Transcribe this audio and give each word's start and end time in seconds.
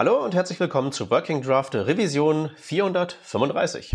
Hallo 0.00 0.24
und 0.24 0.34
herzlich 0.34 0.58
willkommen 0.58 0.92
zu 0.92 1.10
Working 1.10 1.42
Draft 1.42 1.74
Revision 1.74 2.48
435. 2.56 3.92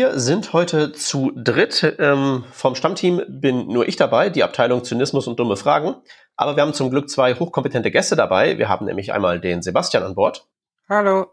Wir 0.00 0.18
sind 0.18 0.54
heute 0.54 0.92
zu 0.92 1.30
dritt. 1.34 1.96
Ähm, 1.98 2.46
vom 2.52 2.74
Stammteam 2.74 3.20
bin 3.28 3.66
nur 3.66 3.86
ich 3.86 3.96
dabei, 3.96 4.30
die 4.30 4.42
Abteilung 4.42 4.82
Zynismus 4.82 5.26
und 5.26 5.38
dumme 5.38 5.58
Fragen. 5.58 5.94
Aber 6.36 6.56
wir 6.56 6.62
haben 6.62 6.72
zum 6.72 6.88
Glück 6.88 7.10
zwei 7.10 7.34
hochkompetente 7.34 7.90
Gäste 7.90 8.16
dabei. 8.16 8.56
Wir 8.56 8.70
haben 8.70 8.86
nämlich 8.86 9.12
einmal 9.12 9.40
den 9.40 9.60
Sebastian 9.60 10.02
an 10.02 10.14
Bord. 10.14 10.48
Hallo. 10.88 11.26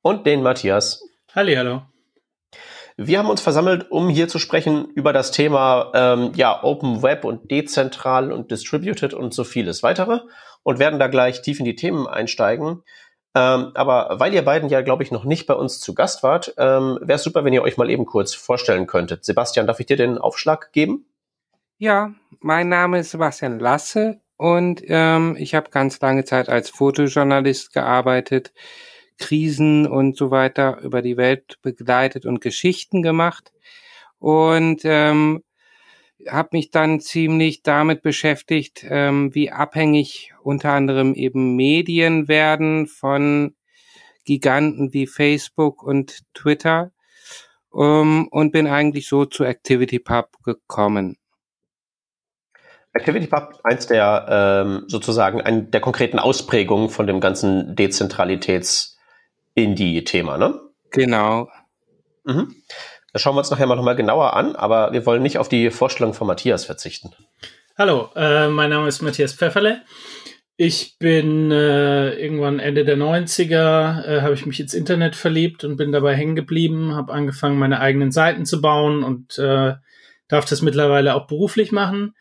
Und 0.00 0.26
den 0.26 0.44
Matthias. 0.44 1.02
Halli, 1.34 1.56
hallo. 1.56 1.82
Wir 2.96 3.18
haben 3.18 3.28
uns 3.28 3.40
versammelt, 3.40 3.90
um 3.90 4.08
hier 4.08 4.28
zu 4.28 4.38
sprechen 4.38 4.84
über 4.94 5.12
das 5.12 5.32
Thema 5.32 5.90
ähm, 5.92 6.30
ja, 6.36 6.62
Open 6.62 7.02
Web 7.02 7.24
und 7.24 7.50
dezentral 7.50 8.30
und 8.30 8.52
distributed 8.52 9.12
und 9.12 9.34
so 9.34 9.42
vieles 9.42 9.82
weitere 9.82 10.20
und 10.62 10.78
werden 10.78 11.00
da 11.00 11.08
gleich 11.08 11.42
tief 11.42 11.58
in 11.58 11.64
die 11.64 11.74
Themen 11.74 12.06
einsteigen. 12.06 12.84
Ähm, 13.34 13.70
aber 13.74 14.20
weil 14.20 14.34
ihr 14.34 14.44
beiden 14.44 14.68
ja, 14.68 14.82
glaube 14.82 15.02
ich, 15.02 15.10
noch 15.10 15.24
nicht 15.24 15.46
bei 15.46 15.54
uns 15.54 15.80
zu 15.80 15.94
Gast 15.94 16.22
wart, 16.22 16.54
ähm, 16.58 16.98
wäre 17.00 17.16
es 17.16 17.22
super, 17.22 17.44
wenn 17.44 17.52
ihr 17.52 17.62
euch 17.62 17.78
mal 17.78 17.88
eben 17.88 18.04
kurz 18.04 18.34
vorstellen 18.34 18.86
könntet. 18.86 19.24
Sebastian, 19.24 19.66
darf 19.66 19.80
ich 19.80 19.86
dir 19.86 19.96
den 19.96 20.18
Aufschlag 20.18 20.72
geben? 20.72 21.06
Ja, 21.78 22.12
mein 22.40 22.68
Name 22.68 23.00
ist 23.00 23.10
Sebastian 23.10 23.58
Lasse 23.58 24.20
und 24.36 24.82
ähm, 24.86 25.36
ich 25.38 25.54
habe 25.54 25.70
ganz 25.70 26.00
lange 26.00 26.24
Zeit 26.24 26.48
als 26.48 26.68
Fotojournalist 26.68 27.72
gearbeitet, 27.72 28.52
Krisen 29.18 29.86
und 29.86 30.16
so 30.16 30.30
weiter 30.30 30.80
über 30.82 31.00
die 31.00 31.16
Welt 31.16 31.58
begleitet 31.62 32.26
und 32.26 32.40
Geschichten 32.40 33.02
gemacht. 33.02 33.52
Und 34.18 34.82
ähm, 34.84 35.42
habe 36.28 36.50
mich 36.52 36.70
dann 36.70 37.00
ziemlich 37.00 37.62
damit 37.62 38.02
beschäftigt, 38.02 38.84
ähm, 38.88 39.34
wie 39.34 39.50
abhängig 39.50 40.32
unter 40.42 40.72
anderem 40.72 41.14
eben 41.14 41.56
Medien 41.56 42.28
werden 42.28 42.86
von 42.86 43.54
Giganten 44.24 44.92
wie 44.92 45.06
Facebook 45.06 45.82
und 45.82 46.20
Twitter 46.34 46.92
um, 47.70 48.28
und 48.28 48.52
bin 48.52 48.66
eigentlich 48.66 49.08
so 49.08 49.24
zu 49.24 49.44
ActivityPub 49.44 50.42
gekommen. 50.44 51.16
ActivityPub, 52.94 53.60
eins 53.64 53.86
der 53.86 54.26
ähm, 54.28 54.84
sozusagen 54.86 55.40
ein, 55.40 55.70
der 55.70 55.80
konkreten 55.80 56.18
Ausprägungen 56.18 56.90
von 56.90 57.06
dem 57.06 57.20
ganzen 57.20 57.74
Dezentralitäts-Indie-Thema, 57.74 60.36
ne? 60.36 60.60
Genau. 60.90 61.48
Mhm. 62.24 62.54
Das 63.12 63.20
schauen 63.20 63.34
wir 63.34 63.40
uns 63.40 63.50
nachher 63.50 63.66
mal 63.66 63.76
nochmal 63.76 63.96
genauer 63.96 64.34
an, 64.34 64.56
aber 64.56 64.92
wir 64.92 65.04
wollen 65.04 65.22
nicht 65.22 65.38
auf 65.38 65.48
die 65.48 65.70
Vorstellung 65.70 66.14
von 66.14 66.26
Matthias 66.26 66.64
verzichten. 66.64 67.10
Hallo, 67.76 68.10
äh, 68.16 68.48
mein 68.48 68.70
Name 68.70 68.88
ist 68.88 69.02
Matthias 69.02 69.34
Pfefferle. 69.34 69.82
Ich 70.56 70.96
bin 70.98 71.50
äh, 71.50 72.14
irgendwann 72.14 72.58
Ende 72.58 72.84
der 72.84 72.96
90er, 72.96 74.04
äh, 74.04 74.20
habe 74.22 74.34
ich 74.34 74.46
mich 74.46 74.60
ins 74.60 74.72
Internet 74.72 75.16
verliebt 75.16 75.64
und 75.64 75.76
bin 75.76 75.92
dabei 75.92 76.14
hängen 76.14 76.36
geblieben, 76.36 76.94
habe 76.94 77.12
angefangen, 77.12 77.58
meine 77.58 77.80
eigenen 77.80 78.12
Seiten 78.12 78.46
zu 78.46 78.62
bauen 78.62 79.02
und 79.02 79.38
äh, 79.38 79.74
darf 80.28 80.44
das 80.46 80.62
mittlerweile 80.62 81.14
auch 81.14 81.26
beruflich 81.26 81.72
machen. 81.72 82.14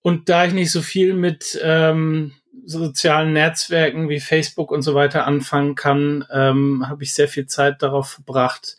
Und 0.00 0.28
da 0.28 0.46
ich 0.46 0.52
nicht 0.52 0.70
so 0.70 0.80
viel 0.80 1.14
mit 1.14 1.58
ähm, 1.62 2.32
sozialen 2.64 3.32
Netzwerken 3.32 4.08
wie 4.08 4.20
Facebook 4.20 4.70
und 4.70 4.82
so 4.82 4.94
weiter 4.94 5.26
anfangen 5.26 5.74
kann, 5.74 6.24
ähm, 6.30 6.88
habe 6.88 7.02
ich 7.02 7.14
sehr 7.14 7.28
viel 7.28 7.46
Zeit 7.46 7.82
darauf 7.82 8.08
verbracht, 8.08 8.76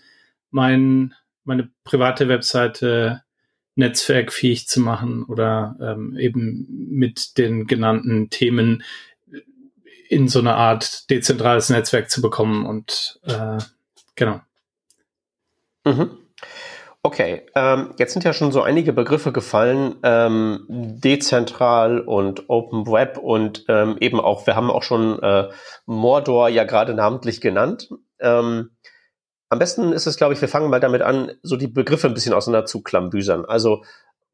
mein 0.49 1.13
meine 1.45 1.69
private 1.83 2.27
Webseite 2.27 3.21
netzwerkfähig 3.75 4.67
zu 4.67 4.79
machen 4.79 5.23
oder 5.25 5.75
ähm, 5.81 6.17
eben 6.17 6.65
mit 6.89 7.37
den 7.37 7.67
genannten 7.67 8.29
Themen 8.29 8.83
in 10.07 10.27
so 10.27 10.39
eine 10.39 10.55
Art 10.55 11.09
dezentrales 11.09 11.69
Netzwerk 11.69 12.09
zu 12.09 12.21
bekommen 12.21 12.65
und 12.65 13.19
äh, 13.23 13.57
genau. 14.15 14.39
Mhm. 15.83 16.17
Okay, 17.03 17.43
ähm, 17.53 17.93
jetzt 17.99 18.13
sind 18.13 18.23
ja 18.23 18.33
schon 18.33 18.51
so 18.51 18.63
einige 18.63 18.91
Begriffe 18.91 19.31
gefallen, 19.31 19.97
ähm, 20.01 20.65
dezentral 20.67 21.99
und 21.99 22.49
Open 22.49 22.87
Web 22.87 23.19
und 23.19 23.65
ähm, 23.67 23.97
eben 23.99 24.19
auch, 24.19 24.47
wir 24.47 24.55
haben 24.55 24.71
auch 24.71 24.81
schon 24.81 25.21
äh, 25.21 25.49
Mordor 25.85 26.49
ja 26.49 26.63
gerade 26.63 26.95
namentlich 26.95 27.41
genannt. 27.41 27.89
Ähm, 28.19 28.71
am 29.49 29.59
besten 29.59 29.93
ist 29.93 30.07
es, 30.07 30.17
glaube 30.17 30.33
ich, 30.33 30.41
wir 30.41 30.47
fangen 30.47 30.69
mal 30.69 30.79
damit 30.79 31.01
an, 31.01 31.31
so 31.43 31.55
die 31.55 31.67
Begriffe 31.67 32.07
ein 32.07 32.13
bisschen 32.13 32.33
auseinander 32.33 32.65
zu 32.65 32.81
klambüsern. 32.81 33.45
Also 33.45 33.83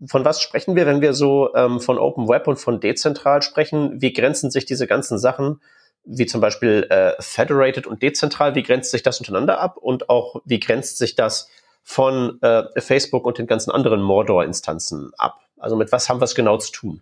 von 0.06 0.26
was 0.26 0.42
sprechen 0.42 0.76
wir, 0.76 0.86
wenn 0.86 1.02
wir 1.02 1.14
so 1.14 1.54
ähm, 1.56 1.80
von 1.80 1.98
Open 1.98 2.28
Web 2.28 2.48
und 2.48 2.58
von 2.58 2.80
dezentral 2.80 3.42
sprechen? 3.42 4.02
Wie 4.02 4.14
grenzen 4.14 4.50
sich 4.50 4.66
diese 4.66 4.88
ganzen 4.88 5.20
Sachen, 5.20 5.62
wie 6.04 6.26
zum 6.26 6.42
Beispiel 6.42 6.88
äh, 6.90 7.14
federated 7.20 7.86
und 7.86 8.02
dezentral, 8.02 8.56
wie 8.56 8.64
grenzt 8.64 8.92
sich 8.92 9.04
das 9.04 9.20
untereinander 9.20 9.60
ab? 9.60 9.78
Und 9.78 10.10
auch, 10.10 10.42
wie 10.46 10.60
grenzt 10.60 10.98
sich 10.98 11.16
das 11.16 11.50
von 11.84 12.42
äh, 12.42 12.64
Facebook 12.82 13.26
und 13.26 13.38
den 13.38 13.48
ganzen 13.48 13.72
anderen 13.72 14.02
Mordor-Instanzen 14.02 15.12
ab? 15.18 15.40
Also 15.58 15.76
mit 15.76 15.92
was 15.92 16.10
haben 16.10 16.20
wir 16.20 16.26
es 16.26 16.36
genau 16.36 16.58
zu 16.58 16.72
tun? 16.72 17.02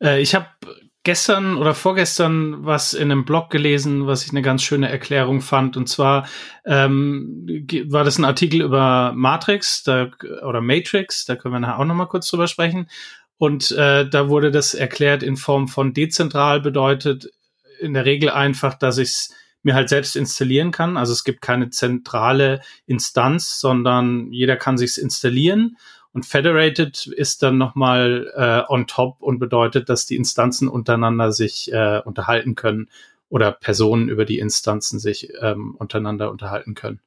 Äh, 0.00 0.20
ich 0.20 0.34
habe 0.34 0.46
gestern 1.06 1.56
oder 1.56 1.72
vorgestern 1.72 2.66
was 2.66 2.92
in 2.92 3.12
einem 3.12 3.24
Blog 3.24 3.48
gelesen, 3.48 4.08
was 4.08 4.24
ich 4.24 4.32
eine 4.32 4.42
ganz 4.42 4.64
schöne 4.64 4.90
Erklärung 4.90 5.40
fand. 5.40 5.76
Und 5.76 5.88
zwar 5.88 6.26
ähm, 6.64 7.46
war 7.86 8.02
das 8.02 8.18
ein 8.18 8.24
Artikel 8.24 8.60
über 8.60 9.12
Matrix 9.14 9.84
da, 9.84 10.10
oder 10.44 10.60
Matrix, 10.60 11.24
da 11.24 11.36
können 11.36 11.54
wir 11.54 11.60
nachher 11.60 11.78
auch 11.78 11.84
noch 11.84 11.94
mal 11.94 12.06
kurz 12.06 12.28
drüber 12.28 12.48
sprechen. 12.48 12.90
Und 13.38 13.70
äh, 13.70 14.08
da 14.10 14.28
wurde 14.28 14.50
das 14.50 14.74
erklärt 14.74 15.22
in 15.22 15.36
Form 15.36 15.68
von 15.68 15.94
dezentral 15.94 16.60
bedeutet 16.60 17.30
in 17.78 17.94
der 17.94 18.04
Regel 18.04 18.28
einfach, 18.28 18.74
dass 18.74 18.98
ich 18.98 19.08
es 19.08 19.34
mir 19.62 19.74
halt 19.74 19.88
selbst 19.88 20.16
installieren 20.16 20.72
kann. 20.72 20.96
Also 20.96 21.12
es 21.12 21.22
gibt 21.22 21.40
keine 21.40 21.70
zentrale 21.70 22.62
Instanz, 22.86 23.60
sondern 23.60 24.32
jeder 24.32 24.56
kann 24.56 24.76
sich's 24.76 24.98
installieren 24.98 25.76
und 26.16 26.24
Federated 26.24 27.06
ist 27.08 27.42
dann 27.42 27.58
nochmal 27.58 28.32
äh, 28.34 28.72
on 28.72 28.86
top 28.86 29.20
und 29.20 29.38
bedeutet, 29.38 29.90
dass 29.90 30.06
die 30.06 30.16
Instanzen 30.16 30.66
untereinander 30.66 31.30
sich 31.30 31.70
äh, 31.70 32.00
unterhalten 32.06 32.54
können 32.54 32.88
oder 33.28 33.52
Personen 33.52 34.08
über 34.08 34.24
die 34.24 34.38
Instanzen 34.38 34.98
sich 34.98 35.28
ähm, 35.42 35.74
untereinander 35.78 36.30
unterhalten 36.30 36.74
können. 36.74 37.00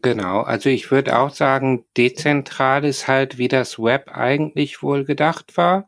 Genau, 0.00 0.40
also 0.40 0.70
ich 0.70 0.90
würde 0.90 1.18
auch 1.18 1.34
sagen, 1.34 1.84
dezentral 1.98 2.86
ist 2.86 3.08
halt, 3.08 3.36
wie 3.36 3.48
das 3.48 3.78
Web 3.78 4.08
eigentlich 4.10 4.82
wohl 4.82 5.04
gedacht 5.04 5.58
war, 5.58 5.86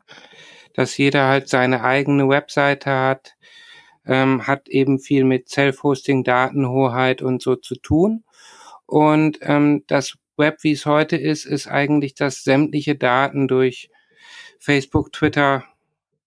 dass 0.75 0.99
jeder 0.99 1.25
halt 1.25 1.49
seine 1.49 1.83
eigene 1.83 2.29
Webseite 2.29 2.91
hat, 2.91 3.33
ähm, 4.05 4.45
hat 4.45 4.69
eben 4.69 4.99
viel 4.99 5.23
mit 5.23 5.49
Self-Hosting, 5.49 6.23
Datenhoheit 6.23 7.23
und 7.23 7.41
so 7.41 7.55
zu 7.55 7.73
tun. 7.73 8.25
Und 8.85 9.39
ähm, 9.41 9.83
das 9.87 10.19
Web, 10.37 10.63
wie 10.63 10.71
es 10.73 10.85
heute 10.85 11.17
ist, 11.17 11.45
ist 11.45 11.67
eigentlich, 11.67 12.15
dass 12.15 12.43
sämtliche 12.43 12.95
Daten 12.95 13.47
durch 13.47 13.89
Facebook, 14.59 15.13
Twitter, 15.13 15.63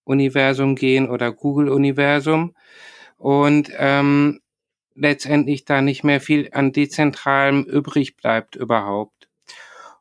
Universum 0.05 0.75
gehen 0.75 1.09
oder 1.09 1.33
Google 1.33 1.69
Universum 1.69 2.55
und 3.19 3.71
ähm, 3.77 4.41
letztendlich 4.95 5.65
da 5.65 5.83
nicht 5.83 6.03
mehr 6.03 6.21
viel 6.21 6.49
an 6.53 6.73
dezentralem 6.73 7.65
übrig 7.65 8.17
bleibt 8.17 8.57
überhaupt. 8.57 9.29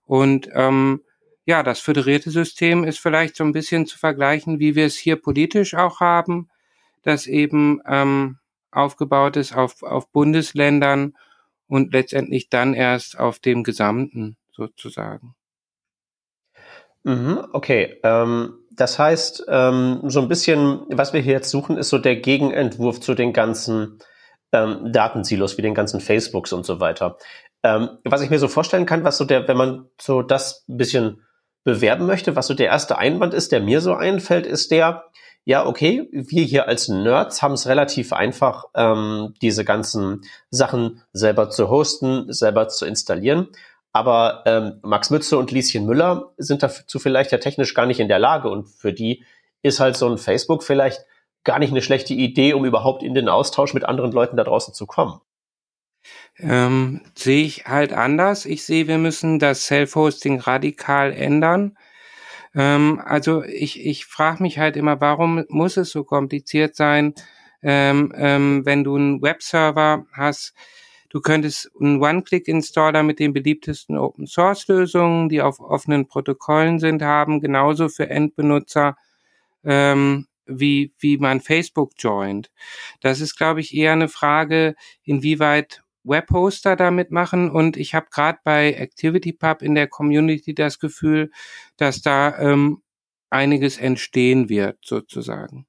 Und 0.06 0.50
ähm, 0.54 1.02
ja, 1.46 1.64
das 1.64 1.80
föderierte 1.80 2.32
System 2.32 2.84
ist 2.84 3.00
vielleicht 3.00 3.36
so 3.36 3.44
ein 3.44 3.52
bisschen 3.52 3.86
zu 3.86 3.98
vergleichen, 3.98 4.60
wie 4.60 4.76
wir 4.76 4.86
es 4.86 4.96
hier 4.96 5.18
politisch 5.18 5.76
auch 5.76 6.00
haben, 6.00 6.50
das 7.04 7.28
eben 7.28 7.82
ähm, 7.88 8.38
aufgebaut 8.72 9.38
ist 9.38 9.56
auf, 9.56 9.84
auf 9.84 10.10
Bundesländern 10.12 11.16
und 11.68 11.94
letztendlich 11.94 12.50
dann 12.50 12.74
erst 12.74 13.20
auf 13.20 13.40
dem 13.40 13.64
Gesamten 13.64 14.38
sozusagen. 14.52 15.36
Mhm, 17.04 17.46
okay, 17.54 18.00
ähm, 18.04 18.54
das 18.72 19.00
heißt, 19.00 19.46
ähm, 19.48 20.02
so 20.06 20.22
ein 20.22 20.28
bisschen, 20.28 20.82
was 20.90 21.14
wir 21.14 21.22
hier 21.22 21.34
jetzt 21.34 21.50
suchen, 21.50 21.78
ist 21.78 21.90
so 21.90 21.98
der 21.98 22.18
Gegenentwurf 22.18 23.00
zu 23.00 23.14
den 23.14 23.34
ganzen 23.34 24.00
ähm, 24.52 24.92
Datensilos, 24.92 25.58
wie 25.58 25.62
den 25.62 25.74
ganzen 25.74 26.00
Facebooks 26.00 26.54
und 26.54 26.66
so 26.66 26.80
weiter. 26.80 27.18
Ähm, 27.64 27.90
was 28.04 28.22
ich 28.22 28.30
mir 28.30 28.40
so 28.40 28.48
vorstellen 28.48 28.86
kann, 28.86 29.04
was 29.04 29.18
so 29.18 29.26
der, 29.26 29.48
wenn 29.48 29.58
man 29.58 29.90
so 30.00 30.22
das 30.22 30.66
ein 30.68 30.78
bisschen 30.78 31.24
bewerben 31.64 32.06
möchte, 32.06 32.36
was 32.36 32.48
so 32.48 32.54
der 32.54 32.68
erste 32.68 32.98
Einwand 32.98 33.34
ist, 33.34 33.52
der 33.52 33.62
mir 33.62 33.82
so 33.82 33.94
einfällt, 33.94 34.46
ist 34.46 34.72
der, 34.72 35.06
ja, 35.48 35.66
okay, 35.66 36.10
wir 36.12 36.44
hier 36.44 36.68
als 36.68 36.90
Nerds 36.90 37.42
haben 37.42 37.54
es 37.54 37.68
relativ 37.68 38.12
einfach, 38.12 38.66
ähm, 38.76 39.34
diese 39.42 39.64
ganzen 39.64 40.26
Sachen 40.50 41.02
selber 41.14 41.50
zu 41.50 41.70
hosten, 41.70 42.26
selber 42.34 42.68
zu 42.68 42.86
installieren. 42.86 43.48
Aber 43.94 44.44
ähm, 44.46 44.80
Max 44.84 45.10
Mütze 45.10 45.38
und 45.38 45.52
Lieschen 45.52 45.86
Müller 45.86 46.34
sind 46.36 46.64
dazu 46.64 47.00
vielleicht 47.00 47.32
ja 47.32 47.38
technisch 47.38 47.74
gar 47.74 47.86
nicht 47.86 48.02
in 48.02 48.10
der 48.10 48.20
Lage. 48.20 48.50
Und 48.50 48.68
für 48.68 48.92
die 48.92 49.24
ist 49.62 49.80
halt 49.80 49.96
so 49.96 50.10
ein 50.10 50.18
Facebook 50.18 50.64
vielleicht 50.64 51.06
gar 51.46 51.60
nicht 51.60 51.72
eine 51.72 51.82
schlechte 51.82 52.14
Idee, 52.14 52.54
um 52.54 52.66
überhaupt 52.66 53.02
in 53.02 53.14
den 53.14 53.30
Austausch 53.30 53.74
mit 53.74 53.86
anderen 53.86 54.12
Leuten 54.12 54.36
da 54.36 54.44
draußen 54.44 54.74
zu 54.74 54.86
kommen. 54.86 55.22
Ähm, 56.40 57.00
sehe 57.16 57.46
ich 57.46 57.68
halt 57.68 57.94
anders. 57.94 58.46
Ich 58.46 58.66
sehe, 58.66 58.90
wir 58.90 58.98
müssen 58.98 59.40
das 59.40 59.66
Self-Hosting 59.68 60.42
radikal 60.42 61.14
ändern. 61.14 61.78
Ähm, 62.58 63.02
also 63.06 63.44
ich, 63.44 63.86
ich 63.86 64.06
frage 64.06 64.44
mich 64.44 64.60
halt 64.60 64.76
immer, 64.76 65.00
warum 65.00 65.46
muss 65.48 65.78
es 65.78 65.92
so 65.92 66.04
kompliziert 66.04 66.76
sein, 66.76 67.14
ähm, 67.64 68.12
ähm, 68.16 68.66
wenn 68.66 68.84
du 68.84 68.96
einen 68.96 69.22
Webserver 69.22 70.06
hast, 70.12 70.54
Du 71.10 71.22
könntest 71.22 71.72
einen 71.80 72.02
One-Click-Installer 72.02 73.02
mit 73.02 73.20
den 73.20 73.32
beliebtesten 73.32 73.98
Open-Source-Lösungen, 73.98 75.30
die 75.30 75.42
auf 75.42 75.60
offenen 75.60 76.08
Protokollen 76.08 76.80
sind, 76.80 77.02
haben, 77.02 77.40
genauso 77.40 77.88
für 77.88 78.10
Endbenutzer, 78.10 78.98
ähm, 79.64 80.28
wie, 80.46 80.94
wie 81.00 81.18
man 81.18 81.40
Facebook 81.40 81.94
joint. 81.98 82.52
Das 83.02 83.22
ist, 83.22 83.38
glaube 83.38 83.62
ich, 83.62 83.74
eher 83.74 83.94
eine 83.94 84.10
Frage, 84.10 84.76
inwieweit 85.04 85.82
Webhoster 86.08 86.76
damit 86.76 87.12
machen. 87.12 87.50
Und 87.52 87.78
ich 87.78 87.94
habe 87.94 88.08
gerade 88.12 88.40
bei 88.44 88.80
ActivityPub 88.80 89.62
in 89.62 89.76
der 89.76 89.88
Community 89.88 90.54
das 90.54 90.80
Gefühl, 90.80 91.32
dass 91.78 92.02
da 92.02 92.38
ähm, 92.40 92.82
einiges 93.30 93.78
entstehen 93.78 94.50
wird, 94.50 94.78
sozusagen. 94.84 95.66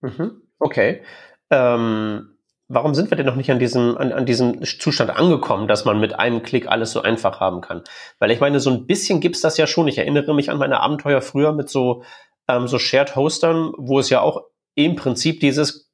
Mhm. 0.00 0.42
Okay. 0.58 1.02
Ähm, 1.50 2.36
warum 2.68 2.94
sind 2.94 3.10
wir 3.10 3.16
denn 3.16 3.26
noch 3.26 3.36
nicht 3.36 3.50
an 3.50 3.58
diesem, 3.58 3.96
an, 3.96 4.12
an 4.12 4.26
diesem 4.26 4.62
Zustand 4.64 5.10
angekommen, 5.10 5.68
dass 5.68 5.84
man 5.84 6.00
mit 6.00 6.18
einem 6.18 6.42
Klick 6.42 6.68
alles 6.68 6.92
so 6.92 7.02
einfach 7.02 7.40
haben 7.40 7.60
kann? 7.60 7.82
Weil 8.18 8.30
ich 8.30 8.40
meine, 8.40 8.60
so 8.60 8.70
ein 8.70 8.86
bisschen 8.86 9.20
gibt's 9.20 9.40
das 9.40 9.56
ja 9.56 9.66
schon. 9.66 9.88
Ich 9.88 9.98
erinnere 9.98 10.34
mich 10.34 10.50
an 10.50 10.58
meine 10.58 10.80
Abenteuer 10.80 11.20
früher 11.20 11.52
mit 11.52 11.68
so, 11.68 12.02
ähm, 12.48 12.68
so 12.68 12.78
Shared 12.78 13.16
Hostern, 13.16 13.72
wo 13.76 13.98
es 13.98 14.10
ja 14.10 14.20
auch 14.20 14.44
im 14.74 14.96
Prinzip 14.96 15.40
dieses, 15.40 15.85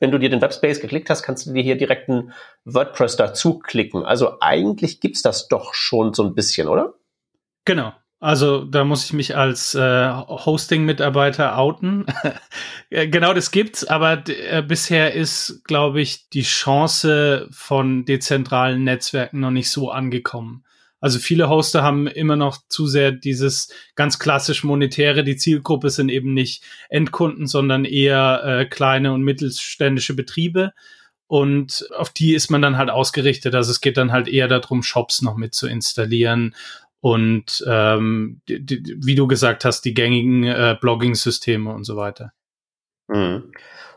wenn 0.00 0.10
du 0.10 0.18
dir 0.18 0.30
den 0.30 0.40
Webspace 0.40 0.80
geklickt 0.80 1.08
hast, 1.10 1.22
kannst 1.22 1.46
du 1.46 1.52
dir 1.52 1.62
hier 1.62 1.76
direkt 1.76 2.08
ein 2.08 2.32
WordPress 2.64 3.16
dazu 3.16 3.58
klicken. 3.58 4.04
Also 4.04 4.38
eigentlich 4.40 5.00
gibt's 5.00 5.22
das 5.22 5.46
doch 5.46 5.74
schon 5.74 6.14
so 6.14 6.24
ein 6.24 6.34
bisschen, 6.34 6.68
oder? 6.68 6.94
Genau. 7.64 7.92
Also 8.18 8.64
da 8.64 8.84
muss 8.84 9.04
ich 9.04 9.12
mich 9.14 9.36
als 9.36 9.74
äh, 9.74 10.10
Hosting-Mitarbeiter 10.10 11.56
outen. 11.56 12.06
Äh, 12.92 13.06
genau 13.06 13.32
das 13.34 13.52
gibt's, 13.52 13.84
aber 13.84 14.24
äh, 14.26 14.64
bisher 14.66 15.14
ist, 15.14 15.62
glaube 15.62 16.00
ich, 16.00 16.28
die 16.30 16.42
Chance 16.42 17.46
von 17.52 18.04
dezentralen 18.04 18.82
Netzwerken 18.82 19.38
noch 19.38 19.52
nicht 19.52 19.70
so 19.70 19.92
angekommen. 19.92 20.64
Also 21.00 21.18
viele 21.18 21.48
Hoster 21.48 21.82
haben 21.82 22.06
immer 22.06 22.36
noch 22.36 22.58
zu 22.68 22.86
sehr 22.86 23.10
dieses 23.10 23.72
ganz 23.94 24.18
klassisch 24.18 24.64
monetäre. 24.64 25.24
Die 25.24 25.36
Zielgruppe 25.36 25.90
sind 25.90 26.10
eben 26.10 26.34
nicht 26.34 26.62
Endkunden, 26.88 27.46
sondern 27.46 27.84
eher 27.84 28.42
äh, 28.44 28.64
kleine 28.66 29.12
und 29.12 29.22
mittelständische 29.22 30.14
Betriebe. 30.14 30.72
Und 31.26 31.88
auf 31.96 32.10
die 32.10 32.34
ist 32.34 32.50
man 32.50 32.60
dann 32.60 32.76
halt 32.76 32.90
ausgerichtet. 32.90 33.54
Also 33.54 33.70
es 33.70 33.80
geht 33.80 33.96
dann 33.96 34.12
halt 34.12 34.28
eher 34.28 34.48
darum, 34.48 34.82
Shops 34.82 35.22
noch 35.22 35.36
mit 35.36 35.54
zu 35.54 35.68
installieren 35.68 36.54
und 37.00 37.64
ähm, 37.66 38.42
die, 38.48 38.64
die, 38.64 38.96
wie 39.02 39.14
du 39.14 39.26
gesagt 39.26 39.64
hast, 39.64 39.82
die 39.82 39.94
gängigen 39.94 40.44
äh, 40.44 40.76
Blogging-Systeme 40.80 41.72
und 41.72 41.84
so 41.84 41.96
weiter. 41.96 42.32
Mhm. 43.08 43.52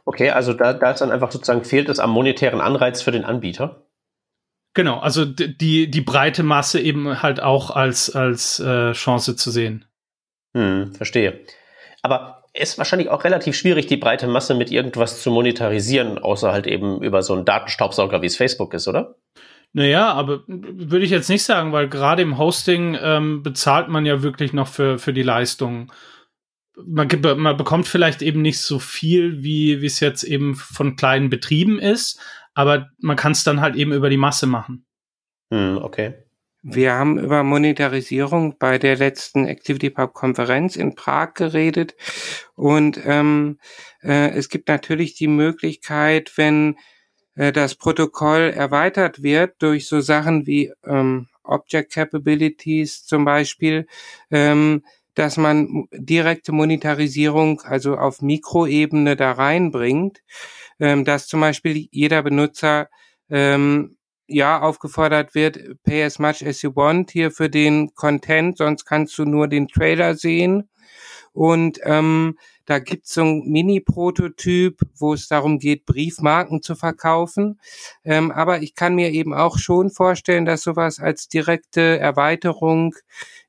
Okay, 0.05 0.31
also 0.31 0.53
da, 0.53 0.73
da 0.73 0.91
ist 0.91 0.99
dann 0.99 1.11
einfach 1.11 1.31
sozusagen 1.31 1.63
fehlt 1.63 1.89
es 1.89 1.99
am 1.99 2.11
monetären 2.11 2.61
Anreiz 2.61 3.01
für 3.01 3.11
den 3.11 3.25
Anbieter. 3.25 3.82
Genau, 4.73 4.99
also 4.99 5.25
die, 5.25 5.89
die 5.89 6.01
breite 6.01 6.43
Masse 6.43 6.79
eben 6.79 7.21
halt 7.21 7.41
auch 7.41 7.69
als, 7.71 8.15
als 8.15 8.59
äh, 8.59 8.93
Chance 8.93 9.35
zu 9.35 9.51
sehen. 9.51 9.85
Hm, 10.55 10.95
verstehe. 10.95 11.41
Aber 12.01 12.43
es 12.53 12.71
ist 12.71 12.77
wahrscheinlich 12.77 13.09
auch 13.09 13.23
relativ 13.23 13.55
schwierig, 13.55 13.87
die 13.87 13.97
breite 13.97 14.27
Masse 14.27 14.55
mit 14.55 14.71
irgendwas 14.71 15.21
zu 15.21 15.31
monetarisieren, 15.31 16.17
außer 16.17 16.51
halt 16.51 16.67
eben 16.67 17.01
über 17.01 17.21
so 17.23 17.33
einen 17.33 17.45
Datenstaubsauger, 17.45 18.21
wie 18.21 18.27
es 18.27 18.37
Facebook 18.37 18.73
ist, 18.73 18.87
oder? 18.87 19.15
Naja, 19.73 20.11
aber 20.11 20.43
würde 20.47 21.05
ich 21.05 21.11
jetzt 21.11 21.29
nicht 21.29 21.43
sagen, 21.43 21.71
weil 21.71 21.89
gerade 21.89 22.21
im 22.21 22.37
Hosting 22.37 22.95
ähm, 23.01 23.41
bezahlt 23.41 23.89
man 23.89 24.05
ja 24.05 24.21
wirklich 24.21 24.53
noch 24.53 24.67
für, 24.67 24.99
für 24.99 25.13
die 25.13 25.23
Leistung. 25.23 25.91
Man, 26.75 27.07
man 27.37 27.57
bekommt 27.57 27.87
vielleicht 27.87 28.21
eben 28.21 28.43
nicht 28.43 28.61
so 28.61 28.77
viel, 28.77 29.43
wie 29.43 29.81
wie 29.81 29.85
es 29.87 29.99
jetzt 29.99 30.23
eben 30.23 30.55
von 30.55 30.95
kleinen 30.95 31.31
Betrieben 31.31 31.79
ist, 31.79 32.19
aber 32.53 32.89
man 32.99 33.17
kann 33.17 33.31
es 33.33 33.43
dann 33.43 33.61
halt 33.61 33.75
eben 33.75 33.93
über 33.93 34.09
die 34.09 34.17
Masse 34.17 34.47
machen. 34.47 34.85
Hm, 35.51 35.79
okay. 35.81 36.15
Wir 36.65 36.93
haben 36.93 37.19
über 37.19 37.43
Monetarisierung 37.43 38.57
bei 38.57 38.77
der 38.77 38.95
letzten 38.95 39.45
ActivityPub-Konferenz 39.45 40.77
in 40.77 40.95
Prag 40.95 41.33
geredet 41.33 41.93
und 42.55 43.01
ähm, 43.03 43.59
äh, 44.01 44.29
es 44.29 44.47
gibt 44.47 44.69
natürlich 44.69 45.13
die 45.15 45.27
Möglichkeit, 45.27 46.31
wenn 46.37 46.77
äh, 47.35 47.51
das 47.51 47.75
Protokoll 47.75 48.53
erweitert 48.55 49.21
wird 49.21 49.61
durch 49.61 49.87
so 49.87 49.99
Sachen 49.99 50.47
wie 50.47 50.71
ähm, 50.85 51.27
Object 51.43 51.91
Capabilities 51.91 53.05
zum 53.05 53.25
Beispiel, 53.25 53.85
ähm, 54.31 54.83
dass 55.15 55.37
man 55.37 55.87
direkte 55.91 56.51
Monetarisierung, 56.53 57.61
also 57.61 57.97
auf 57.97 58.21
Mikroebene 58.21 59.15
da 59.15 59.33
reinbringt, 59.33 60.21
ähm, 60.79 61.05
dass 61.05 61.27
zum 61.27 61.41
Beispiel 61.41 61.87
jeder 61.91 62.23
Benutzer 62.23 62.89
ähm, 63.29 63.97
ja 64.27 64.61
aufgefordert 64.61 65.35
wird, 65.35 65.59
pay 65.83 66.03
as 66.03 66.19
much 66.19 66.45
as 66.45 66.61
you 66.61 66.75
want 66.75 67.11
hier 67.11 67.31
für 67.31 67.49
den 67.49 67.93
Content, 67.95 68.57
sonst 68.57 68.85
kannst 68.85 69.17
du 69.17 69.25
nur 69.25 69.47
den 69.47 69.67
Trailer 69.67 70.15
sehen. 70.15 70.69
Und 71.33 71.79
ähm, 71.83 72.37
da 72.65 72.79
gibt's 72.79 73.13
so 73.13 73.23
ein 73.23 73.43
Mini-Prototyp, 73.45 74.79
wo 74.97 75.13
es 75.13 75.27
darum 75.27 75.59
geht, 75.59 75.85
Briefmarken 75.85 76.61
zu 76.61 76.75
verkaufen. 76.75 77.59
Ähm, 78.05 78.31
aber 78.31 78.61
ich 78.61 78.75
kann 78.75 78.95
mir 78.95 79.11
eben 79.11 79.33
auch 79.33 79.57
schon 79.57 79.89
vorstellen, 79.89 80.45
dass 80.45 80.61
sowas 80.61 80.99
als 80.99 81.27
direkte 81.27 81.99
Erweiterung 81.99 82.95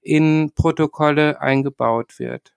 in 0.01 0.53
Protokolle 0.55 1.41
eingebaut 1.41 2.19
wird. 2.19 2.55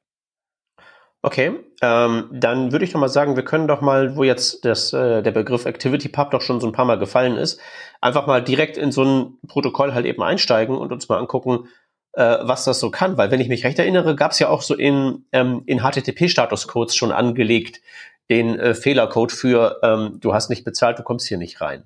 Okay, 1.23 1.59
ähm, 1.81 2.29
dann 2.31 2.71
würde 2.71 2.85
ich 2.85 2.91
doch 2.91 2.99
mal 2.99 3.09
sagen, 3.09 3.35
wir 3.35 3.43
können 3.43 3.67
doch 3.67 3.81
mal, 3.81 4.15
wo 4.15 4.23
jetzt 4.23 4.63
das, 4.65 4.93
äh, 4.93 5.23
der 5.23 5.31
Begriff 5.31 5.65
ActivityPub 5.65 6.31
doch 6.31 6.41
schon 6.41 6.61
so 6.61 6.67
ein 6.67 6.73
paar 6.73 6.85
Mal 6.85 6.99
gefallen 6.99 7.37
ist, 7.37 7.59
einfach 8.01 8.27
mal 8.27 8.43
direkt 8.43 8.77
in 8.77 8.91
so 8.91 9.03
ein 9.03 9.37
Protokoll 9.47 9.93
halt 9.93 10.05
eben 10.05 10.21
einsteigen 10.21 10.77
und 10.77 10.91
uns 10.91 11.09
mal 11.09 11.17
angucken, 11.17 11.67
äh, 12.13 12.37
was 12.41 12.65
das 12.65 12.79
so 12.79 12.91
kann. 12.91 13.17
Weil 13.17 13.31
wenn 13.31 13.39
ich 13.39 13.49
mich 13.49 13.63
recht 13.63 13.79
erinnere, 13.79 14.15
gab 14.15 14.31
es 14.31 14.39
ja 14.39 14.49
auch 14.49 14.61
so 14.61 14.75
in, 14.75 15.25
ähm, 15.31 15.63
in 15.65 15.79
HTTP-Statuscodes 15.81 16.95
schon 16.95 17.11
angelegt 17.11 17.81
den 18.29 18.59
äh, 18.59 18.73
Fehlercode 18.73 19.31
für 19.31 19.79
ähm, 19.83 20.19
du 20.19 20.33
hast 20.33 20.49
nicht 20.49 20.65
bezahlt, 20.65 20.99
du 20.99 21.03
kommst 21.03 21.27
hier 21.27 21.37
nicht 21.37 21.61
rein. 21.61 21.83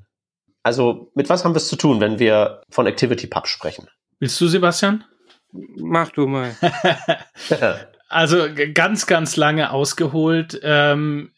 Also 0.64 1.12
mit 1.16 1.30
was 1.30 1.46
haben 1.46 1.54
wir 1.54 1.58
es 1.58 1.68
zu 1.68 1.76
tun, 1.76 2.02
wenn 2.02 2.20
wir 2.20 2.62
von 2.70 2.88
ActivityPub 2.88 3.48
sprechen? 3.48 3.88
Willst 4.20 4.40
du, 4.42 4.48
Sebastian? 4.48 5.04
Mach 5.52 6.12
du 6.12 6.28
mal. 6.28 6.56
also 8.12 8.48
ganz, 8.74 9.08
ganz 9.08 9.36
lange 9.36 9.72
ausgeholt. 9.72 10.60
Ähm, 10.64 11.32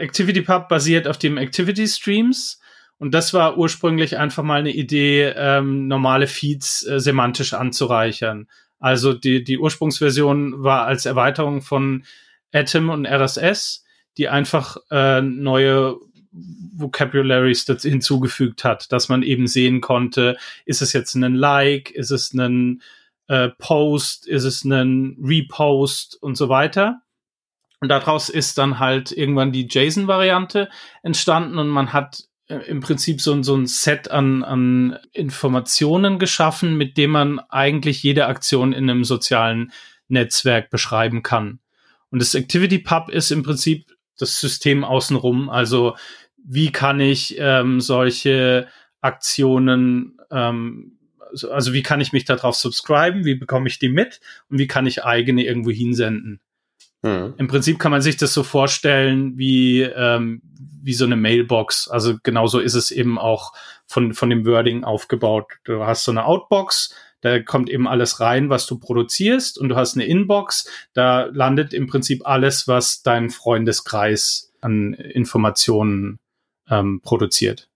ActivityPub 0.00 0.68
basiert 0.68 1.06
auf 1.06 1.18
dem 1.18 1.36
Activity 1.36 1.86
Streams 1.86 2.60
und 2.98 3.12
das 3.12 3.34
war 3.34 3.58
ursprünglich 3.58 4.16
einfach 4.18 4.42
mal 4.42 4.60
eine 4.60 4.72
Idee, 4.72 5.32
ähm, 5.36 5.88
normale 5.88 6.26
Feeds 6.26 6.86
äh, 6.86 7.00
semantisch 7.00 7.54
anzureichern. 7.54 8.48
Also 8.78 9.12
die, 9.12 9.44
die 9.44 9.58
Ursprungsversion 9.58 10.62
war 10.62 10.86
als 10.86 11.06
Erweiterung 11.06 11.62
von 11.62 12.04
Atom 12.52 12.90
und 12.90 13.06
RSS, 13.06 13.84
die 14.16 14.28
einfach 14.28 14.76
äh, 14.90 15.20
neue 15.20 15.96
Vocabularies 16.32 17.64
hinzugefügt 17.64 18.64
hat, 18.64 18.90
dass 18.92 19.08
man 19.08 19.22
eben 19.22 19.46
sehen 19.46 19.80
konnte, 19.80 20.36
ist 20.64 20.82
es 20.82 20.92
jetzt 20.92 21.14
ein 21.14 21.34
Like, 21.34 21.90
ist 21.90 22.10
es 22.10 22.32
ein 22.32 22.82
äh, 23.28 23.48
Post, 23.58 24.26
ist 24.26 24.44
es 24.44 24.64
ein 24.64 25.16
Repost 25.22 26.16
und 26.20 26.36
so 26.36 26.48
weiter. 26.48 27.00
Und 27.80 27.88
daraus 27.88 28.28
ist 28.28 28.56
dann 28.58 28.78
halt 28.78 29.12
irgendwann 29.12 29.52
die 29.52 29.66
JSON-Variante 29.68 30.68
entstanden 31.02 31.58
und 31.58 31.68
man 31.68 31.92
hat 31.92 32.24
äh, 32.48 32.56
im 32.56 32.80
Prinzip 32.80 33.20
so, 33.20 33.42
so 33.42 33.54
ein 33.56 33.66
Set 33.66 34.10
an, 34.10 34.42
an 34.42 34.98
Informationen 35.12 36.18
geschaffen, 36.18 36.76
mit 36.76 36.96
dem 36.96 37.10
man 37.10 37.40
eigentlich 37.48 38.02
jede 38.02 38.26
Aktion 38.26 38.72
in 38.72 38.88
einem 38.88 39.04
sozialen 39.04 39.72
Netzwerk 40.08 40.70
beschreiben 40.70 41.22
kann. 41.22 41.60
Und 42.10 42.20
das 42.20 42.34
ActivityPub 42.34 43.08
ist 43.08 43.30
im 43.30 43.42
Prinzip 43.42 43.92
das 44.18 44.38
System 44.38 44.84
außenrum. 44.84 45.50
Also 45.50 45.96
wie 46.36 46.70
kann 46.70 47.00
ich 47.00 47.36
ähm, 47.38 47.80
solche 47.80 48.68
Aktionen, 49.00 50.18
ähm, 50.30 50.93
also 51.50 51.72
wie 51.72 51.82
kann 51.82 52.00
ich 52.00 52.12
mich 52.12 52.24
darauf 52.24 52.56
subscriben, 52.56 53.24
wie 53.24 53.34
bekomme 53.34 53.68
ich 53.68 53.78
die 53.78 53.88
mit 53.88 54.20
und 54.48 54.58
wie 54.58 54.66
kann 54.66 54.86
ich 54.86 55.04
eigene 55.04 55.44
irgendwo 55.44 55.70
hinsenden. 55.70 56.40
Mhm. 57.02 57.34
Im 57.36 57.48
Prinzip 57.48 57.78
kann 57.78 57.90
man 57.90 58.02
sich 58.02 58.16
das 58.16 58.32
so 58.32 58.42
vorstellen 58.42 59.36
wie, 59.36 59.82
ähm, 59.82 60.40
wie 60.82 60.94
so 60.94 61.04
eine 61.04 61.16
Mailbox. 61.16 61.88
Also 61.88 62.16
genauso 62.22 62.60
ist 62.60 62.74
es 62.74 62.90
eben 62.90 63.18
auch 63.18 63.52
von, 63.86 64.14
von 64.14 64.30
dem 64.30 64.46
Wording 64.46 64.84
aufgebaut. 64.84 65.46
Du 65.64 65.84
hast 65.84 66.04
so 66.04 66.10
eine 66.10 66.24
Outbox, 66.24 66.94
da 67.20 67.40
kommt 67.40 67.70
eben 67.70 67.86
alles 67.86 68.20
rein, 68.20 68.50
was 68.50 68.66
du 68.66 68.78
produzierst 68.78 69.58
und 69.58 69.68
du 69.68 69.76
hast 69.76 69.94
eine 69.94 70.04
Inbox, 70.04 70.68
da 70.94 71.24
landet 71.24 71.72
im 71.72 71.86
Prinzip 71.86 72.26
alles, 72.26 72.68
was 72.68 73.02
dein 73.02 73.30
Freundeskreis 73.30 74.52
an 74.60 74.94
Informationen 74.94 76.18
ähm, 76.70 77.00
produziert. 77.02 77.68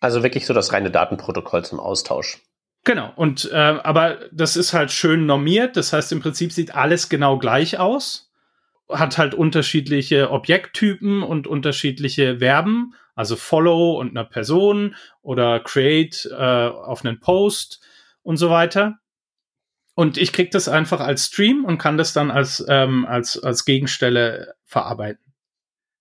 Also 0.00 0.22
wirklich 0.22 0.46
so 0.46 0.54
das 0.54 0.72
reine 0.72 0.90
Datenprotokoll 0.90 1.64
zum 1.64 1.80
Austausch. 1.80 2.38
Genau, 2.84 3.12
und 3.16 3.50
äh, 3.50 3.56
aber 3.56 4.18
das 4.30 4.56
ist 4.56 4.74
halt 4.74 4.92
schön 4.92 5.26
normiert, 5.26 5.76
das 5.76 5.92
heißt 5.92 6.12
im 6.12 6.20
Prinzip 6.20 6.52
sieht 6.52 6.74
alles 6.74 7.08
genau 7.08 7.38
gleich 7.38 7.78
aus 7.78 8.30
hat 8.90 9.18
halt 9.18 9.34
unterschiedliche 9.34 10.30
Objekttypen 10.30 11.22
und 11.22 11.46
unterschiedliche 11.46 12.38
Verben, 12.38 12.94
also 13.14 13.36
Follow 13.36 13.98
und 13.98 14.10
einer 14.10 14.24
Person 14.24 14.96
oder 15.22 15.60
Create 15.60 16.28
äh, 16.30 16.34
auf 16.34 17.04
einen 17.04 17.20
Post 17.20 17.80
und 18.22 18.36
so 18.36 18.50
weiter. 18.50 18.98
Und 19.94 20.18
ich 20.18 20.32
krieg 20.32 20.50
das 20.50 20.68
einfach 20.68 21.00
als 21.00 21.26
Stream 21.26 21.64
und 21.64 21.78
kann 21.78 21.96
das 21.96 22.12
dann 22.12 22.30
als, 22.30 22.64
ähm, 22.68 23.06
als, 23.06 23.42
als 23.42 23.64
Gegenstelle 23.64 24.54
verarbeiten. 24.64 25.23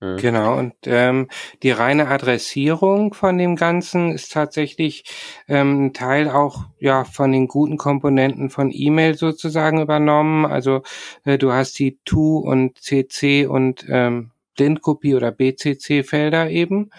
Mhm. 0.03 0.17
Genau, 0.17 0.57
und 0.57 0.73
ähm, 0.83 1.29
die 1.63 1.71
reine 1.71 2.09
Adressierung 2.09 3.13
von 3.13 3.37
dem 3.37 3.55
Ganzen 3.55 4.11
ist 4.11 4.33
tatsächlich 4.33 5.05
ähm, 5.47 5.85
ein 5.85 5.93
Teil 5.93 6.29
auch 6.29 6.65
ja 6.77 7.05
von 7.05 7.31
den 7.31 7.47
guten 7.47 7.77
Komponenten 7.77 8.49
von 8.49 8.69
E-Mail 8.73 9.15
sozusagen 9.15 9.81
übernommen. 9.81 10.45
Also 10.45 10.81
äh, 11.23 11.37
du 11.37 11.53
hast 11.53 11.79
die 11.79 11.99
To 12.03 12.39
und 12.39 12.79
CC 12.79 13.45
und 13.45 13.85
ähm, 13.87 14.31
Blindkopie 14.55 15.15
oder 15.15 15.31
BCC-Felder 15.31 16.49
eben 16.49 16.91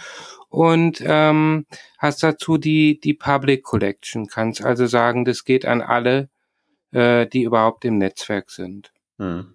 und 0.49 1.03
ähm, 1.05 1.67
hast 1.99 2.23
dazu 2.23 2.57
die 2.57 2.99
die 3.01 3.15
Public 3.15 3.65
Collection. 3.65 4.29
Kannst 4.29 4.65
also 4.65 4.87
sagen, 4.87 5.27
das 5.27 5.45
geht 5.45 5.67
an 5.67 5.83
alle, 5.83 6.31
äh, 6.93 7.27
die 7.27 7.43
überhaupt 7.43 7.85
im 7.85 7.99
Netzwerk 7.99 8.51
sind. 8.51 8.93
Hm. 9.19 9.54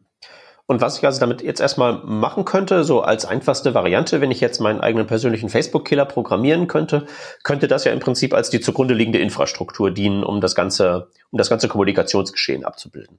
Und 0.69 0.81
was 0.81 0.99
ich 0.99 1.05
also 1.05 1.19
damit 1.19 1.41
jetzt 1.41 1.61
erstmal 1.61 2.03
machen 2.05 2.45
könnte, 2.45 2.83
so 2.83 3.01
als 3.01 3.25
einfachste 3.25 3.73
Variante, 3.73 4.21
wenn 4.21 4.29
ich 4.29 4.39
jetzt 4.39 4.59
meinen 4.59 4.81
eigenen 4.81 5.07
persönlichen 5.07 5.49
Facebook-Killer 5.49 6.05
programmieren 6.05 6.67
könnte, 6.67 7.07
könnte 7.41 7.67
das 7.67 7.85
ja 7.85 7.91
im 7.91 7.97
Prinzip 7.97 8.35
als 8.35 8.51
die 8.51 8.59
zugrunde 8.59 8.93
liegende 8.93 9.17
Infrastruktur 9.17 9.89
dienen, 9.89 10.23
um 10.23 10.41
das 10.41 10.53
ganze, 10.53 11.09
um 11.31 11.39
das 11.39 11.49
ganze 11.49 11.69
Kommunikationsgeschehen 11.69 12.65
abzubilden. 12.65 13.17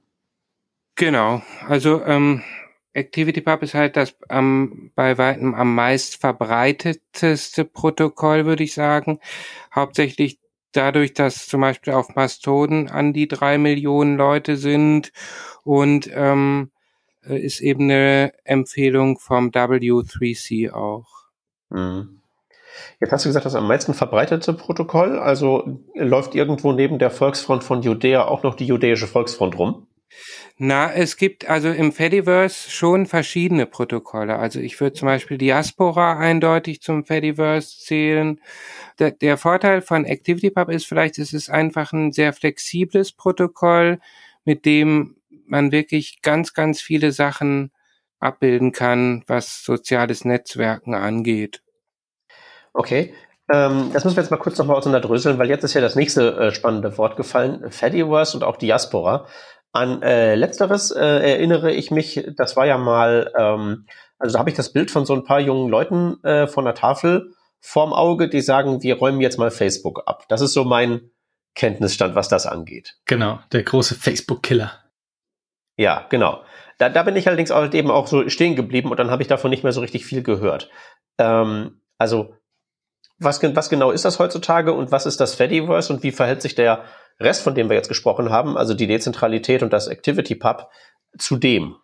Genau. 0.95 1.41
Also 1.67 2.01
ähm, 2.05 2.41
ActivityPub 2.95 3.63
ist 3.63 3.73
halt 3.73 3.97
das 3.97 4.15
ähm, 4.29 4.93
bei 4.95 5.17
weitem 5.17 5.53
am 5.53 5.75
meist 5.75 6.21
verbreiteteste 6.21 7.65
Protokoll, 7.65 8.45
würde 8.45 8.63
ich 8.63 8.73
sagen. 8.73 9.19
Hauptsächlich 9.75 10.39
dadurch, 10.71 11.13
dass 11.13 11.47
zum 11.47 11.59
Beispiel 11.59 11.91
auf 11.91 12.15
Mastodon 12.15 12.87
an 12.87 13.11
die 13.11 13.27
drei 13.27 13.57
Millionen 13.57 14.15
Leute 14.15 14.55
sind 14.55 15.11
und 15.65 16.09
ähm, 16.13 16.71
äh, 16.71 16.77
ist 17.23 17.61
eben 17.61 17.83
eine 17.83 18.33
Empfehlung 18.43 19.19
vom 19.19 19.49
W3C 19.49 20.71
auch. 20.71 21.07
Mhm. 21.69 22.21
Jetzt 22.99 23.11
hast 23.11 23.25
du 23.25 23.29
gesagt, 23.29 23.45
das 23.45 23.55
am 23.55 23.67
meisten 23.67 23.93
verbreitete 23.93 24.53
Protokoll, 24.53 25.19
also 25.19 25.79
läuft 25.95 26.35
irgendwo 26.35 26.71
neben 26.71 26.99
der 26.99 27.11
Volksfront 27.11 27.63
von 27.63 27.81
Judäa 27.81 28.25
auch 28.25 28.43
noch 28.43 28.55
die 28.55 28.65
judäische 28.65 29.07
Volksfront 29.07 29.57
rum? 29.57 29.87
Na, 30.57 30.91
es 30.93 31.17
gibt 31.17 31.49
also 31.49 31.69
im 31.69 31.91
Fediverse 31.91 32.69
schon 32.69 33.05
verschiedene 33.05 33.65
Protokolle. 33.65 34.37
Also 34.37 34.59
ich 34.59 34.79
würde 34.79 34.93
zum 34.93 35.07
Beispiel 35.07 35.37
Diaspora 35.37 36.17
eindeutig 36.19 36.81
zum 36.81 37.05
Fediverse 37.05 37.79
zählen. 37.79 38.39
Der, 38.99 39.11
der 39.11 39.37
Vorteil 39.37 39.81
von 39.81 40.05
ActivityPub 40.05 40.69
ist 40.69 40.85
vielleicht, 40.85 41.17
es 41.17 41.33
ist 41.33 41.49
einfach 41.49 41.93
ein 41.93 42.11
sehr 42.11 42.33
flexibles 42.33 43.13
Protokoll, 43.13 43.99
mit 44.43 44.65
dem 44.65 45.15
man 45.51 45.71
wirklich 45.71 46.21
ganz, 46.21 46.53
ganz 46.53 46.81
viele 46.81 47.11
Sachen 47.11 47.71
abbilden 48.19 48.71
kann, 48.71 49.23
was 49.27 49.63
soziales 49.63 50.25
Netzwerken 50.25 50.95
angeht. 50.95 51.61
Okay. 52.73 53.13
Ähm, 53.51 53.91
das 53.93 54.03
müssen 54.03 54.15
wir 54.15 54.23
jetzt 54.23 54.31
mal 54.31 54.37
kurz 54.37 54.57
nochmal 54.57 54.77
auseinanderdröseln, 54.77 55.37
weil 55.37 55.49
jetzt 55.49 55.63
ist 55.63 55.73
ja 55.73 55.81
das 55.81 55.95
nächste 55.95 56.37
äh, 56.37 56.51
spannende 56.51 56.97
Wort 56.97 57.17
gefallen, 57.17 57.69
Fediverse 57.69 58.37
und 58.37 58.43
auch 58.43 58.55
Diaspora. 58.55 59.27
An 59.73 60.01
äh, 60.01 60.35
letzteres 60.35 60.91
äh, 60.91 60.99
erinnere 60.99 61.71
ich 61.71 61.91
mich, 61.91 62.27
das 62.37 62.55
war 62.55 62.65
ja 62.65 62.77
mal, 62.77 63.31
ähm, 63.37 63.85
also 64.19 64.33
da 64.33 64.39
habe 64.39 64.49
ich 64.49 64.55
das 64.55 64.73
Bild 64.73 64.91
von 64.91 65.05
so 65.05 65.13
ein 65.13 65.23
paar 65.23 65.39
jungen 65.39 65.69
Leuten 65.69 66.23
äh, 66.23 66.47
von 66.47 66.65
der 66.65 66.75
Tafel 66.75 67.33
vorm 67.59 67.93
Auge, 67.93 68.29
die 68.29 68.41
sagen, 68.41 68.83
wir 68.83 68.97
räumen 68.97 69.21
jetzt 69.21 69.37
mal 69.37 69.51
Facebook 69.51 70.03
ab. 70.07 70.25
Das 70.29 70.41
ist 70.41 70.53
so 70.53 70.63
mein 70.63 71.11
Kenntnisstand, 71.55 72.15
was 72.15 72.27
das 72.29 72.45
angeht. 72.45 72.97
Genau, 73.05 73.39
der 73.51 73.63
große 73.63 73.95
Facebook-Killer. 73.95 74.80
Ja, 75.77 76.05
genau. 76.09 76.43
Da, 76.77 76.89
da 76.89 77.03
bin 77.03 77.15
ich 77.15 77.27
allerdings 77.27 77.51
auch 77.51 77.71
eben 77.73 77.91
auch 77.91 78.07
so 78.07 78.27
stehen 78.29 78.55
geblieben 78.55 78.89
und 78.91 78.99
dann 78.99 79.11
habe 79.11 79.21
ich 79.21 79.27
davon 79.27 79.49
nicht 79.51 79.63
mehr 79.63 79.71
so 79.71 79.81
richtig 79.81 80.05
viel 80.05 80.23
gehört. 80.23 80.69
Ähm, 81.17 81.81
also, 81.97 82.35
was, 83.19 83.41
was 83.43 83.69
genau 83.69 83.91
ist 83.91 84.05
das 84.05 84.19
heutzutage 84.19 84.73
und 84.73 84.91
was 84.91 85.05
ist 85.05 85.19
das 85.19 85.35
Fediverse 85.35 85.93
und 85.93 86.03
wie 86.03 86.11
verhält 86.11 86.41
sich 86.41 86.55
der 86.55 86.85
Rest, 87.19 87.43
von 87.43 87.53
dem 87.53 87.69
wir 87.69 87.75
jetzt 87.75 87.87
gesprochen 87.87 88.31
haben, 88.31 88.57
also 88.57 88.73
die 88.73 88.87
Dezentralität 88.87 89.61
und 89.61 89.71
das 89.71 89.87
Activity 89.87 90.35
Pub, 90.35 90.69
zu 91.17 91.37
dem? 91.37 91.75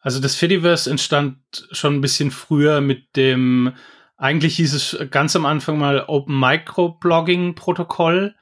Also 0.00 0.20
das 0.20 0.34
Fediverse 0.34 0.90
entstand 0.90 1.38
schon 1.70 1.94
ein 1.94 2.00
bisschen 2.00 2.30
früher 2.30 2.80
mit 2.80 3.16
dem, 3.16 3.74
eigentlich 4.16 4.56
hieß 4.56 4.74
es 4.74 4.98
ganz 5.10 5.36
am 5.36 5.46
Anfang 5.46 5.78
mal 5.78 6.04
Open 6.08 6.38
Microblogging 6.38 7.54
Protokoll 7.54 8.34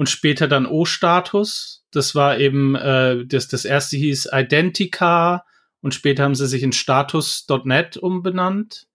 und 0.00 0.08
später 0.08 0.48
dann 0.48 0.64
O-Status. 0.64 1.84
Das 1.90 2.14
war 2.14 2.38
eben, 2.38 2.74
äh, 2.74 3.26
das, 3.26 3.48
das 3.48 3.66
erste 3.66 3.98
hieß 3.98 4.30
Identica 4.32 5.44
und 5.82 5.92
später 5.92 6.22
haben 6.22 6.34
sie 6.34 6.46
sich 6.46 6.62
in 6.62 6.72
Status.net 6.72 7.98
umbenannt. 7.98 8.86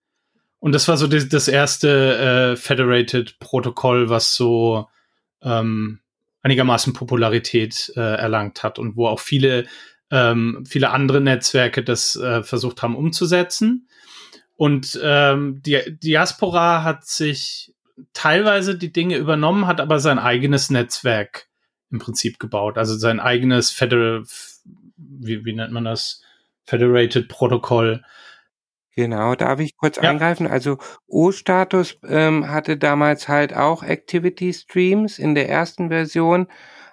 Und 0.58 0.72
das 0.72 0.88
war 0.88 0.96
so 0.96 1.06
das, 1.06 1.28
das 1.28 1.46
erste 1.46 2.18
äh, 2.18 2.56
Federated-Protokoll, 2.56 4.08
was 4.10 4.34
so 4.34 4.88
ähm, 5.42 6.00
einigermaßen 6.42 6.92
Popularität 6.92 7.92
äh, 7.94 8.00
erlangt 8.00 8.64
hat 8.64 8.80
und 8.80 8.96
wo 8.96 9.06
auch 9.06 9.20
viele, 9.20 9.66
ähm, 10.10 10.64
viele 10.68 10.90
andere 10.90 11.20
Netzwerke 11.20 11.84
das 11.84 12.16
äh, 12.16 12.42
versucht 12.42 12.82
haben 12.82 12.96
umzusetzen. 12.96 13.88
Und 14.56 14.98
ähm, 15.00 15.62
die 15.64 15.96
Diaspora 16.02 16.82
hat 16.82 17.06
sich 17.06 17.75
teilweise 18.12 18.76
die 18.76 18.92
Dinge 18.92 19.16
übernommen, 19.16 19.66
hat 19.66 19.80
aber 19.80 19.98
sein 19.98 20.18
eigenes 20.18 20.70
Netzwerk 20.70 21.48
im 21.90 21.98
Prinzip 21.98 22.38
gebaut. 22.38 22.78
Also 22.78 22.96
sein 22.96 23.20
eigenes 23.20 23.70
Federal, 23.70 24.24
wie, 24.96 25.44
wie 25.44 25.54
nennt 25.54 25.72
man 25.72 25.84
das? 25.84 26.22
Federated 26.64 27.28
Protokoll. 27.28 28.02
Genau, 28.96 29.34
darf 29.34 29.60
ich 29.60 29.76
kurz 29.76 29.96
ja. 29.96 30.04
eingreifen? 30.04 30.46
Also 30.46 30.78
O-Status 31.06 31.98
ähm, 32.08 32.48
hatte 32.48 32.76
damals 32.76 33.28
halt 33.28 33.54
auch 33.54 33.82
Activity 33.82 34.52
Streams 34.52 35.18
in 35.18 35.34
der 35.34 35.48
ersten 35.48 35.90
Version 35.90 36.48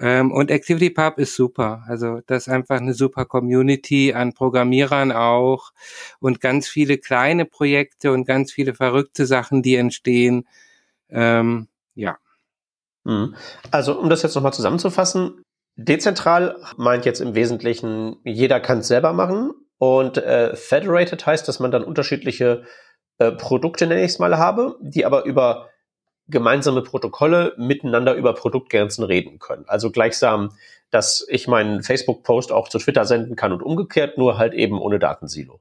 Ähm, 0.00 0.32
und 0.32 0.50
ActivityPub 0.50 1.18
ist 1.18 1.36
super. 1.36 1.84
Also 1.86 2.22
das 2.26 2.48
ist 2.48 2.52
einfach 2.52 2.80
eine 2.80 2.94
super 2.94 3.24
Community 3.26 4.14
an 4.14 4.34
Programmierern 4.34 5.12
auch 5.12 5.72
und 6.20 6.40
ganz 6.40 6.66
viele 6.68 6.98
kleine 6.98 7.44
Projekte 7.44 8.10
und 8.12 8.26
ganz 8.26 8.52
viele 8.52 8.74
verrückte 8.74 9.26
Sachen, 9.26 9.62
die 9.62 9.76
entstehen. 9.76 10.48
Ähm, 11.10 11.68
ja. 11.94 12.18
Mhm. 13.04 13.36
Also 13.70 13.98
um 13.98 14.10
das 14.10 14.22
jetzt 14.22 14.34
nochmal 14.34 14.52
zusammenzufassen, 14.52 15.42
dezentral 15.76 16.56
meint 16.76 17.04
jetzt 17.04 17.20
im 17.20 17.34
Wesentlichen, 17.34 18.16
jeder 18.24 18.60
kann 18.60 18.78
es 18.78 18.88
selber 18.88 19.12
machen 19.12 19.52
und 19.78 20.18
äh, 20.18 20.56
federated 20.56 21.26
heißt, 21.26 21.46
dass 21.46 21.60
man 21.60 21.70
dann 21.70 21.84
unterschiedliche 21.84 22.64
äh, 23.18 23.32
Produkte, 23.32 23.86
nenne 23.86 24.00
ich 24.02 24.12
es 24.12 24.18
mal, 24.18 24.38
habe, 24.38 24.76
die 24.80 25.04
aber 25.04 25.24
über 25.24 25.70
gemeinsame 26.26 26.82
Protokolle 26.82 27.54
miteinander 27.58 28.14
über 28.14 28.34
Produktgrenzen 28.34 29.04
reden 29.04 29.38
können. 29.38 29.64
Also 29.66 29.90
gleichsam, 29.90 30.56
dass 30.90 31.26
ich 31.28 31.48
meinen 31.48 31.82
Facebook-Post 31.82 32.50
auch 32.50 32.68
zu 32.68 32.78
Twitter 32.78 33.04
senden 33.04 33.36
kann 33.36 33.52
und 33.52 33.62
umgekehrt, 33.62 34.16
nur 34.16 34.38
halt 34.38 34.54
eben 34.54 34.80
ohne 34.80 34.98
Datensilo. 34.98 35.60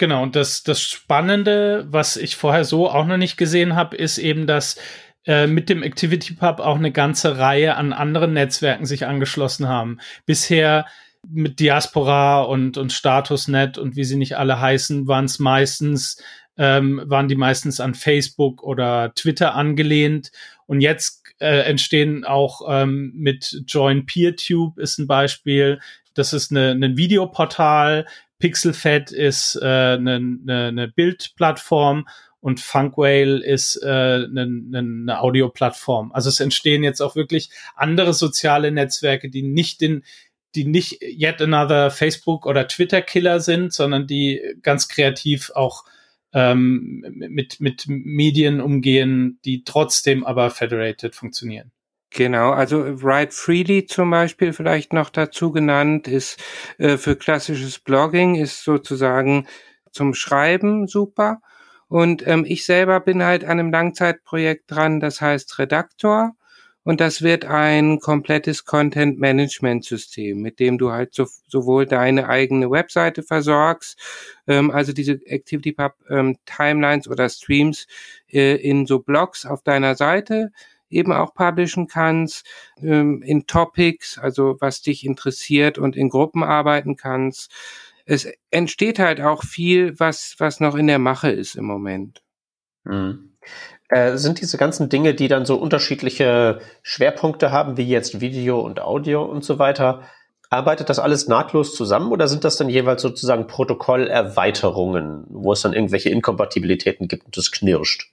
Genau, 0.00 0.22
und 0.22 0.34
das, 0.34 0.62
das 0.62 0.80
Spannende, 0.80 1.86
was 1.90 2.16
ich 2.16 2.34
vorher 2.34 2.64
so 2.64 2.88
auch 2.88 3.04
noch 3.04 3.18
nicht 3.18 3.36
gesehen 3.36 3.76
habe, 3.76 3.98
ist 3.98 4.16
eben, 4.16 4.46
dass 4.46 4.80
äh, 5.26 5.46
mit 5.46 5.68
dem 5.68 5.82
ActivityPub 5.82 6.58
auch 6.58 6.76
eine 6.76 6.90
ganze 6.90 7.36
Reihe 7.36 7.76
an 7.76 7.92
anderen 7.92 8.32
Netzwerken 8.32 8.86
sich 8.86 9.04
angeschlossen 9.04 9.68
haben. 9.68 9.98
Bisher 10.24 10.86
mit 11.28 11.60
Diaspora 11.60 12.40
und, 12.40 12.78
und 12.78 12.94
Statusnet 12.94 13.76
und 13.76 13.94
wie 13.94 14.04
sie 14.04 14.16
nicht 14.16 14.38
alle 14.38 14.58
heißen, 14.58 15.06
waren 15.06 15.26
es 15.26 15.38
meistens 15.38 16.16
ähm, 16.56 17.02
waren 17.04 17.28
die 17.28 17.36
meistens 17.36 17.78
an 17.78 17.92
Facebook 17.94 18.62
oder 18.62 19.12
Twitter 19.14 19.54
angelehnt. 19.54 20.32
Und 20.64 20.80
jetzt 20.80 21.24
äh, 21.40 21.60
entstehen 21.68 22.24
auch 22.24 22.62
ähm, 22.66 23.12
mit 23.14 23.64
Join 23.66 24.06
PeerTube 24.06 24.78
ist 24.78 24.96
ein 24.96 25.06
Beispiel. 25.06 25.78
Das 26.14 26.32
ist 26.32 26.52
eine, 26.52 26.70
ein 26.70 26.96
Videoportal. 26.96 28.06
Pixelfed 28.40 29.12
ist 29.12 29.54
äh, 29.62 29.64
eine, 29.64 30.16
eine, 30.16 30.66
eine 30.66 30.88
Bildplattform 30.88 32.08
und 32.40 32.58
Funkwhale 32.58 33.44
ist 33.44 33.76
äh, 33.82 33.86
eine, 33.86 34.64
eine 34.74 35.20
Audioplattform. 35.20 36.10
Also 36.12 36.30
es 36.30 36.40
entstehen 36.40 36.82
jetzt 36.82 37.00
auch 37.00 37.14
wirklich 37.14 37.50
andere 37.76 38.14
soziale 38.14 38.72
Netzwerke, 38.72 39.30
die 39.30 39.42
nicht 39.42 39.80
den 39.80 40.04
die 40.56 40.64
nicht 40.64 41.00
yet 41.00 41.40
another 41.40 41.92
Facebook 41.92 42.44
oder 42.44 42.66
Twitter 42.66 43.02
Killer 43.02 43.38
sind, 43.38 43.72
sondern 43.72 44.08
die 44.08 44.42
ganz 44.62 44.88
kreativ 44.88 45.52
auch 45.54 45.84
ähm, 46.32 47.04
mit, 47.08 47.60
mit 47.60 47.84
Medien 47.86 48.60
umgehen, 48.60 49.38
die 49.44 49.62
trotzdem 49.62 50.24
aber 50.24 50.50
federated 50.50 51.14
funktionieren. 51.14 51.70
Genau, 52.12 52.50
also 52.50 53.02
Write 53.02 53.30
Freely 53.32 53.86
zum 53.86 54.10
Beispiel 54.10 54.52
vielleicht 54.52 54.92
noch 54.92 55.10
dazu 55.10 55.52
genannt, 55.52 56.08
ist 56.08 56.42
äh, 56.78 56.96
für 56.96 57.14
klassisches 57.14 57.78
Blogging, 57.78 58.34
ist 58.34 58.64
sozusagen 58.64 59.46
zum 59.92 60.14
Schreiben 60.14 60.88
super. 60.88 61.40
Und 61.88 62.26
ähm, 62.26 62.44
ich 62.46 62.64
selber 62.64 62.98
bin 63.00 63.22
halt 63.22 63.44
an 63.44 63.60
einem 63.60 63.70
Langzeitprojekt 63.70 64.70
dran, 64.70 64.98
das 65.00 65.20
heißt 65.20 65.58
Redaktor. 65.60 66.32
Und 66.82 67.00
das 67.00 67.22
wird 67.22 67.44
ein 67.44 68.00
komplettes 68.00 68.64
Content-Management-System, 68.64 70.40
mit 70.40 70.58
dem 70.60 70.78
du 70.78 70.90
halt 70.92 71.14
so, 71.14 71.26
sowohl 71.46 71.86
deine 71.86 72.28
eigene 72.28 72.70
Webseite 72.70 73.22
versorgst, 73.22 73.98
ähm, 74.48 74.70
also 74.72 74.92
diese 74.92 75.20
ActivityPub 75.30 75.92
ähm, 76.08 76.38
Timelines 76.46 77.06
oder 77.06 77.28
Streams 77.28 77.86
äh, 78.32 78.56
in 78.56 78.86
so 78.86 78.98
Blogs 79.00 79.46
auf 79.46 79.62
deiner 79.62 79.94
Seite 79.94 80.50
eben 80.90 81.12
auch 81.12 81.32
publishen 81.34 81.86
kannst, 81.86 82.46
ähm, 82.82 83.22
in 83.22 83.46
Topics, 83.46 84.18
also 84.18 84.56
was 84.60 84.82
dich 84.82 85.04
interessiert 85.04 85.78
und 85.78 85.96
in 85.96 86.08
Gruppen 86.08 86.42
arbeiten 86.42 86.96
kannst. 86.96 87.52
Es 88.04 88.28
entsteht 88.50 88.98
halt 88.98 89.20
auch 89.20 89.44
viel, 89.44 89.98
was, 89.98 90.34
was 90.38 90.60
noch 90.60 90.74
in 90.74 90.88
der 90.88 90.98
Mache 90.98 91.30
ist 91.30 91.54
im 91.54 91.64
Moment. 91.64 92.22
Mhm. 92.84 93.36
Äh, 93.88 94.16
sind 94.16 94.40
diese 94.40 94.56
ganzen 94.56 94.88
Dinge, 94.88 95.14
die 95.14 95.28
dann 95.28 95.44
so 95.44 95.56
unterschiedliche 95.56 96.60
Schwerpunkte 96.82 97.50
haben, 97.50 97.76
wie 97.76 97.88
jetzt 97.88 98.20
Video 98.20 98.60
und 98.60 98.80
Audio 98.80 99.24
und 99.24 99.44
so 99.44 99.58
weiter, 99.58 100.02
arbeitet 100.48 100.90
das 100.90 100.98
alles 100.98 101.28
nahtlos 101.28 101.74
zusammen 101.74 102.10
oder 102.12 102.28
sind 102.28 102.44
das 102.44 102.56
dann 102.56 102.68
jeweils 102.68 103.02
sozusagen 103.02 103.46
Protokollerweiterungen, 103.46 105.24
wo 105.28 105.52
es 105.52 105.62
dann 105.62 105.72
irgendwelche 105.72 106.10
Inkompatibilitäten 106.10 107.08
gibt 107.08 107.26
und 107.26 107.36
es 107.36 107.50
knirscht? 107.52 108.12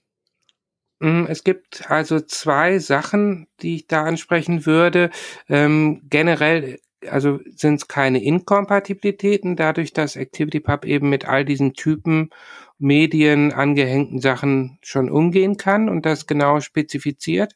Mm, 0.99 1.25
es 1.27 1.43
gibt 1.43 1.89
also 1.89 2.19
zwei 2.19 2.79
Sachen, 2.79 3.47
die 3.61 3.75
ich 3.75 3.87
da 3.87 4.03
ansprechen 4.03 4.65
würde. 4.65 5.09
Ähm, 5.47 6.01
generell 6.09 6.79
also 7.09 7.39
sind 7.55 7.75
es 7.75 7.87
keine 7.87 8.23
Inkompatibilitäten, 8.23 9.55
dadurch, 9.55 9.93
dass 9.93 10.17
ActivityPub 10.17 10.85
eben 10.85 11.09
mit 11.09 11.25
all 11.25 11.45
diesen 11.45 11.73
Typen 11.73 12.31
Medien 12.79 13.53
angehängten 13.53 14.19
Sachen 14.19 14.77
schon 14.81 15.09
umgehen 15.09 15.57
kann 15.57 15.89
und 15.89 16.05
das 16.05 16.27
genau 16.27 16.59
spezifiziert. 16.59 17.55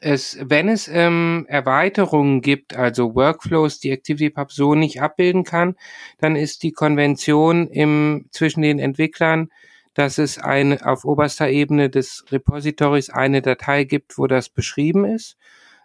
Es, 0.00 0.38
wenn 0.40 0.68
es 0.68 0.88
ähm, 0.88 1.44
Erweiterungen 1.48 2.40
gibt, 2.40 2.76
also 2.76 3.14
Workflows, 3.14 3.80
die 3.80 3.92
ActivityPub 3.92 4.52
so 4.52 4.74
nicht 4.74 5.00
abbilden 5.02 5.44
kann, 5.44 5.76
dann 6.18 6.36
ist 6.36 6.62
die 6.62 6.72
Konvention 6.72 7.68
im, 7.68 8.26
zwischen 8.30 8.62
den 8.62 8.78
Entwicklern, 8.78 9.50
dass 9.94 10.18
es 10.18 10.38
eine, 10.38 10.84
auf 10.86 11.04
oberster 11.04 11.48
Ebene 11.48 11.88
des 11.88 12.24
Repositories 12.30 13.10
eine 13.10 13.42
Datei 13.42 13.84
gibt, 13.84 14.18
wo 14.18 14.26
das 14.26 14.48
beschrieben 14.48 15.04
ist. 15.04 15.36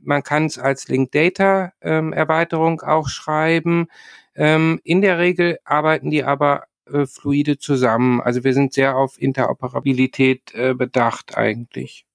Man 0.02 0.24
kann 0.24 0.46
es 0.46 0.58
als 0.58 0.88
Link 0.88 1.12
Data 1.12 1.74
ähm, 1.82 2.14
Erweiterung 2.14 2.82
auch 2.82 3.10
schreiben. 3.10 3.88
Ähm, 4.36 4.80
in 4.84 5.02
der 5.02 5.20
Regel 5.20 5.60
arbeiten 5.66 6.10
die 6.10 6.24
aber 6.24 6.64
äh, 6.92 7.06
fluide 7.06 7.58
zusammen. 7.58 8.22
Also 8.22 8.44
wir 8.44 8.54
sind 8.54 8.74
sehr 8.74 8.96
auf 8.96 9.22
Interoperabilität 9.22 10.54
äh, 10.54 10.74
bedacht 10.74 11.38
eigentlich. 11.38 12.06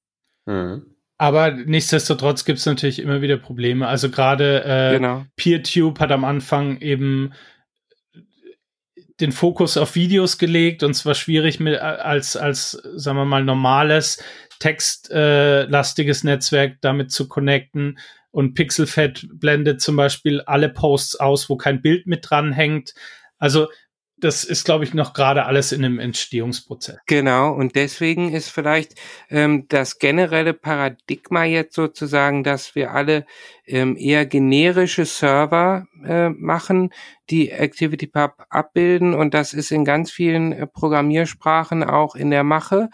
Mhm. 0.46 0.94
Aber 1.16 1.52
nichtsdestotrotz 1.52 2.44
gibt 2.44 2.58
es 2.58 2.66
natürlich 2.66 2.98
immer 3.00 3.22
wieder 3.22 3.36
Probleme. 3.36 3.86
Also 3.86 4.10
gerade 4.10 4.64
äh, 4.64 4.96
genau. 4.96 5.24
PeerTube 5.36 6.00
hat 6.00 6.10
am 6.10 6.24
Anfang 6.24 6.80
eben 6.80 7.32
den 9.20 9.32
Fokus 9.32 9.76
auf 9.76 9.94
Videos 9.94 10.38
gelegt 10.38 10.82
und 10.82 10.94
zwar 10.94 11.14
schwierig 11.14 11.60
mit 11.60 11.78
als 11.78 12.36
als 12.36 12.72
sagen 12.96 13.16
wir 13.16 13.24
mal 13.24 13.44
normales 13.44 14.22
textlastiges 14.58 16.24
äh, 16.24 16.26
Netzwerk 16.26 16.78
damit 16.80 17.12
zu 17.12 17.28
connecten. 17.28 17.98
Und 18.30 18.54
Pixelfed 18.54 19.28
blendet 19.32 19.80
zum 19.80 19.94
Beispiel 19.94 20.40
alle 20.40 20.68
Posts 20.68 21.16
aus, 21.20 21.48
wo 21.48 21.56
kein 21.56 21.82
Bild 21.82 22.08
mit 22.08 22.28
dran 22.28 22.52
hängt. 22.52 22.94
Also 23.38 23.68
das 24.16 24.44
ist, 24.44 24.64
glaube 24.64 24.84
ich, 24.84 24.94
noch 24.94 25.12
gerade 25.12 25.44
alles 25.44 25.72
in 25.72 25.84
einem 25.84 25.98
Entstehungsprozess. 25.98 26.98
Genau, 27.06 27.52
und 27.52 27.74
deswegen 27.74 28.32
ist 28.32 28.48
vielleicht 28.48 28.94
ähm, 29.28 29.66
das 29.68 29.98
generelle 29.98 30.54
Paradigma 30.54 31.44
jetzt 31.44 31.74
sozusagen, 31.74 32.44
dass 32.44 32.74
wir 32.74 32.92
alle 32.92 33.26
ähm, 33.66 33.96
eher 33.96 34.24
generische 34.24 35.04
Server 35.04 35.86
äh, 36.04 36.28
machen, 36.30 36.90
die 37.30 37.52
ActivityPub 37.52 38.46
abbilden 38.50 39.14
und 39.14 39.34
das 39.34 39.52
ist 39.52 39.72
in 39.72 39.84
ganz 39.84 40.10
vielen 40.10 40.52
äh, 40.52 40.66
Programmiersprachen 40.66 41.82
auch 41.82 42.14
in 42.14 42.30
der 42.30 42.44
Mache. 42.44 42.90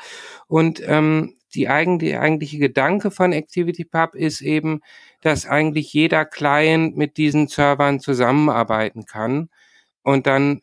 Und 0.47 0.83
ähm, 0.87 1.37
die 1.55 1.69
eigentliche, 1.69 2.21
eigentliche 2.21 2.59
Gedanke 2.59 3.11
von 3.11 3.33
ActivityPub 3.33 4.15
ist 4.15 4.41
eben, 4.41 4.81
dass 5.21 5.47
eigentlich 5.47 5.93
jeder 5.93 6.25
Client 6.25 6.97
mit 6.97 7.17
diesen 7.17 7.49
Servern 7.49 8.01
zusammenarbeiten 8.01 9.05
kann. 9.05 9.51
Und 10.03 10.27
dann 10.27 10.63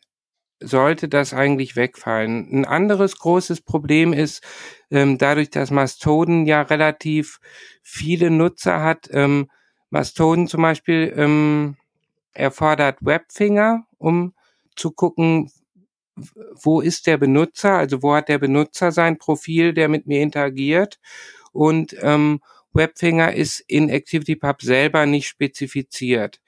sollte 0.60 1.08
das 1.08 1.34
eigentlich 1.34 1.76
wegfallen. 1.76 2.48
Ein 2.52 2.64
anderes 2.64 3.18
großes 3.18 3.60
Problem 3.60 4.12
ist, 4.12 4.42
ähm, 4.90 5.18
dadurch, 5.18 5.50
dass 5.50 5.70
Mastodon 5.70 6.46
ja 6.46 6.62
relativ 6.62 7.40
viele 7.82 8.30
Nutzer 8.30 8.82
hat, 8.82 9.08
ähm, 9.12 9.50
Mastodon 9.90 10.48
zum 10.48 10.62
Beispiel 10.62 11.12
ähm, 11.16 11.76
erfordert 12.34 12.98
Webfinger, 13.00 13.86
um 13.98 14.34
zu 14.76 14.90
gucken, 14.90 15.50
wo 16.62 16.80
ist 16.80 17.06
der 17.06 17.16
Benutzer, 17.16 17.74
also 17.74 18.02
wo 18.02 18.14
hat 18.14 18.28
der 18.28 18.38
Benutzer 18.38 18.92
sein 18.92 19.18
Profil, 19.18 19.72
der 19.72 19.88
mit 19.88 20.06
mir 20.06 20.20
interagiert. 20.22 20.98
Und 21.52 21.96
ähm, 22.00 22.40
Webfinger 22.72 23.32
ist 23.34 23.60
in 23.60 23.90
ActivityPub 23.90 24.62
selber 24.62 25.06
nicht 25.06 25.28
spezifiziert. 25.28 26.40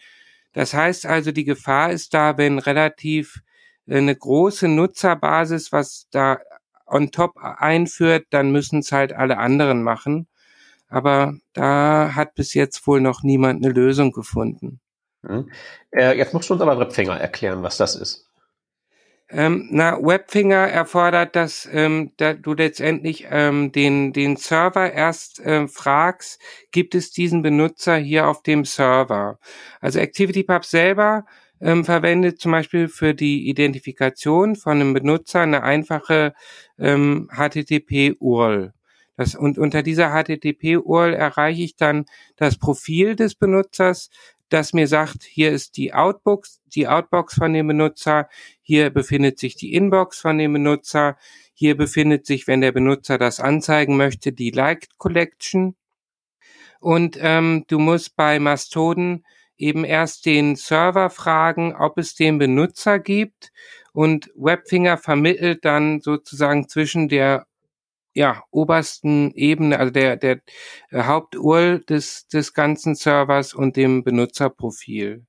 Das 0.53 0.75
heißt 0.75 1.07
also, 1.07 1.33
die 1.33 1.44
Gefahr 1.44 1.92
ist 1.92 2.12
da, 2.14 2.37
wenn 2.37 2.59
relativ 2.59 3.40
eine 3.88 4.14
große 4.14 4.69
Nutzerbasis, 4.69 5.73
was 5.73 6.07
da 6.11 6.38
on 6.87 7.11
top 7.11 7.37
einführt, 7.37 8.27
dann 8.31 8.53
müssen 8.53 8.81
es 8.81 8.93
halt 8.93 9.12
alle 9.12 9.38
anderen 9.38 9.83
machen. 9.83 10.27
Aber 10.88 11.35
da 11.53 12.14
hat 12.14 12.35
bis 12.35 12.55
jetzt 12.55 12.87
wohl 12.87 13.01
noch 13.01 13.23
niemand 13.23 13.64
eine 13.64 13.73
Lösung 13.73 14.11
gefunden. 14.11 14.81
Hm. 15.25 15.51
Äh, 15.93 16.16
jetzt 16.16 16.35
musst 16.35 16.51
du 16.51 16.55
uns 16.55 16.62
aber 16.62 16.79
Webfinger 16.79 17.19
erklären, 17.19 17.62
was 17.62 17.77
das 17.77 17.95
ist. 17.95 18.27
Ähm, 19.33 19.69
na, 19.71 19.97
Webfinger 20.03 20.69
erfordert, 20.69 21.37
dass 21.37 21.69
ähm, 21.71 22.12
da 22.16 22.33
du 22.33 22.53
letztendlich 22.55 23.29
ähm, 23.31 23.71
den, 23.71 24.12
den 24.12 24.37
Server 24.37 24.93
erst 24.93 25.40
ähm, 25.45 25.69
fragst, 25.69 26.40
gibt 26.73 26.97
es 26.97 27.12
diesen 27.12 27.43
Benutzer 27.43 27.97
hier 27.97 28.27
auf 28.27 28.43
dem 28.43 28.64
Server? 28.64 29.38
Also 29.81 30.01
ActivityPub 30.01 30.64
selber 30.64 31.27
ähm, 31.61 31.85
verwendet 31.85 32.40
zum 32.40 32.53
Beispiel 32.53 32.88
für 32.88 33.14
die 33.14 33.49
Identifikation 33.49 34.57
von 34.57 34.81
einem 34.81 34.94
Benutzer 34.94 35.40
eine 35.40 35.62
einfache 35.62 36.35
ähm, 36.79 37.29
HTTP-URL. 37.33 38.73
Das, 39.16 39.35
und 39.35 39.59
unter 39.59 39.83
dieser 39.83 40.11
HTTP-URL 40.11 41.12
erreiche 41.12 41.62
ich 41.62 41.77
dann 41.77 42.07
das 42.37 42.57
Profil 42.57 43.16
des 43.16 43.35
Benutzers, 43.35 44.11
das 44.49 44.73
mir 44.73 44.88
sagt, 44.88 45.23
hier 45.25 45.53
ist 45.53 45.77
die 45.77 45.92
Outbox, 45.92 46.61
die 46.75 46.88
Outbox 46.88 47.35
von 47.35 47.53
dem 47.53 47.68
Benutzer, 47.68 48.29
hier 48.62 48.90
befindet 48.90 49.38
sich 49.38 49.57
die 49.57 49.75
Inbox 49.75 50.18
von 50.18 50.38
dem 50.38 50.55
Benutzer, 50.55 51.16
hier 51.53 51.77
befindet 51.77 52.27
sich, 52.27 52.46
wenn 52.46 52.62
der 52.62 52.73
Benutzer 52.73 53.18
das 53.18 53.40
anzeigen 53.40 53.96
möchte, 53.96 54.33
die 54.33 54.51
Liked 54.51 54.96
Collection. 54.96 55.77
Und 56.81 57.18
ähm, 57.20 57.64
du 57.68 57.79
musst 57.79 58.16
bei 58.16 58.38
Mastodon 58.38 59.23
eben 59.61 59.85
erst 59.85 60.27
den 60.27 60.57
Server 60.57 61.11
fragen, 61.11 61.75
ob 61.77 61.99
es 61.99 62.14
den 62.14 62.38
Benutzer 62.38 62.99
gibt 62.99 63.53
und 63.92 64.31
Webfinger 64.35 64.99
vermittelt 64.99 65.64
dann 65.64 66.01
sozusagen 66.01 66.68
zwischen 66.68 67.09
der 67.09 67.46
ja, 68.14 68.42
obersten 68.51 69.33
Ebene, 69.35 69.79
also 69.79 69.92
der, 69.92 70.16
der 70.16 70.40
äh, 70.90 71.05
Haupturl 71.05 71.81
des, 71.81 72.27
des 72.27 72.55
ganzen 72.55 72.94
Servers 72.94 73.55
und 73.55 73.77
dem 73.77 74.03
Benutzerprofil. 74.03 75.25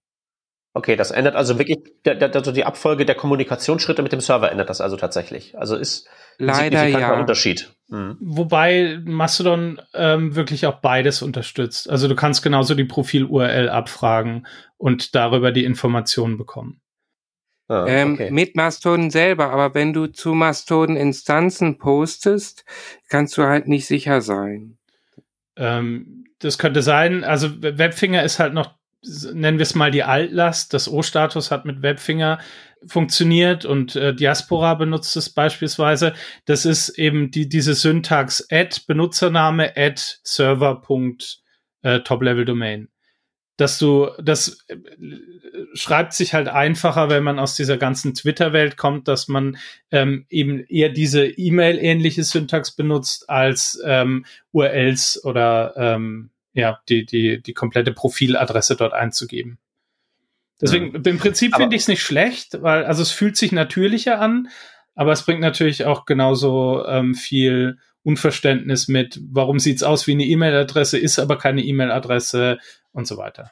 Okay, 0.73 0.95
das 0.95 1.11
ändert 1.11 1.35
also 1.35 1.59
wirklich, 1.59 1.79
der, 2.05 2.15
der, 2.15 2.33
also 2.33 2.53
die 2.53 2.63
Abfolge 2.63 3.05
der 3.05 3.15
Kommunikationsschritte 3.15 4.03
mit 4.03 4.13
dem 4.13 4.21
Server 4.21 4.51
ändert 4.51 4.69
das 4.69 4.79
also 4.79 4.95
tatsächlich. 4.95 5.57
Also 5.57 5.75
ist 5.75 6.07
ein 6.39 6.45
Leider 6.45 6.87
ja. 6.87 7.19
Unterschied. 7.19 7.73
Mhm. 7.89 8.17
Wobei 8.21 8.99
Mastodon 9.03 9.81
ähm, 9.93 10.35
wirklich 10.35 10.65
auch 10.65 10.79
beides 10.79 11.21
unterstützt. 11.21 11.89
Also 11.89 12.07
du 12.07 12.15
kannst 12.15 12.41
genauso 12.41 12.73
die 12.73 12.85
Profil-URL 12.85 13.69
abfragen 13.69 14.47
und 14.77 15.13
darüber 15.13 15.51
die 15.51 15.65
Informationen 15.65 16.37
bekommen. 16.37 16.81
Ah, 17.67 17.85
ähm, 17.87 18.13
okay. 18.13 18.31
mit 18.31 18.55
Mastodon 18.55 19.09
selber, 19.11 19.49
aber 19.51 19.73
wenn 19.73 19.93
du 19.93 20.07
zu 20.07 20.33
Mastodon 20.33 20.97
Instanzen 20.97 21.77
postest, 21.77 22.65
kannst 23.07 23.37
du 23.37 23.43
halt 23.43 23.67
nicht 23.67 23.87
sicher 23.87 24.21
sein. 24.21 24.77
Ähm, 25.55 26.25
das 26.39 26.57
könnte 26.57 26.81
sein, 26.81 27.23
also 27.23 27.61
Webfinger 27.61 28.23
ist 28.23 28.39
halt 28.39 28.53
noch, 28.53 28.73
nennen 29.03 29.57
wir 29.57 29.63
es 29.63 29.75
mal 29.75 29.91
die 29.91 30.03
Altlast. 30.03 30.73
Das 30.73 30.87
O-Status 30.87 31.51
hat 31.51 31.65
mit 31.65 31.81
Webfinger 31.81 32.39
funktioniert 32.87 33.65
und 33.65 33.95
äh, 33.95 34.13
Diaspora 34.13 34.73
benutzt 34.75 35.15
es 35.15 35.29
beispielsweise. 35.29 36.13
Das 36.45 36.65
ist 36.65 36.89
eben 36.89 37.31
die, 37.31 37.47
diese 37.47 37.75
Syntax 37.75 38.47
add 38.51 38.81
Benutzername 38.87 39.73
add 39.75 40.01
server. 40.23 40.81
Äh, 41.83 41.99
Top 42.01 42.21
Level 42.21 42.45
Domain 42.45 42.91
dass 43.61 43.77
du, 43.77 44.09
das 44.21 44.65
äh, 44.67 44.77
schreibt 45.73 46.13
sich 46.13 46.33
halt 46.33 46.47
einfacher, 46.47 47.09
wenn 47.09 47.23
man 47.23 47.37
aus 47.37 47.55
dieser 47.55 47.77
ganzen 47.77 48.15
Twitter-Welt 48.15 48.75
kommt, 48.75 49.07
dass 49.07 49.27
man 49.27 49.57
ähm, 49.91 50.25
eben 50.29 50.65
eher 50.65 50.89
diese 50.89 51.25
E-Mail-ähnliche 51.27 52.23
Syntax 52.23 52.75
benutzt 52.75 53.29
als 53.29 53.79
ähm, 53.85 54.25
URLs 54.51 55.23
oder 55.23 55.75
ähm, 55.77 56.31
ja, 56.53 56.79
die, 56.89 57.05
die, 57.05 57.41
die 57.41 57.53
komplette 57.53 57.93
Profiladresse 57.93 58.75
dort 58.75 58.93
einzugeben. 58.93 59.59
Deswegen, 60.59 60.93
ja. 60.93 61.11
im 61.11 61.17
Prinzip 61.17 61.55
finde 61.55 61.75
ich 61.75 61.83
es 61.83 61.87
nicht 61.87 62.03
schlecht, 62.03 62.61
weil, 62.61 62.85
also 62.85 63.01
es 63.01 63.11
fühlt 63.11 63.35
sich 63.35 63.51
natürlicher 63.51 64.19
an, 64.19 64.49
aber 64.93 65.11
es 65.11 65.23
bringt 65.23 65.41
natürlich 65.41 65.85
auch 65.85 66.05
genauso 66.05 66.85
ähm, 66.85 67.15
viel 67.15 67.79
Unverständnis 68.03 68.87
mit, 68.87 69.19
warum 69.31 69.59
sieht's 69.59 69.83
aus 69.83 70.05
wie 70.05 70.11
eine 70.11 70.25
E-Mail-Adresse, 70.25 70.97
ist 70.99 71.17
aber 71.19 71.37
keine 71.37 71.63
E-Mail-Adresse, 71.63 72.59
und 72.93 73.07
so 73.07 73.17
weiter. 73.17 73.51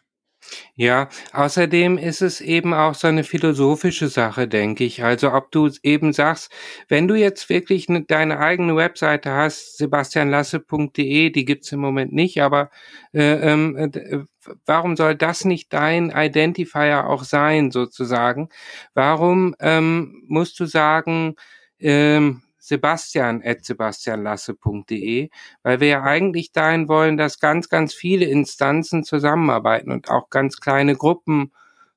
Ja, 0.75 1.09
außerdem 1.33 1.97
ist 1.97 2.21
es 2.21 2.41
eben 2.41 2.73
auch 2.73 2.95
so 2.95 3.07
eine 3.07 3.23
philosophische 3.23 4.07
Sache, 4.07 4.47
denke 4.47 4.83
ich. 4.83 5.03
Also 5.03 5.33
ob 5.33 5.51
du 5.51 5.69
eben 5.83 6.13
sagst, 6.13 6.51
wenn 6.87 7.07
du 7.07 7.15
jetzt 7.15 7.49
wirklich 7.49 7.89
ne, 7.89 8.03
deine 8.07 8.39
eigene 8.39 8.75
Webseite 8.75 9.31
hast, 9.31 9.77
sebastianlasse.de, 9.77 11.29
die 11.31 11.45
gibt's 11.45 11.71
im 11.71 11.79
Moment 11.79 12.13
nicht, 12.13 12.41
aber 12.41 12.69
äh, 13.13 13.51
ähm, 13.51 13.75
äh, 13.77 14.19
warum 14.65 14.95
soll 14.95 15.15
das 15.15 15.45
nicht 15.45 15.73
dein 15.73 16.11
Identifier 16.15 17.07
auch 17.07 17.23
sein, 17.23 17.71
sozusagen? 17.71 18.49
Warum 18.93 19.55
ähm, 19.59 20.23
musst 20.27 20.59
du 20.59 20.65
sagen, 20.65 21.35
ähm, 21.79 22.43
sebastian 22.69 23.41
at 23.43 23.65
sebastianlasse.de, 23.65 25.29
weil 25.63 25.79
wir 25.79 25.87
ja 25.87 26.03
eigentlich 26.03 26.53
dahin 26.53 26.87
wollen, 26.87 27.17
dass 27.17 27.39
ganz, 27.39 27.67
ganz 27.67 27.93
viele 27.93 28.25
Instanzen 28.25 29.03
zusammenarbeiten 29.03 29.91
und 29.91 30.09
auch 30.09 30.29
ganz 30.29 30.61
kleine 30.61 30.95
Gruppen, 30.95 31.51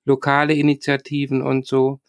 lokale 0.04 0.54
Initiativen 0.54 1.42
und 1.42 1.66
so. 1.66 2.00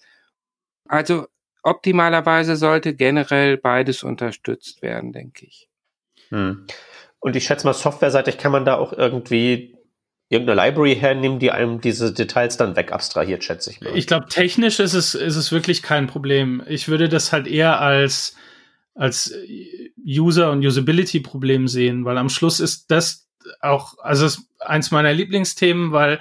Also 0.87 1.27
optimalerweise 1.61 2.55
sollte 2.55 2.95
generell 2.95 3.57
beides 3.57 4.03
unterstützt 4.03 4.81
werden, 4.81 5.11
denke 5.11 5.45
ich. 5.45 5.69
Hm. 6.29 6.65
Und 7.19 7.35
ich 7.35 7.45
schätze 7.45 7.65
mal, 7.67 7.73
softwareseitig 7.73 8.37
kann 8.37 8.51
man 8.51 8.65
da 8.65 8.75
auch 8.75 8.93
irgendwie 8.93 9.77
irgendeine 10.29 10.61
Library 10.61 10.95
hernehmen, 10.95 11.39
die 11.39 11.51
einem 11.51 11.79
diese 11.79 12.11
Details 12.11 12.57
dann 12.57 12.75
wegabstrahiert, 12.75 13.43
schätze 13.43 13.69
ich 13.69 13.81
mal. 13.81 13.95
Ich 13.95 14.07
glaube, 14.07 14.27
technisch 14.27 14.79
ist 14.79 14.93
es, 14.93 15.15
ist 15.15 15.35
es 15.35 15.51
wirklich 15.51 15.83
kein 15.83 16.07
Problem. 16.07 16.63
Ich 16.67 16.87
würde 16.87 17.07
das 17.07 17.31
halt 17.31 17.47
eher 17.47 17.79
als 17.79 18.35
als 18.95 19.31
äh, 19.31 19.91
User- 20.05 20.51
und 20.51 20.65
Usability-Problem 20.65 21.67
sehen, 21.67 22.05
weil 22.05 22.17
am 22.17 22.29
Schluss 22.29 22.59
ist 22.59 22.91
das 22.91 23.27
auch, 23.59 23.97
also 23.99 24.25
ist 24.25 24.47
eins 24.59 24.91
meiner 24.91 25.13
Lieblingsthemen, 25.13 25.91
weil 25.91 26.19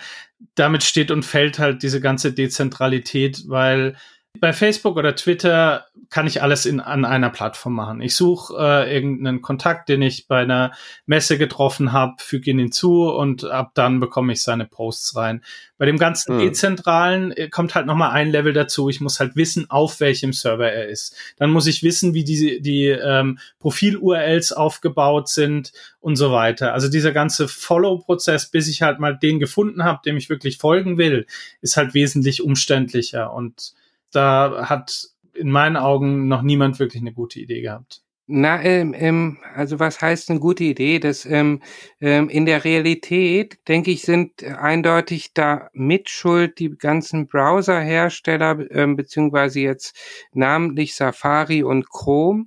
damit 0.54 0.82
steht 0.82 1.10
und 1.10 1.24
fällt 1.24 1.58
halt 1.58 1.82
diese 1.82 2.00
ganze 2.00 2.32
Dezentralität, 2.32 3.44
weil 3.46 3.96
bei 4.40 4.52
Facebook 4.52 4.96
oder 4.96 5.14
Twitter 5.14 5.86
kann 6.08 6.26
ich 6.26 6.42
alles 6.42 6.66
in, 6.66 6.80
an 6.80 7.04
einer 7.04 7.30
Plattform 7.30 7.74
machen. 7.74 8.00
Ich 8.00 8.16
suche 8.16 8.54
äh, 8.58 8.94
irgendeinen 8.94 9.42
Kontakt, 9.42 9.88
den 9.88 10.02
ich 10.02 10.26
bei 10.26 10.40
einer 10.40 10.72
Messe 11.06 11.38
getroffen 11.38 11.92
habe, 11.92 12.14
füge 12.18 12.50
ihn 12.50 12.58
hinzu 12.58 13.10
und 13.10 13.44
ab 13.44 13.72
dann 13.74 14.00
bekomme 14.00 14.32
ich 14.32 14.42
seine 14.42 14.64
Posts 14.66 15.16
rein. 15.16 15.44
Bei 15.78 15.86
dem 15.86 15.98
ganzen 15.98 16.34
hm. 16.34 16.40
Dezentralen 16.40 17.32
äh, 17.32 17.48
kommt 17.50 17.74
halt 17.74 17.86
nochmal 17.86 18.10
ein 18.10 18.30
Level 18.30 18.52
dazu. 18.52 18.88
Ich 18.88 19.00
muss 19.00 19.20
halt 19.20 19.36
wissen, 19.36 19.70
auf 19.70 20.00
welchem 20.00 20.32
Server 20.32 20.70
er 20.70 20.88
ist. 20.88 21.14
Dann 21.36 21.50
muss 21.50 21.66
ich 21.66 21.82
wissen, 21.82 22.14
wie 22.14 22.24
die, 22.24 22.60
die 22.60 22.86
ähm, 22.86 23.38
Profil-URLs 23.60 24.52
aufgebaut 24.52 25.28
sind 25.28 25.72
und 26.00 26.16
so 26.16 26.32
weiter. 26.32 26.72
Also 26.72 26.88
dieser 26.88 27.12
ganze 27.12 27.48
Follow-Prozess, 27.48 28.50
bis 28.50 28.68
ich 28.68 28.82
halt 28.82 28.98
mal 28.98 29.16
den 29.16 29.38
gefunden 29.38 29.84
habe, 29.84 30.00
dem 30.04 30.16
ich 30.16 30.30
wirklich 30.30 30.56
folgen 30.56 30.98
will, 30.98 31.26
ist 31.60 31.76
halt 31.76 31.94
wesentlich 31.94 32.42
umständlicher 32.42 33.32
und 33.32 33.74
da 34.12 34.68
hat 34.68 35.08
in 35.34 35.50
meinen 35.50 35.76
Augen 35.76 36.28
noch 36.28 36.42
niemand 36.42 36.78
wirklich 36.78 37.02
eine 37.02 37.12
gute 37.12 37.40
Idee 37.40 37.62
gehabt. 37.62 38.02
Na, 38.28 38.62
ähm, 38.62 38.94
ähm, 38.96 39.38
also 39.54 39.80
was 39.80 40.00
heißt 40.00 40.30
eine 40.30 40.38
gute 40.38 40.64
Idee? 40.64 41.00
Das 41.00 41.26
ähm, 41.26 41.60
ähm, 42.00 42.28
in 42.28 42.46
der 42.46 42.64
Realität, 42.64 43.58
denke 43.68 43.90
ich, 43.90 44.02
sind 44.02 44.44
eindeutig 44.44 45.34
da 45.34 45.68
mitschuld 45.72 46.58
die 46.58 46.70
ganzen 46.70 47.26
Browserhersteller, 47.26 48.70
ähm, 48.70 48.96
beziehungsweise 48.96 49.60
jetzt 49.60 49.96
namentlich 50.32 50.94
Safari 50.94 51.64
und 51.64 51.90
Chrome. 51.90 52.46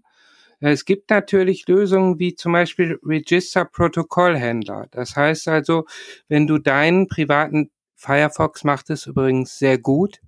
Es 0.61 0.85
gibt 0.85 1.09
natürlich 1.09 1.67
Lösungen 1.67 2.19
wie 2.19 2.35
zum 2.35 2.53
Beispiel 2.53 2.97
Register 3.03 3.65
Protokollhändler. 3.65 4.87
Das 4.91 5.15
heißt 5.15 5.49
also, 5.49 5.85
wenn 6.29 6.47
du 6.47 6.57
deinen 6.57 7.07
privaten 7.07 7.69
Firefox 7.95 8.63
macht 8.63 8.89
es 8.89 9.05
übrigens 9.07 9.57
sehr 9.57 9.77
gut. 9.77 10.21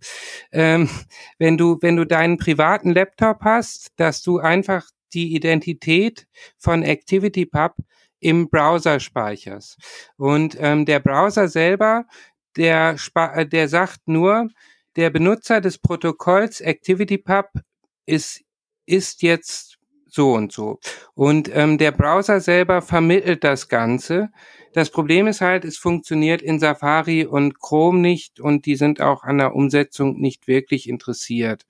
Ähm, 0.51 0.89
wenn 1.37 1.57
du, 1.57 1.77
wenn 1.81 1.95
du 1.95 2.05
deinen 2.05 2.37
privaten 2.37 2.91
Laptop 2.91 3.41
hast, 3.41 3.91
dass 3.97 4.21
du 4.21 4.39
einfach 4.39 4.85
die 5.13 5.35
Identität 5.35 6.27
von 6.57 6.83
ActivityPub 6.83 7.75
im 8.19 8.49
Browser 8.49 8.99
speicherst. 8.99 9.77
Und 10.17 10.57
ähm, 10.59 10.85
der 10.85 10.99
Browser 10.99 11.47
selber, 11.47 12.05
der, 12.55 12.97
äh, 13.15 13.45
der 13.45 13.69
sagt 13.69 14.07
nur, 14.07 14.49
der 14.95 15.11
Benutzer 15.11 15.61
des 15.61 15.77
Protokolls 15.77 16.61
ActivityPub 16.61 17.49
ist, 18.05 18.41
ist 18.85 19.21
jetzt 19.21 19.76
so 20.09 20.33
und 20.33 20.51
so. 20.51 20.79
Und 21.15 21.49
ähm, 21.53 21.77
der 21.77 21.91
Browser 21.91 22.39
selber 22.39 22.81
vermittelt 22.81 23.43
das 23.43 23.67
Ganze. 23.67 24.29
Das 24.73 24.89
Problem 24.91 25.27
ist 25.27 25.41
halt, 25.41 25.65
es 25.65 25.77
funktioniert 25.77 26.41
in 26.41 26.59
Safari 26.59 27.25
und 27.25 27.59
Chrome 27.59 27.99
nicht 27.99 28.39
und 28.39 28.65
die 28.65 28.75
sind 28.75 29.01
auch 29.01 29.23
an 29.23 29.37
der 29.39 29.55
Umsetzung 29.55 30.19
nicht 30.19 30.47
wirklich 30.47 30.87
interessiert. 30.89 31.65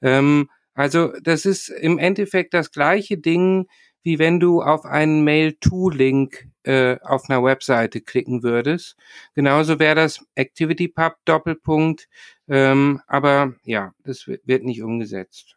Ähm, 0.00 0.48
Also 0.74 1.12
das 1.22 1.44
ist 1.44 1.68
im 1.68 1.98
Endeffekt 1.98 2.54
das 2.54 2.70
gleiche 2.70 3.18
Ding, 3.18 3.66
wie 4.02 4.18
wenn 4.18 4.40
du 4.40 4.62
auf 4.62 4.84
einen 4.86 5.22
Mail-to-Link 5.24 6.48
äh, 6.64 6.96
auf 7.02 7.28
einer 7.28 7.42
Webseite 7.44 8.00
klicken 8.00 8.42
würdest. 8.42 8.96
Genauso 9.34 9.78
wäre 9.78 9.94
das 9.96 10.24
ActivityPub 10.36 11.16
Doppelpunkt, 11.24 12.08
ähm, 12.48 13.00
aber 13.06 13.54
ja, 13.64 13.92
das 14.04 14.26
wird 14.26 14.64
nicht 14.64 14.82
umgesetzt. 14.82 15.56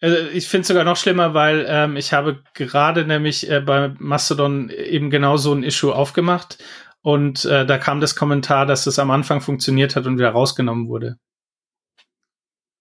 Also 0.00 0.16
ich 0.32 0.48
finde 0.48 0.62
es 0.62 0.68
sogar 0.68 0.84
noch 0.84 0.96
schlimmer, 0.96 1.34
weil 1.34 1.66
ähm, 1.68 1.96
ich 1.96 2.12
habe 2.12 2.42
gerade 2.54 3.04
nämlich 3.04 3.50
äh, 3.50 3.60
bei 3.60 3.92
Mastodon 3.98 4.70
eben 4.70 5.10
genau 5.10 5.36
so 5.36 5.52
ein 5.52 5.64
Issue 5.64 5.94
aufgemacht 5.94 6.58
und 7.02 7.44
äh, 7.44 7.66
da 7.66 7.78
kam 7.78 8.00
das 8.00 8.14
Kommentar, 8.14 8.66
dass 8.66 8.86
es 8.86 8.98
am 8.98 9.10
Anfang 9.10 9.40
funktioniert 9.40 9.96
hat 9.96 10.06
und 10.06 10.18
wieder 10.18 10.30
rausgenommen 10.30 10.88
wurde. 10.88 11.16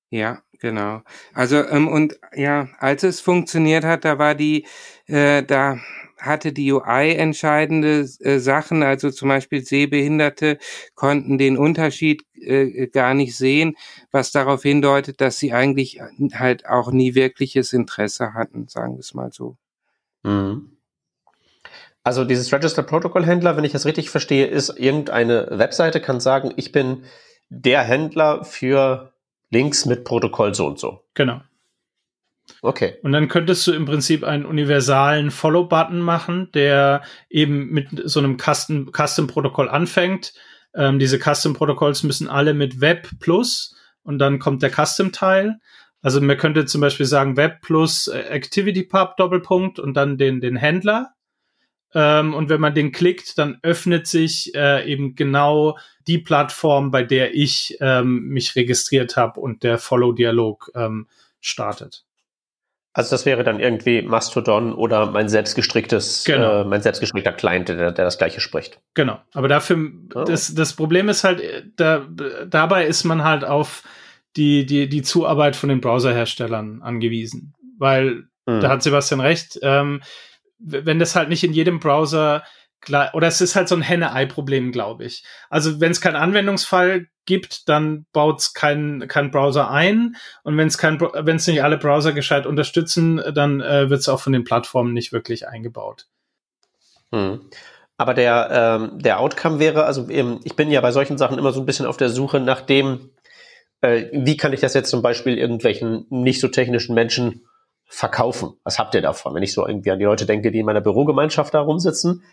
Ja, 0.10 0.42
genau. 0.60 1.02
Also 1.34 1.58
ähm, 1.68 1.88
und 1.88 2.20
ja, 2.34 2.70
als 2.80 3.04
es 3.04 3.20
funktioniert 3.20 3.84
hat, 3.84 4.06
da 4.06 4.20
war 4.20 4.36
die, 4.36 4.66
äh, 5.08 5.44
da 5.44 5.80
hatte 6.18 6.54
die 6.54 6.72
UI 6.72 7.14
entscheidende 7.14 8.08
äh, 8.20 8.40
Sachen, 8.40 8.84
also 8.84 9.12
zum 9.12 9.30
Beispiel 9.30 9.64
Sehbehinderte 9.64 10.58
konnten 10.96 11.38
den 11.38 11.58
Unterschied 11.58 12.24
äh, 12.36 12.88
gar 12.88 13.14
nicht 13.14 13.36
sehen, 13.36 13.76
was 14.12 14.32
darauf 14.32 14.64
hindeutet, 14.64 15.22
dass 15.22 15.38
sie 15.38 15.54
eigentlich 15.54 16.00
halt 16.34 16.68
auch 16.68 16.92
nie 16.92 17.16
wirkliches 17.16 17.74
Interesse 17.74 18.34
hatten, 18.34 18.68
sagen 18.68 18.96
wir 18.96 19.00
es 19.00 19.14
mal 19.14 19.32
so. 19.32 19.58
Mhm. 20.24 20.78
Also 22.04 22.24
dieses 22.24 22.54
Register 22.54 22.84
Protocol 22.84 23.26
Händler, 23.26 23.58
wenn 23.58 23.66
ich 23.66 23.74
das 23.74 23.86
richtig 23.86 24.10
verstehe, 24.10 24.48
ist 24.48 24.70
irgendeine 24.70 25.48
Webseite 25.52 26.00
kann 26.00 26.22
sagen, 26.22 26.54
ich 26.56 26.72
bin 26.72 27.04
der 27.50 27.84
Händler 27.84 28.46
für 28.46 29.12
Links 29.50 29.86
mit 29.86 30.06
Protokoll 30.06 30.54
so 30.54 30.68
und 30.68 30.80
so. 30.80 31.04
Genau. 31.16 31.42
Okay. 32.62 32.96
Und 33.04 33.12
dann 33.12 33.28
könntest 33.28 33.66
du 33.68 33.74
im 33.74 33.86
Prinzip 33.86 34.24
einen 34.24 34.46
universalen 34.46 35.32
Follow-Button 35.32 36.00
machen, 36.00 36.50
der 36.54 37.04
eben 37.30 37.70
mit 37.70 37.90
so 38.06 38.20
einem 38.20 38.38
Custom-Protokoll 38.38 39.68
Custom 39.68 39.76
anfängt. 39.76 40.34
Ähm, 40.76 41.00
diese 41.00 41.20
Custom-Protokolls 41.20 42.04
müssen 42.04 42.28
alle 42.28 42.54
mit 42.54 42.82
Web 42.82 43.10
plus 43.20 43.76
und 44.04 44.20
dann 44.20 44.40
kommt 44.40 44.64
der 44.64 44.72
Custom-Teil. 44.72 45.60
Also 46.02 46.22
man 46.22 46.38
könnte 46.38 46.66
zum 46.66 46.82
Beispiel 46.82 47.06
sagen 47.06 47.38
Web 47.38 47.62
plus 47.62 48.08
äh, 48.08 48.24
ActivityPub 48.32 49.18
Doppelpunkt 49.18 49.80
und 49.80 49.94
dann 49.96 50.18
den, 50.18 50.42
den 50.42 50.56
Händler. 50.56 51.14
Ähm, 51.94 52.34
und 52.34 52.50
wenn 52.50 52.62
man 52.62 52.76
den 52.76 52.92
klickt, 52.92 53.38
dann 53.38 53.60
öffnet 53.62 54.08
sich 54.08 54.54
äh, 54.56 54.90
eben 54.92 55.16
genau 55.16 55.78
die 56.08 56.18
Plattform, 56.18 56.92
bei 56.92 57.04
der 57.04 57.36
ich 57.36 57.78
ähm, 57.82 58.28
mich 58.28 58.56
registriert 58.56 59.18
habe 59.18 59.40
und 59.40 59.64
der 59.64 59.78
Follow-Dialog 59.78 60.72
ähm, 60.76 61.08
startet. 61.40 62.07
Also 62.98 63.12
das 63.12 63.28
wäre 63.28 63.44
dann 63.44 63.60
irgendwie 63.60 64.02
Mastodon 64.02 64.74
oder 64.74 65.12
mein 65.12 65.30
selbstgestricktes, 65.30 66.24
genau. 66.24 66.62
äh, 66.62 66.66
mein 66.66 66.82
selbstgestrickter 66.82 67.32
Client, 67.32 67.70
der, 67.70 67.92
der 67.92 68.06
das 68.06 68.18
gleiche 68.18 68.42
spricht. 68.42 68.80
Genau. 68.96 69.20
Aber 69.36 69.48
dafür, 69.48 69.92
oh. 70.16 70.24
das, 70.24 70.56
das 70.56 70.74
Problem 70.74 71.08
ist 71.08 71.24
halt, 71.24 71.44
da, 71.76 72.08
dabei 72.48 72.88
ist 72.88 73.04
man 73.04 73.24
halt 73.24 73.46
auf 73.46 73.84
die, 74.36 74.66
die, 74.66 74.90
die 74.90 75.04
Zuarbeit 75.04 75.56
von 75.56 75.70
den 75.70 75.80
Browserherstellern 75.80 76.82
angewiesen. 76.82 77.54
Weil, 77.78 78.24
hm. 78.50 78.62
da 78.62 78.70
hat 78.70 78.82
Sebastian 78.82 79.20
recht, 79.20 79.60
ähm, 79.62 80.02
wenn 80.58 80.98
das 80.98 81.16
halt 81.16 81.30
nicht 81.30 81.44
in 81.44 81.54
jedem 81.54 81.80
Browser 81.80 82.44
oder 83.14 83.28
es 83.28 83.42
ist 83.42 83.56
halt 83.56 83.68
so 83.68 83.76
ein 83.76 83.84
Henne-Ei-Problem, 83.84 84.72
glaube 84.72 85.06
ich. 85.06 85.24
Also 85.52 85.80
wenn 85.80 85.92
es 85.92 86.02
keinen 86.02 86.16
Anwendungsfall 86.16 87.10
gibt, 87.28 87.70
dann 87.70 88.08
baut 88.12 88.40
es 88.40 88.54
kein, 88.56 89.08
Browser 89.32 89.70
ein. 89.70 90.16
Und 90.44 90.58
wenn 90.58 90.68
es 90.68 90.82
wenn 90.82 91.36
es 91.36 91.46
nicht 91.46 91.64
alle 91.64 91.78
Browser 91.78 92.14
gescheit 92.14 92.48
unterstützen, 92.48 93.22
dann 93.36 93.62
äh, 93.62 93.92
wird 93.92 94.00
es 94.00 94.10
auch 94.10 94.20
von 94.20 94.34
den 94.34 94.44
Plattformen 94.44 94.94
nicht 94.94 95.14
wirklich 95.14 95.48
eingebaut. 95.48 96.08
Hm. 97.12 97.42
Aber 97.98 98.14
der, 98.14 98.50
ähm, 98.52 99.00
der 99.00 99.20
Outcome 99.20 99.60
wäre, 99.60 99.86
also 99.86 100.10
ähm, 100.10 100.40
ich 100.44 100.56
bin 100.56 100.72
ja 100.72 100.82
bei 100.82 100.92
solchen 100.92 101.18
Sachen 101.18 101.38
immer 101.38 101.52
so 101.52 101.60
ein 101.60 101.66
bisschen 101.66 101.86
auf 101.86 101.98
der 101.98 102.10
Suche 102.10 102.40
nach 102.40 102.62
dem, 102.62 103.12
äh, 103.82 104.06
wie 104.12 104.38
kann 104.38 104.54
ich 104.54 104.60
das 104.60 104.74
jetzt 104.74 104.90
zum 104.90 105.02
Beispiel 105.02 105.38
irgendwelchen 105.38 106.06
nicht 106.10 106.40
so 106.40 106.48
technischen 106.48 106.94
Menschen 106.94 107.48
verkaufen? 107.86 108.54
Was 108.64 108.78
habt 108.80 108.94
ihr 108.96 109.02
davon? 109.02 109.34
Wenn 109.34 109.44
ich 109.44 109.54
so 109.54 109.68
irgendwie 109.68 109.92
an 109.92 110.00
die 110.00 110.06
Leute 110.06 110.26
denke, 110.26 110.52
die 110.52 110.60
in 110.60 110.66
meiner 110.66 110.82
Bürogemeinschaft 110.82 111.54
da 111.54 111.62
rumsitzen, 111.62 112.24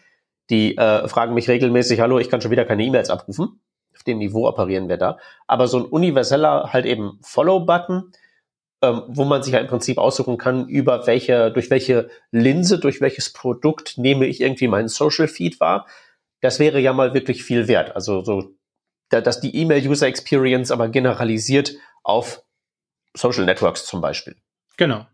die 0.50 0.76
äh, 0.76 1.08
fragen 1.08 1.34
mich 1.34 1.48
regelmäßig, 1.48 2.00
hallo, 2.00 2.18
ich 2.18 2.28
kann 2.28 2.40
schon 2.40 2.50
wieder 2.50 2.66
keine 2.66 2.84
E-Mails 2.84 3.08
abrufen. 3.08 3.60
Auf 3.94 4.02
dem 4.02 4.18
Niveau 4.18 4.48
operieren 4.48 4.88
wir 4.88 4.96
da. 4.96 5.18
Aber 5.46 5.68
so 5.68 5.78
ein 5.78 5.84
universeller 5.84 6.72
halt 6.72 6.86
eben 6.86 7.18
Follow-Button, 7.22 8.12
ähm, 8.82 9.02
wo 9.08 9.24
man 9.24 9.42
sich 9.42 9.54
ja 9.54 9.60
im 9.60 9.66
Prinzip 9.66 9.98
aussuchen 9.98 10.36
kann, 10.36 10.68
über 10.68 11.06
welche, 11.06 11.50
durch 11.50 11.70
welche 11.70 12.10
Linse, 12.30 12.78
durch 12.78 13.00
welches 13.00 13.32
Produkt 13.32 13.98
nehme 13.98 14.26
ich 14.26 14.40
irgendwie 14.40 14.68
meinen 14.68 14.88
Social 14.88 15.28
Feed 15.28 15.60
wahr. 15.60 15.86
Das 16.40 16.58
wäre 16.58 16.80
ja 16.80 16.92
mal 16.92 17.14
wirklich 17.14 17.44
viel 17.44 17.68
wert. 17.68 17.94
Also 17.96 18.22
so, 18.22 18.54
da, 19.08 19.20
dass 19.20 19.40
die 19.40 19.56
E-Mail-User 19.56 20.06
Experience 20.06 20.70
aber 20.70 20.88
generalisiert 20.88 21.74
auf 22.02 22.42
Social 23.16 23.44
Networks 23.44 23.86
zum 23.86 24.00
Beispiel. 24.00 24.36
Genau. 24.76 25.06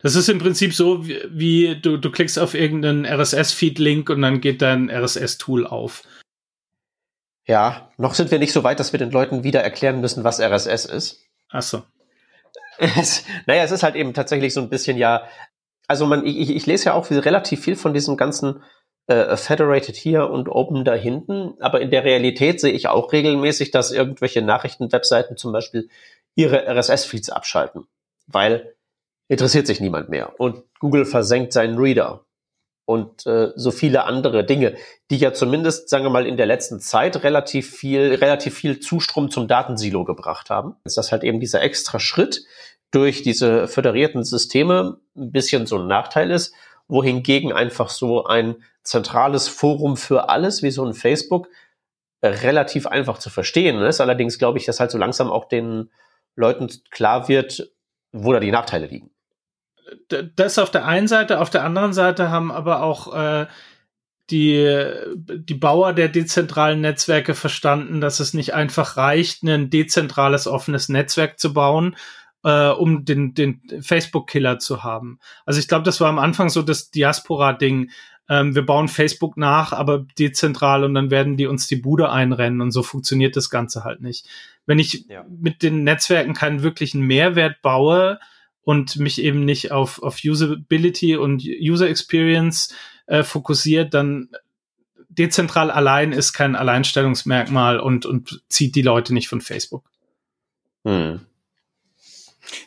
Das 0.00 0.14
ist 0.14 0.28
im 0.28 0.38
Prinzip 0.38 0.74
so, 0.74 1.06
wie, 1.06 1.20
wie 1.28 1.80
du, 1.80 1.96
du 1.96 2.10
klickst 2.10 2.38
auf 2.38 2.54
irgendeinen 2.54 3.06
RSS-Feed-Link 3.06 4.10
und 4.10 4.22
dann 4.22 4.40
geht 4.40 4.62
dein 4.62 4.90
RSS-Tool 4.90 5.66
auf. 5.66 6.02
Ja, 7.46 7.90
noch 7.96 8.14
sind 8.14 8.30
wir 8.30 8.38
nicht 8.38 8.52
so 8.52 8.64
weit, 8.64 8.80
dass 8.80 8.92
wir 8.92 8.98
den 8.98 9.10
Leuten 9.10 9.44
wieder 9.44 9.62
erklären 9.62 10.00
müssen, 10.00 10.24
was 10.24 10.40
RSS 10.40 10.84
ist. 10.84 11.20
Ach 11.50 11.62
so. 11.62 11.82
Es, 12.78 13.24
naja, 13.46 13.62
es 13.62 13.70
ist 13.70 13.82
halt 13.82 13.94
eben 13.94 14.12
tatsächlich 14.12 14.52
so 14.52 14.60
ein 14.60 14.68
bisschen 14.68 14.98
ja, 14.98 15.26
also 15.88 16.06
man, 16.06 16.26
ich, 16.26 16.50
ich 16.50 16.66
lese 16.66 16.86
ja 16.86 16.94
auch 16.94 17.10
relativ 17.10 17.62
viel 17.62 17.76
von 17.76 17.94
diesem 17.94 18.16
ganzen 18.16 18.62
äh, 19.06 19.36
Federated 19.36 19.96
hier 19.96 20.28
und 20.28 20.48
Open 20.48 20.84
da 20.84 20.94
hinten, 20.94 21.54
aber 21.60 21.80
in 21.80 21.90
der 21.90 22.04
Realität 22.04 22.60
sehe 22.60 22.72
ich 22.72 22.88
auch 22.88 23.12
regelmäßig, 23.12 23.70
dass 23.70 23.92
irgendwelche 23.92 24.42
Nachrichtenwebseiten 24.42 25.36
zum 25.36 25.52
Beispiel 25.52 25.88
ihre 26.34 26.66
RSS-Feeds 26.66 27.30
abschalten, 27.30 27.86
weil 28.26 28.74
interessiert 29.28 29.66
sich 29.66 29.80
niemand 29.80 30.08
mehr. 30.08 30.38
Und 30.38 30.64
Google 30.80 31.04
versenkt 31.04 31.52
seinen 31.52 31.78
Reader. 31.78 32.25
Und 32.86 33.26
äh, 33.26 33.50
so 33.56 33.72
viele 33.72 34.04
andere 34.04 34.44
Dinge, 34.44 34.76
die 35.10 35.18
ja 35.18 35.32
zumindest, 35.32 35.88
sagen 35.88 36.04
wir 36.04 36.10
mal, 36.10 36.24
in 36.24 36.36
der 36.36 36.46
letzten 36.46 36.78
Zeit 36.78 37.24
relativ 37.24 37.68
viel, 37.74 38.14
relativ 38.14 38.54
viel 38.54 38.78
Zustrom 38.78 39.28
zum 39.28 39.48
Datensilo 39.48 40.04
gebracht 40.04 40.50
haben. 40.50 40.76
Ist 40.84 40.96
das 40.96 41.10
halt 41.10 41.24
eben 41.24 41.40
dieser 41.40 41.62
extra 41.62 41.98
Schritt 41.98 42.44
durch 42.92 43.22
diese 43.22 43.66
föderierten 43.66 44.22
Systeme 44.22 45.00
ein 45.16 45.32
bisschen 45.32 45.66
so 45.66 45.78
ein 45.78 45.88
Nachteil 45.88 46.30
ist, 46.30 46.54
wohingegen 46.86 47.52
einfach 47.52 47.90
so 47.90 48.24
ein 48.24 48.62
zentrales 48.84 49.48
Forum 49.48 49.96
für 49.96 50.28
alles, 50.28 50.62
wie 50.62 50.70
so 50.70 50.84
ein 50.84 50.94
Facebook, 50.94 51.48
relativ 52.22 52.86
einfach 52.86 53.18
zu 53.18 53.30
verstehen 53.30 53.80
ist. 53.82 54.00
Allerdings 54.00 54.38
glaube 54.38 54.58
ich, 54.58 54.64
dass 54.64 54.78
halt 54.78 54.92
so 54.92 54.98
langsam 54.98 55.28
auch 55.32 55.46
den 55.46 55.90
Leuten 56.36 56.70
klar 56.92 57.28
wird, 57.28 57.72
wo 58.12 58.32
da 58.32 58.38
die 58.38 58.52
Nachteile 58.52 58.86
liegen 58.86 59.10
das 60.08 60.58
auf 60.58 60.70
der 60.70 60.86
einen 60.86 61.08
Seite, 61.08 61.40
auf 61.40 61.50
der 61.50 61.64
anderen 61.64 61.92
Seite 61.92 62.30
haben 62.30 62.50
aber 62.50 62.82
auch 62.82 63.14
äh, 63.14 63.46
die, 64.30 64.90
die 65.16 65.54
Bauer 65.54 65.92
der 65.92 66.08
dezentralen 66.08 66.80
Netzwerke 66.80 67.34
verstanden, 67.34 68.00
dass 68.00 68.20
es 68.20 68.34
nicht 68.34 68.54
einfach 68.54 68.96
reicht, 68.96 69.42
ein 69.44 69.70
dezentrales 69.70 70.48
offenes 70.48 70.88
Netzwerk 70.88 71.38
zu 71.38 71.54
bauen, 71.54 71.96
äh, 72.42 72.68
um 72.68 73.04
den, 73.04 73.34
den 73.34 73.60
Facebook-Killer 73.80 74.58
zu 74.58 74.82
haben. 74.82 75.20
Also 75.44 75.60
ich 75.60 75.68
glaube, 75.68 75.84
das 75.84 76.00
war 76.00 76.08
am 76.08 76.18
Anfang 76.18 76.48
so 76.48 76.62
das 76.62 76.90
Diaspora-Ding. 76.90 77.90
Ähm, 78.28 78.56
wir 78.56 78.66
bauen 78.66 78.88
Facebook 78.88 79.36
nach, 79.36 79.72
aber 79.72 80.04
dezentral 80.18 80.82
und 80.82 80.94
dann 80.94 81.12
werden 81.12 81.36
die 81.36 81.46
uns 81.46 81.68
die 81.68 81.76
Bude 81.76 82.10
einrennen 82.10 82.60
und 82.60 82.72
so 82.72 82.82
funktioniert 82.82 83.36
das 83.36 83.50
Ganze 83.50 83.84
halt 83.84 84.00
nicht. 84.00 84.26
Wenn 84.66 84.80
ich 84.80 85.06
ja. 85.08 85.24
mit 85.28 85.62
den 85.62 85.84
Netzwerken 85.84 86.34
keinen 86.34 86.64
wirklichen 86.64 87.02
Mehrwert 87.02 87.62
baue, 87.62 88.18
und 88.66 88.96
mich 88.96 89.22
eben 89.22 89.44
nicht 89.44 89.70
auf, 89.70 90.02
auf 90.02 90.18
Usability 90.24 91.16
und 91.16 91.40
User 91.44 91.88
Experience 91.88 92.74
äh, 93.06 93.22
fokussiert, 93.22 93.94
dann 93.94 94.28
dezentral 95.08 95.70
allein 95.70 96.10
ist 96.10 96.32
kein 96.32 96.56
Alleinstellungsmerkmal 96.56 97.78
und, 97.78 98.06
und 98.06 98.42
zieht 98.48 98.74
die 98.74 98.82
Leute 98.82 99.14
nicht 99.14 99.28
von 99.28 99.40
Facebook. 99.40 99.88
Hm. 100.84 101.20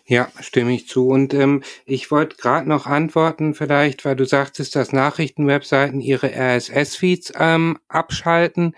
Ja, 0.05 0.31
stimme 0.39 0.73
ich 0.73 0.87
zu. 0.87 1.09
Und 1.09 1.33
ähm, 1.33 1.63
ich 1.85 2.11
wollte 2.11 2.37
gerade 2.37 2.69
noch 2.69 2.85
antworten, 2.85 3.53
vielleicht, 3.53 4.05
weil 4.05 4.15
du 4.15 4.23
sagtest, 4.23 4.77
dass 4.77 4.93
Nachrichtenwebseiten 4.93 5.99
ihre 5.99 6.31
RSS-Feeds 6.33 7.33
ähm, 7.37 7.77
abschalten 7.89 8.73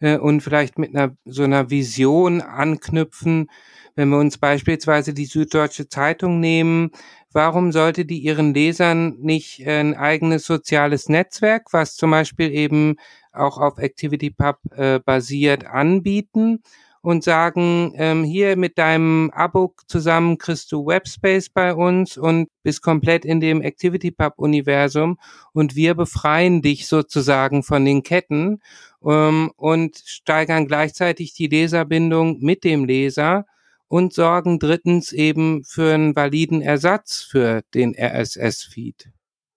äh, 0.00 0.16
und 0.18 0.40
vielleicht 0.42 0.78
mit 0.78 0.94
einer 0.94 1.16
so 1.24 1.42
einer 1.44 1.70
Vision 1.70 2.40
anknüpfen, 2.40 3.50
wenn 3.96 4.08
wir 4.10 4.18
uns 4.18 4.38
beispielsweise 4.38 5.14
die 5.14 5.26
Süddeutsche 5.26 5.88
Zeitung 5.88 6.40
nehmen, 6.40 6.90
warum 7.32 7.72
sollte 7.72 8.04
die 8.04 8.18
ihren 8.18 8.54
Lesern 8.54 9.16
nicht 9.20 9.66
ein 9.66 9.94
eigenes 9.94 10.44
soziales 10.46 11.08
Netzwerk, 11.08 11.72
was 11.72 11.96
zum 11.96 12.10
Beispiel 12.12 12.50
eben 12.52 12.96
auch 13.32 13.58
auf 13.58 13.78
ActivityPub 13.78 14.58
äh, 14.76 15.00
basiert, 15.00 15.66
anbieten? 15.66 16.62
Und 17.02 17.24
sagen, 17.24 17.94
ähm, 17.96 18.24
hier 18.24 18.56
mit 18.56 18.76
deinem 18.76 19.30
Abo 19.34 19.74
zusammen 19.86 20.36
kriegst 20.38 20.70
du 20.72 20.86
Webspace 20.86 21.48
bei 21.48 21.74
uns 21.74 22.18
und 22.18 22.48
bist 22.62 22.82
komplett 22.82 23.24
in 23.24 23.40
dem 23.40 23.62
ActivityPub-Universum 23.62 25.18
und 25.52 25.76
wir 25.76 25.94
befreien 25.94 26.60
dich 26.60 26.86
sozusagen 26.88 27.62
von 27.62 27.84
den 27.84 28.02
Ketten 28.02 28.60
ähm, 29.04 29.50
und 29.56 30.02
steigern 30.04 30.66
gleichzeitig 30.66 31.32
die 31.32 31.46
Leserbindung 31.46 32.40
mit 32.40 32.64
dem 32.64 32.84
Leser 32.84 33.46
und 33.88 34.12
sorgen 34.12 34.58
drittens 34.58 35.12
eben 35.12 35.64
für 35.64 35.94
einen 35.94 36.14
validen 36.14 36.60
Ersatz 36.60 37.22
für 37.22 37.62
den 37.74 37.96
RSS-Feed. 37.98 39.10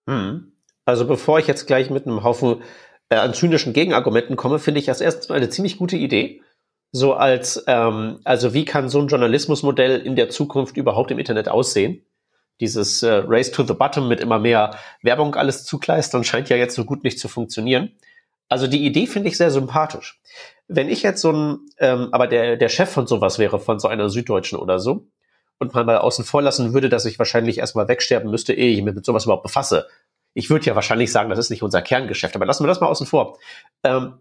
Hm. 0.08 0.52
Also 0.86 1.06
bevor 1.06 1.38
ich 1.38 1.46
jetzt 1.46 1.66
gleich 1.66 1.90
mit 1.90 2.06
einem 2.06 2.24
Haufen 2.24 2.62
äh, 3.10 3.16
an 3.16 3.34
zynischen 3.34 3.72
Gegenargumenten 3.72 4.36
komme, 4.36 4.58
finde 4.58 4.80
ich 4.80 4.86
das 4.86 5.00
erstmal 5.00 5.38
eine 5.38 5.50
ziemlich 5.50 5.76
gute 5.76 5.96
Idee. 5.96 6.42
So 6.96 7.14
als, 7.14 7.64
ähm, 7.66 8.20
also 8.22 8.54
wie 8.54 8.64
kann 8.64 8.88
so 8.88 9.00
ein 9.00 9.08
Journalismusmodell 9.08 9.98
in 9.98 10.14
der 10.14 10.30
Zukunft 10.30 10.76
überhaupt 10.76 11.10
im 11.10 11.18
Internet 11.18 11.48
aussehen? 11.48 12.06
Dieses 12.60 13.02
äh, 13.02 13.24
Race 13.26 13.50
to 13.50 13.64
the 13.64 13.74
Bottom 13.74 14.06
mit 14.06 14.20
immer 14.20 14.38
mehr 14.38 14.78
Werbung 15.02 15.34
alles 15.34 15.64
zukleistern 15.64 16.22
scheint 16.22 16.50
ja 16.50 16.56
jetzt 16.56 16.76
so 16.76 16.84
gut 16.84 17.02
nicht 17.02 17.18
zu 17.18 17.26
funktionieren. 17.26 17.90
Also 18.48 18.68
die 18.68 18.86
Idee 18.86 19.08
finde 19.08 19.28
ich 19.28 19.36
sehr 19.36 19.50
sympathisch. 19.50 20.20
Wenn 20.68 20.88
ich 20.88 21.02
jetzt 21.02 21.20
so 21.20 21.32
ein, 21.32 21.58
ähm, 21.78 22.10
aber 22.12 22.28
der, 22.28 22.56
der 22.56 22.68
Chef 22.68 22.90
von 22.90 23.08
sowas 23.08 23.40
wäre, 23.40 23.58
von 23.58 23.80
so 23.80 23.88
einer 23.88 24.08
Süddeutschen 24.08 24.56
oder 24.56 24.78
so, 24.78 25.08
und 25.58 25.74
man 25.74 25.86
mal 25.86 25.98
außen 25.98 26.24
vor 26.24 26.42
lassen 26.42 26.74
würde, 26.74 26.88
dass 26.88 27.06
ich 27.06 27.18
wahrscheinlich 27.18 27.58
erstmal 27.58 27.88
wegsterben 27.88 28.30
müsste, 28.30 28.52
ehe 28.52 28.72
ich 28.72 28.82
mich 28.84 28.94
mit 28.94 29.04
sowas 29.04 29.24
überhaupt 29.24 29.42
befasse. 29.42 29.88
Ich 30.32 30.48
würde 30.48 30.66
ja 30.66 30.76
wahrscheinlich 30.76 31.10
sagen, 31.10 31.28
das 31.28 31.40
ist 31.40 31.50
nicht 31.50 31.64
unser 31.64 31.82
Kerngeschäft, 31.82 32.36
aber 32.36 32.46
lassen 32.46 32.62
wir 32.62 32.68
das 32.68 32.80
mal 32.80 32.86
außen 32.86 33.06
vor. 33.06 33.38
Ähm, 33.82 34.20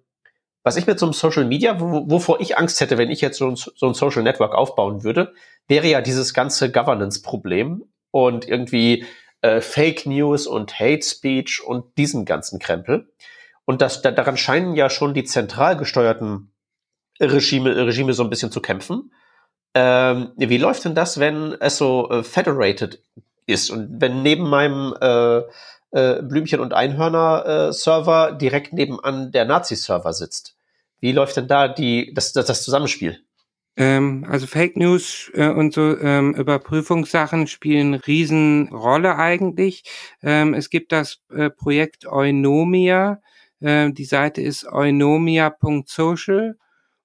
was 0.63 0.77
ich 0.77 0.87
mit 0.87 0.97
so 0.97 1.05
einem 1.05 1.13
Social 1.13 1.45
Media, 1.45 1.79
wo, 1.79 2.09
wovor 2.09 2.39
ich 2.39 2.57
Angst 2.57 2.79
hätte, 2.79 2.97
wenn 2.97 3.11
ich 3.11 3.21
jetzt 3.21 3.37
so 3.37 3.49
ein, 3.49 3.55
so 3.55 3.87
ein 3.87 3.93
Social 3.93 4.23
Network 4.23 4.55
aufbauen 4.55 5.03
würde, 5.03 5.33
wäre 5.67 5.87
ja 5.87 6.01
dieses 6.01 6.33
ganze 6.33 6.71
Governance-Problem 6.71 7.83
und 8.11 8.47
irgendwie 8.47 9.05
äh, 9.41 9.61
Fake 9.61 10.05
News 10.05 10.47
und 10.47 10.79
Hate 10.79 11.03
Speech 11.03 11.61
und 11.65 11.97
diesen 11.97 12.25
ganzen 12.25 12.59
Krempel. 12.59 13.11
Und 13.65 13.81
das, 13.81 14.01
da, 14.01 14.11
daran 14.11 14.37
scheinen 14.37 14.75
ja 14.75 14.89
schon 14.89 15.13
die 15.13 15.23
zentral 15.25 15.77
gesteuerten 15.77 16.53
Regime, 17.19 17.75
Regime 17.85 18.13
so 18.13 18.23
ein 18.23 18.29
bisschen 18.29 18.51
zu 18.51 18.61
kämpfen. 18.61 19.13
Ähm, 19.75 20.31
wie 20.37 20.57
läuft 20.57 20.85
denn 20.85 20.95
das, 20.95 21.19
wenn 21.19 21.53
es 21.59 21.77
so 21.77 22.09
äh, 22.09 22.23
federated 22.23 23.03
ist 23.45 23.69
und 23.69 24.01
wenn 24.01 24.21
neben 24.21 24.49
meinem 24.49 24.93
äh, 24.99 25.41
äh, 25.93 26.21
Blümchen- 26.21 26.59
und 26.59 26.73
Einhörner-Server 26.73 28.31
äh, 28.31 28.37
direkt 28.37 28.73
nebenan 28.73 29.31
der 29.31 29.45
Nazi-Server 29.45 30.11
sitzt? 30.13 30.55
Wie 30.99 31.11
läuft 31.11 31.37
denn 31.37 31.47
da 31.47 31.67
die, 31.67 32.13
das, 32.13 32.33
das, 32.33 32.47
das 32.47 32.63
Zusammenspiel? 32.63 33.19
Ähm, 33.75 34.25
also 34.29 34.45
Fake 34.47 34.77
News 34.77 35.31
äh, 35.33 35.49
und 35.49 35.73
so 35.73 35.97
ähm, 35.97 36.35
Überprüfungssachen 36.35 37.47
spielen 37.47 37.95
Riesenrolle 37.95 39.17
eigentlich. 39.17 39.83
Ähm, 40.21 40.53
es 40.53 40.69
gibt 40.69 40.91
das 40.91 41.21
äh, 41.31 41.49
Projekt 41.49 42.05
Eunomia. 42.05 43.21
Äh, 43.59 43.91
die 43.91 44.05
Seite 44.05 44.41
ist 44.41 44.65
eunomia.social 44.65 46.55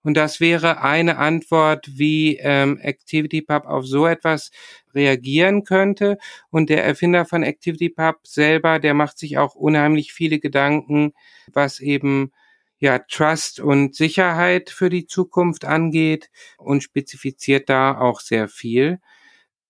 und 0.02 0.14
das 0.14 0.40
wäre 0.40 0.80
eine 0.82 1.18
Antwort, 1.18 1.86
wie 1.98 2.36
ähm, 2.36 2.80
ActivityPub 2.82 3.66
auf 3.66 3.86
so 3.86 4.06
etwas 4.06 4.50
reagieren 4.94 5.64
könnte. 5.64 6.18
Und 6.50 6.70
der 6.70 6.84
Erfinder 6.84 7.24
von 7.24 7.44
ActivityPub 7.44 8.26
selber, 8.26 8.78
der 8.78 8.94
macht 8.94 9.18
sich 9.18 9.38
auch 9.38 9.54
unheimlich 9.54 10.12
viele 10.12 10.38
Gedanken, 10.38 11.12
was 11.52 11.80
eben 11.80 12.32
ja 12.78 12.98
Trust 13.00 13.60
und 13.60 13.94
Sicherheit 13.94 14.70
für 14.70 14.88
die 14.88 15.06
Zukunft 15.06 15.64
angeht 15.64 16.30
und 16.58 16.82
spezifiziert 16.82 17.68
da 17.68 17.98
auch 17.98 18.20
sehr 18.20 18.48
viel. 18.48 19.00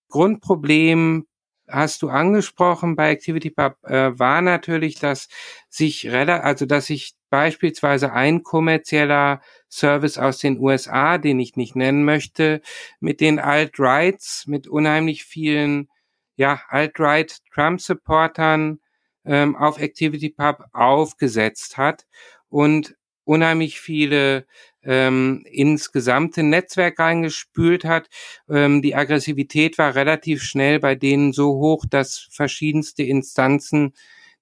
Grundproblem 0.08 1.26
hast 1.68 2.02
du 2.02 2.08
angesprochen 2.08 2.96
bei 2.96 3.12
ActivityPub 3.12 3.76
äh, 3.84 4.18
war 4.18 4.40
natürlich, 4.40 4.98
dass 4.98 5.28
sich 5.68 6.10
also 6.10 6.66
dass 6.66 6.86
sich 6.86 7.17
beispielsweise 7.30 8.12
ein 8.12 8.42
kommerzieller 8.42 9.40
Service 9.70 10.18
aus 10.18 10.38
den 10.38 10.58
USA, 10.58 11.18
den 11.18 11.38
ich 11.40 11.56
nicht 11.56 11.76
nennen 11.76 12.04
möchte, 12.04 12.60
mit 13.00 13.20
den 13.20 13.38
Alt-Rights, 13.38 14.46
mit 14.46 14.66
unheimlich 14.66 15.24
vielen 15.24 15.88
ja, 16.36 16.60
Alt-Right 16.68 17.38
Trump-Supportern 17.52 18.80
ähm, 19.24 19.56
auf 19.56 19.78
ActivityPub 19.78 20.64
aufgesetzt 20.72 21.76
hat 21.76 22.06
und 22.48 22.96
unheimlich 23.24 23.78
viele 23.80 24.46
ähm, 24.82 25.44
ins 25.44 25.92
gesamte 25.92 26.42
Netzwerk 26.42 26.98
reingespült 26.98 27.84
hat. 27.84 28.08
Ähm, 28.48 28.80
die 28.80 28.94
Aggressivität 28.94 29.76
war 29.76 29.94
relativ 29.94 30.42
schnell 30.42 30.80
bei 30.80 30.94
denen 30.94 31.32
so 31.32 31.50
hoch, 31.56 31.84
dass 31.88 32.28
verschiedenste 32.30 33.02
Instanzen 33.02 33.92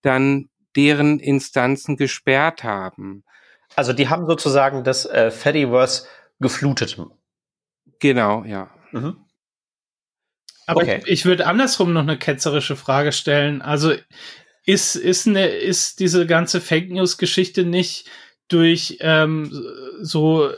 dann 0.03 0.49
deren 0.77 1.19
Instanzen 1.19 1.97
gesperrt 1.97 2.65
haben. 2.65 3.25
Also 3.75 3.93
die 3.93 4.09
haben 4.09 4.27
sozusagen 4.27 4.85
das 4.85 5.07
äh, 5.07 5.31
Fediverse 5.31 6.07
geflutet. 6.41 6.99
Genau, 7.99 8.45
ja. 8.45 8.71
Mhm. 8.93 9.17
Aber 10.67 10.83
okay. 10.83 11.01
ich, 11.05 11.11
ich 11.11 11.25
würde 11.25 11.47
andersrum 11.47 11.93
noch 11.93 12.03
eine 12.03 12.19
ketzerische 12.19 12.77
Frage 12.77 13.13
stellen. 13.13 13.63
Also 13.63 13.95
ist, 14.65 14.97
ist, 14.97 15.27
eine, 15.29 15.47
ist 15.47 16.01
diese 16.01 16.27
ganze 16.27 16.61
Fake 16.61 16.91
News-Geschichte 16.91 17.65
nicht 17.65 18.11
durch 18.49 18.99
ähm, 19.01 19.51
so 20.01 20.51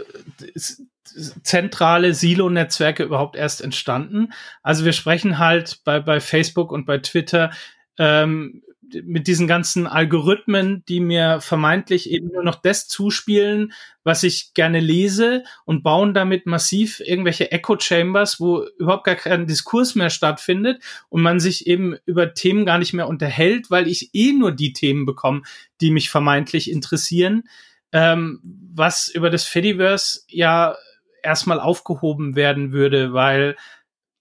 zentrale 1.43 2.15
Silo-Netzwerke 2.15 3.03
überhaupt 3.03 3.37
erst 3.37 3.61
entstanden? 3.61 4.33
Also 4.63 4.85
wir 4.85 4.93
sprechen 4.93 5.39
halt 5.39 5.81
bei, 5.85 6.01
bei 6.01 6.21
Facebook 6.21 6.73
und 6.73 6.87
bei 6.87 6.99
Twitter 6.99 7.51
ähm, 7.99 8.63
mit 9.05 9.27
diesen 9.27 9.47
ganzen 9.47 9.87
Algorithmen, 9.87 10.85
die 10.89 11.01
mir 11.01 11.41
vermeintlich 11.41 12.11
eben 12.11 12.29
nur 12.29 12.43
noch 12.43 12.57
das 12.57 12.89
zuspielen, 12.89 13.73
was 14.05 14.23
ich 14.23 14.55
gerne 14.55 14.81
lese 14.81 15.45
und 15.65 15.83
bauen 15.83 16.15
damit 16.15 16.47
massiv 16.47 17.01
irgendwelche 17.01 17.53
Echo 17.53 17.79
Chambers, 17.79 18.41
wo 18.41 18.65
überhaupt 18.79 19.05
gar 19.05 19.15
kein 19.15 19.47
Diskurs 19.47 19.95
mehr 19.95 20.11
stattfindet 20.11 20.83
und 21.09 21.23
man 21.23 21.41
sich 21.41 21.67
eben 21.67 21.97
über 22.07 22.35
Themen 22.35 22.67
gar 22.67 22.79
nicht 22.79 22.93
mehr 22.93 23.09
unterhält, 23.09 23.71
weil 23.71 23.89
ich 23.89 24.11
eh 24.15 24.33
nur 24.33 24.53
die 24.53 24.73
Themen 24.73 25.07
bekomme, 25.07 25.43
die 25.81 25.91
mich 25.91 26.11
vermeintlich 26.11 26.71
interessieren, 26.71 27.45
ähm, 27.93 28.41
was 28.43 29.09
über 29.09 29.31
das 29.31 29.45
Fediverse 29.45 30.21
ja 30.29 30.77
erstmal 31.23 31.61
aufgehoben 31.61 32.37
werden 32.37 32.73
würde, 32.73 33.13
weil 33.13 33.57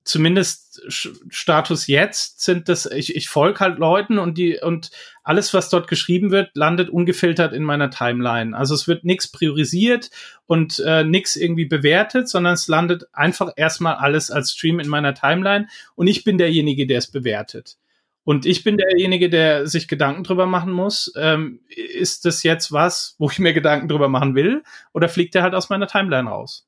zumindest 0.07 0.81
Status 1.29 1.87
jetzt 1.87 2.41
sind 2.41 2.69
das, 2.69 2.85
ich, 2.85 3.15
ich 3.15 3.29
folge 3.29 3.59
halt 3.59 3.77
Leuten 3.77 4.19
und 4.19 4.37
die, 4.37 4.59
und 4.59 4.91
alles, 5.23 5.53
was 5.53 5.69
dort 5.69 5.87
geschrieben 5.87 6.31
wird, 6.31 6.55
landet 6.55 6.89
ungefiltert 6.89 7.53
in 7.53 7.63
meiner 7.63 7.89
Timeline. 7.89 8.55
Also 8.55 8.73
es 8.73 8.87
wird 8.87 9.03
nichts 9.03 9.27
priorisiert 9.27 10.09
und 10.45 10.79
äh, 10.79 11.03
nichts 11.03 11.35
irgendwie 11.35 11.65
bewertet, 11.65 12.29
sondern 12.29 12.53
es 12.53 12.67
landet 12.67 13.07
einfach 13.13 13.51
erstmal 13.55 13.95
alles 13.95 14.31
als 14.31 14.51
Stream 14.51 14.79
in 14.79 14.87
meiner 14.87 15.13
Timeline 15.13 15.67
und 15.95 16.07
ich 16.07 16.23
bin 16.23 16.37
derjenige, 16.37 16.87
der 16.87 16.99
es 16.99 17.11
bewertet. 17.11 17.77
Und 18.23 18.45
ich 18.45 18.63
bin 18.63 18.77
derjenige, 18.77 19.29
der 19.29 19.67
sich 19.67 19.87
Gedanken 19.87 20.23
drüber 20.23 20.47
machen 20.47 20.73
muss. 20.73 21.13
Ähm, 21.15 21.61
ist 21.69 22.25
das 22.25 22.43
jetzt 22.43 22.73
was, 22.73 23.15
wo 23.19 23.29
ich 23.29 23.39
mir 23.39 23.53
Gedanken 23.53 23.87
drüber 23.87 24.09
machen 24.09 24.35
will? 24.35 24.63
Oder 24.93 25.07
fliegt 25.07 25.33
er 25.35 25.43
halt 25.43 25.55
aus 25.55 25.69
meiner 25.69 25.87
Timeline 25.87 26.29
raus? 26.29 26.67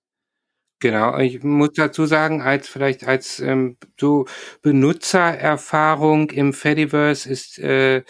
Genau, 0.81 1.17
ich 1.17 1.43
muss 1.43 1.73
dazu 1.73 2.05
sagen, 2.05 2.41
als 2.41 2.69
vielleicht 2.69 3.05
als 3.05 3.41
ähm, 3.41 3.75
so 3.99 4.25
Benutzererfahrung 4.61 6.29
im 6.29 6.53
Fediverse 6.53 7.29
ist 7.29 7.59
äh, 7.59 8.03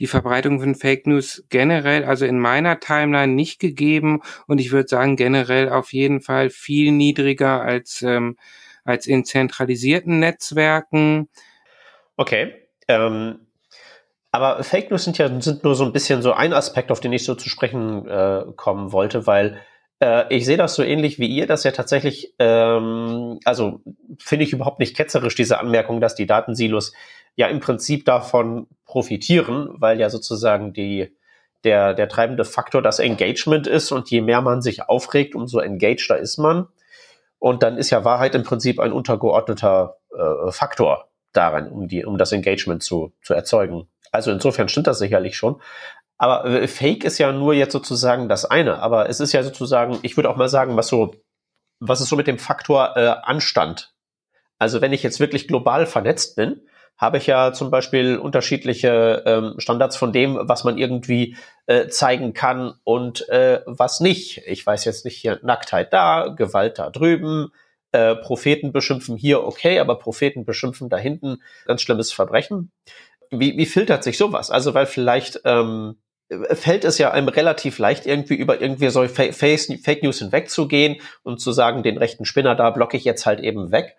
die 0.00 0.08
Verbreitung 0.08 0.58
von 0.60 0.74
Fake 0.74 1.06
News 1.06 1.44
generell, 1.48 2.04
also 2.04 2.26
in 2.26 2.40
meiner 2.40 2.80
Timeline 2.80 3.32
nicht 3.32 3.60
gegeben 3.60 4.20
und 4.48 4.58
ich 4.58 4.72
würde 4.72 4.88
sagen 4.88 5.14
generell 5.14 5.68
auf 5.68 5.92
jeden 5.92 6.20
Fall 6.20 6.50
viel 6.50 6.90
niedriger 6.90 7.62
als 7.62 8.02
ähm, 8.02 8.36
als 8.84 9.06
in 9.06 9.24
zentralisierten 9.24 10.18
Netzwerken. 10.18 11.28
Okay, 12.16 12.52
ähm, 12.88 13.46
aber 14.32 14.64
Fake 14.64 14.90
News 14.90 15.04
sind 15.04 15.18
ja 15.18 15.40
sind 15.40 15.62
nur 15.62 15.76
so 15.76 15.84
ein 15.84 15.92
bisschen 15.92 16.22
so 16.22 16.32
ein 16.32 16.52
Aspekt, 16.52 16.90
auf 16.90 16.98
den 16.98 17.12
ich 17.12 17.24
so 17.24 17.36
zu 17.36 17.48
sprechen 17.48 18.08
äh, 18.08 18.44
kommen 18.56 18.90
wollte, 18.90 19.28
weil 19.28 19.60
ich 20.30 20.44
sehe 20.44 20.56
das 20.56 20.74
so 20.74 20.82
ähnlich 20.84 21.18
wie 21.18 21.26
ihr, 21.26 21.46
dass 21.46 21.64
ja 21.64 21.72
tatsächlich, 21.72 22.32
ähm, 22.38 23.40
also 23.44 23.80
finde 24.20 24.44
ich 24.44 24.52
überhaupt 24.52 24.78
nicht 24.78 24.96
ketzerisch, 24.96 25.34
diese 25.34 25.58
Anmerkung, 25.58 26.00
dass 26.00 26.14
die 26.14 26.26
Datensilos 26.26 26.92
ja 27.34 27.48
im 27.48 27.60
Prinzip 27.60 28.04
davon 28.04 28.68
profitieren, 28.84 29.68
weil 29.74 29.98
ja 29.98 30.08
sozusagen 30.08 30.72
die, 30.72 31.16
der, 31.64 31.94
der 31.94 32.08
treibende 32.08 32.44
Faktor 32.44 32.82
das 32.82 32.98
Engagement 32.98 33.66
ist 33.66 33.90
und 33.90 34.10
je 34.10 34.20
mehr 34.20 34.40
man 34.40 34.62
sich 34.62 34.88
aufregt, 34.88 35.34
umso 35.34 35.58
engageder 35.58 36.18
ist 36.18 36.38
man. 36.38 36.68
Und 37.40 37.62
dann 37.62 37.76
ist 37.76 37.90
ja 37.90 38.04
Wahrheit 38.04 38.34
im 38.34 38.42
Prinzip 38.42 38.80
ein 38.80 38.92
untergeordneter 38.92 39.98
äh, 40.16 40.50
Faktor 40.50 41.08
darin, 41.32 41.68
um, 41.68 41.88
die, 41.88 42.04
um 42.04 42.18
das 42.18 42.32
Engagement 42.32 42.82
zu, 42.82 43.12
zu 43.22 43.34
erzeugen. 43.34 43.88
Also 44.10 44.30
insofern 44.30 44.68
stimmt 44.68 44.86
das 44.86 44.98
sicherlich 44.98 45.36
schon. 45.36 45.60
Aber 46.18 46.44
äh, 46.44 46.68
Fake 46.68 47.04
ist 47.04 47.18
ja 47.18 47.32
nur 47.32 47.54
jetzt 47.54 47.72
sozusagen 47.72 48.28
das 48.28 48.44
eine. 48.44 48.80
Aber 48.80 49.08
es 49.08 49.20
ist 49.20 49.32
ja 49.32 49.42
sozusagen, 49.42 49.98
ich 50.02 50.16
würde 50.16 50.28
auch 50.30 50.36
mal 50.36 50.48
sagen, 50.48 50.76
was 50.76 50.88
so 50.88 51.14
was 51.80 52.00
ist 52.00 52.08
so 52.08 52.16
mit 52.16 52.26
dem 52.26 52.38
Faktor 52.38 52.96
äh, 52.96 53.14
Anstand? 53.22 53.94
Also 54.58 54.80
wenn 54.80 54.92
ich 54.92 55.02
jetzt 55.02 55.20
wirklich 55.20 55.46
global 55.46 55.86
vernetzt 55.86 56.36
bin, 56.36 56.62
habe 56.96 57.18
ich 57.18 57.28
ja 57.28 57.52
zum 57.52 57.70
Beispiel 57.70 58.16
unterschiedliche 58.16 59.22
ähm, 59.24 59.54
Standards 59.58 59.96
von 59.96 60.12
dem, 60.12 60.36
was 60.42 60.64
man 60.64 60.78
irgendwie 60.78 61.36
äh, 61.66 61.86
zeigen 61.86 62.32
kann 62.34 62.74
und 62.82 63.28
äh, 63.28 63.60
was 63.66 64.00
nicht. 64.00 64.42
Ich 64.46 64.66
weiß 64.66 64.84
jetzt 64.84 65.04
nicht 65.04 65.16
hier 65.16 65.38
Nacktheit 65.42 65.92
da, 65.92 66.26
Gewalt 66.26 66.80
da 66.80 66.90
drüben, 66.90 67.52
äh, 67.92 68.16
Propheten 68.16 68.72
beschimpfen 68.72 69.16
hier, 69.16 69.44
okay, 69.44 69.78
aber 69.78 70.00
Propheten 70.00 70.44
beschimpfen 70.44 70.88
da 70.88 70.96
hinten, 70.96 71.40
ganz 71.66 71.82
schlimmes 71.82 72.12
Verbrechen. 72.12 72.72
Wie, 73.30 73.56
wie 73.56 73.66
filtert 73.66 74.02
sich 74.02 74.18
sowas? 74.18 74.50
Also 74.50 74.74
weil 74.74 74.86
vielleicht 74.86 75.42
ähm, 75.44 75.98
fällt 76.52 76.84
es 76.84 76.98
ja 76.98 77.10
einem 77.10 77.28
relativ 77.28 77.78
leicht, 77.78 78.06
irgendwie 78.06 78.34
über 78.34 78.60
irgendwie 78.60 78.88
so 78.90 79.06
Fake, 79.08 80.02
News 80.02 80.18
hinwegzugehen 80.18 80.96
und 81.22 81.40
zu 81.40 81.52
sagen, 81.52 81.82
den 81.82 81.98
rechten 81.98 82.24
Spinner 82.24 82.54
da 82.54 82.70
blocke 82.70 82.96
ich 82.96 83.04
jetzt 83.04 83.26
halt 83.26 83.40
eben 83.40 83.72
weg. 83.72 83.96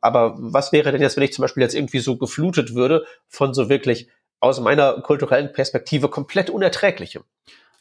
Aber 0.00 0.34
was 0.38 0.72
wäre 0.72 0.92
denn 0.92 1.00
jetzt, 1.00 1.16
wenn 1.16 1.24
ich 1.24 1.32
zum 1.32 1.42
Beispiel 1.42 1.62
jetzt 1.62 1.74
irgendwie 1.74 1.98
so 1.98 2.16
geflutet 2.16 2.74
würde 2.74 3.04
von 3.28 3.54
so 3.54 3.68
wirklich 3.68 4.08
aus 4.40 4.60
meiner 4.60 5.00
kulturellen 5.00 5.52
Perspektive 5.52 6.08
komplett 6.08 6.50
unerträglichem? 6.50 7.22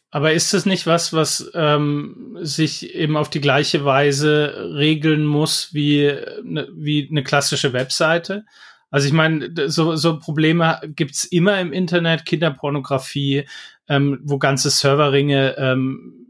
Aber 0.09 0.31
ist 0.31 0.53
es 0.53 0.65
nicht 0.65 0.87
was, 0.87 1.11
was 1.13 1.51
ähm, 1.53 2.37
sich 2.41 2.95
eben 2.95 3.17
auf 3.17 3.29
die 3.29 3.41
gleiche 3.41 3.83
Weise 3.83 4.71
regeln 4.75 5.25
muss 5.25 5.73
wie, 5.73 6.11
ne, 6.43 6.67
wie 6.71 7.07
eine 7.09 7.23
klassische 7.23 7.73
Webseite? 7.73 8.45
Also 8.89 9.07
ich 9.07 9.13
meine, 9.13 9.69
so, 9.69 9.95
so 9.95 10.19
Probleme 10.19 10.79
gibt's 10.85 11.25
immer 11.25 11.59
im 11.59 11.73
Internet, 11.73 12.25
Kinderpornografie, 12.25 13.47
ähm, 13.89 14.19
wo 14.23 14.37
ganze 14.37 14.69
Serverringe 14.69 15.57
ähm, 15.57 16.27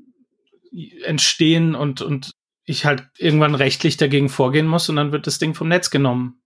entstehen 1.03 1.75
und, 1.75 2.01
und 2.01 2.31
ich 2.65 2.85
halt 2.85 3.07
irgendwann 3.17 3.55
rechtlich 3.55 3.97
dagegen 3.97 4.29
vorgehen 4.29 4.67
muss 4.67 4.89
und 4.89 4.95
dann 4.95 5.11
wird 5.11 5.27
das 5.27 5.39
Ding 5.39 5.53
vom 5.53 5.67
Netz 5.67 5.89
genommen. 5.89 6.41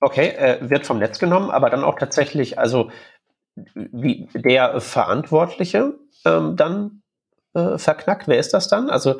Okay, 0.00 0.28
äh, 0.28 0.58
wird 0.68 0.86
vom 0.86 0.98
Netz 0.98 1.18
genommen, 1.18 1.50
aber 1.50 1.70
dann 1.70 1.84
auch 1.84 1.98
tatsächlich, 1.98 2.58
also 2.58 2.90
wie 3.54 4.28
der 4.34 4.80
Verantwortliche 4.80 5.98
ähm, 6.24 6.56
dann 6.56 7.02
äh, 7.54 7.78
verknackt. 7.78 8.28
Wer 8.28 8.38
ist 8.38 8.54
das 8.54 8.68
dann? 8.68 8.90
Also 8.90 9.18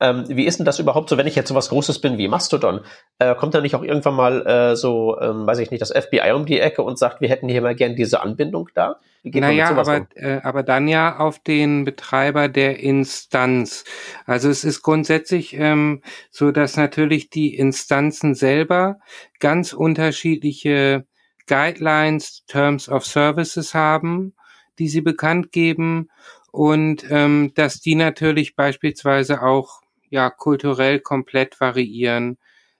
ähm, 0.00 0.24
wie 0.28 0.44
ist 0.44 0.58
denn 0.58 0.64
das 0.64 0.78
überhaupt 0.78 1.10
so, 1.10 1.18
wenn 1.18 1.26
ich 1.26 1.34
jetzt 1.34 1.48
so 1.48 1.54
was 1.54 1.68
Großes 1.68 2.00
bin 2.00 2.16
wie 2.16 2.28
Mastodon? 2.28 2.80
Äh, 3.18 3.34
kommt 3.34 3.54
da 3.54 3.60
nicht 3.60 3.74
auch 3.74 3.82
irgendwann 3.82 4.14
mal 4.14 4.46
äh, 4.46 4.76
so, 4.76 5.20
ähm, 5.20 5.46
weiß 5.46 5.58
ich 5.58 5.70
nicht, 5.70 5.82
das 5.82 5.92
FBI 5.92 6.32
um 6.34 6.46
die 6.46 6.60
Ecke 6.60 6.82
und 6.82 6.98
sagt, 6.98 7.20
wir 7.20 7.28
hätten 7.28 7.48
hier 7.48 7.60
mal 7.60 7.74
gern 7.74 7.94
diese 7.96 8.22
Anbindung 8.22 8.70
da? 8.74 9.00
naja, 9.22 9.70
aber, 9.76 9.96
um? 9.98 10.06
äh, 10.14 10.40
aber 10.42 10.62
dann 10.62 10.88
ja 10.88 11.18
auf 11.18 11.40
den 11.40 11.84
Betreiber 11.84 12.48
der 12.48 12.78
Instanz. 12.80 13.84
Also 14.24 14.48
es 14.48 14.64
ist 14.64 14.82
grundsätzlich 14.82 15.54
ähm, 15.54 16.02
so, 16.30 16.52
dass 16.52 16.76
natürlich 16.76 17.28
die 17.28 17.54
Instanzen 17.54 18.34
selber 18.34 18.98
ganz 19.40 19.72
unterschiedliche 19.72 21.06
Guidelines, 21.46 22.44
Terms 22.46 22.88
of 22.88 23.04
Services 23.04 23.74
haben, 23.74 24.34
die 24.78 24.88
sie 24.88 25.00
bekannt 25.00 25.52
geben 25.52 26.08
und 26.56 27.04
ähm, 27.10 27.52
dass 27.54 27.80
die 27.82 27.94
natürlich 27.96 28.56
beispielsweise 28.56 29.42
auch 29.42 29.82
ja 30.08 30.30
kulturell 30.30 31.00
komplett 31.00 31.60
variieren. 31.60 32.38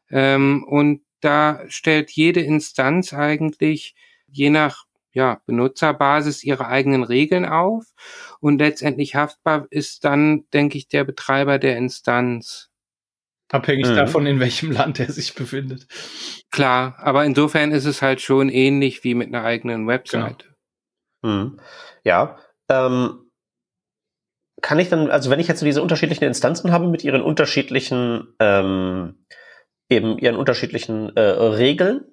Ähm, 0.08 0.64
und 0.66 1.02
da 1.20 1.60
stellt 1.68 2.10
jede 2.10 2.40
Instanz 2.40 3.12
eigentlich 3.12 3.94
je 4.28 4.48
nach 4.48 4.86
ja, 5.12 5.42
Benutzerbasis 5.44 6.42
ihre 6.42 6.68
eigenen 6.68 7.04
Regeln 7.04 7.44
auf 7.44 7.84
und 8.40 8.60
letztendlich 8.60 9.14
haftbar 9.14 9.66
ist 9.68 10.06
dann, 10.06 10.46
denke 10.54 10.78
ich, 10.78 10.88
der 10.88 11.04
Betreiber 11.04 11.58
der 11.58 11.76
Instanz. 11.76 12.70
Abhängig 13.50 13.88
mhm. 13.88 13.96
davon, 13.96 14.26
in 14.26 14.40
welchem 14.40 14.72
Land 14.72 15.00
er 15.00 15.12
sich 15.12 15.34
befindet. 15.34 15.86
Klar, 16.50 16.96
aber 16.98 17.26
insofern 17.26 17.72
ist 17.72 17.84
es 17.84 18.00
halt 18.00 18.22
schon 18.22 18.48
ähnlich 18.48 19.04
wie 19.04 19.14
mit 19.14 19.28
einer 19.28 19.44
eigenen 19.44 19.86
Webseite. 19.86 20.46
Genau. 21.20 21.34
Mhm. 21.34 21.60
Ja, 22.04 22.38
ähm, 22.70 23.25
kann 24.62 24.78
ich 24.78 24.88
dann, 24.88 25.10
also 25.10 25.30
wenn 25.30 25.40
ich 25.40 25.48
jetzt 25.48 25.60
so 25.60 25.66
diese 25.66 25.82
unterschiedlichen 25.82 26.24
Instanzen 26.24 26.72
habe 26.72 26.88
mit 26.88 27.04
ihren 27.04 27.22
unterschiedlichen, 27.22 28.34
ähm, 28.40 29.26
eben 29.88 30.18
ihren 30.18 30.36
unterschiedlichen 30.36 31.14
äh, 31.16 31.20
Regeln, 31.20 32.04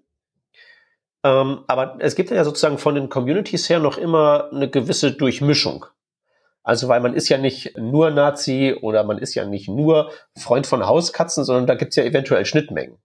ähm, 1.24 1.64
aber 1.68 1.98
es 2.00 2.16
gibt 2.16 2.32
ja 2.32 2.44
sozusagen 2.44 2.78
von 2.78 2.96
den 2.96 3.10
Communities 3.10 3.70
her 3.70 3.80
noch 3.80 3.98
immer 3.98 4.50
eine 4.52 4.70
gewisse 4.70 5.14
Durchmischung. 5.14 5.86
Also 6.64 6.88
weil 6.88 7.02
man 7.02 7.14
ist 7.14 7.30
ja 7.30 7.38
nicht 7.38 7.78
nur 7.78 8.10
Nazi 8.12 8.76
oder 8.82 9.04
man 9.04 9.18
ist 9.18 9.36
ja 9.36 9.46
nicht 9.46 9.68
nur 9.68 10.12
Freund 10.38 10.68
von 10.68 10.86
Hauskatzen, 10.86 11.44
sondern 11.44 11.68
da 11.68 11.76
gibt's 11.76 11.96
ja 11.96 12.04
eventuell 12.04 12.46
Schnittmengen. 12.46 12.98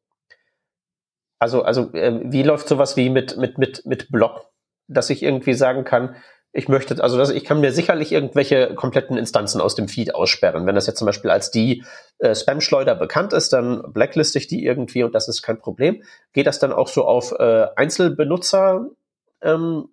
Also, 1.41 1.63
also 1.63 1.93
äh, 1.93 2.21
wie 2.25 2.43
läuft 2.43 2.69
sowas 2.69 2.97
wie 2.97 3.11
mit, 3.11 3.37
mit, 3.37 3.59
mit, 3.59 3.87
mit 3.87 4.11
Blog, 4.11 4.47
dass 4.89 5.11
ich 5.11 5.23
irgendwie 5.23 5.55
sagen 5.55 5.85
kann, 5.85 6.17
ich 6.53 6.69
möchte, 6.69 7.03
also 7.03 7.19
das, 7.19 7.31
ich 7.31 7.45
kann 7.45 7.61
mir 7.61 7.73
sicherlich 7.73 8.11
irgendwelche 8.11 8.75
kompletten 8.75 9.19
Instanzen 9.19 9.61
aus 9.61 9.75
dem 9.75 9.87
Feed 9.87 10.15
aussperren. 10.15 10.67
Wenn 10.67 10.75
das 10.75 10.87
jetzt 10.87 10.99
zum 10.99 11.07
Beispiel 11.07 11.31
als 11.31 11.51
die 11.51 11.85
äh, 12.19 12.35
Spam-Schleuder 12.35 12.95
bekannt 12.95 13.33
ist, 13.33 13.53
dann 13.53 13.83
blackliste 13.93 14.39
ich 14.39 14.47
die 14.47 14.65
irgendwie 14.65 15.03
und 15.03 15.15
das 15.15 15.29
ist 15.29 15.43
kein 15.43 15.59
Problem. 15.59 16.03
Geht 16.33 16.47
das 16.47 16.59
dann 16.59 16.73
auch 16.73 16.89
so 16.89 17.05
auf 17.05 17.33
äh, 17.33 17.67
Einzelbenutzer-Ebene? 17.77 18.97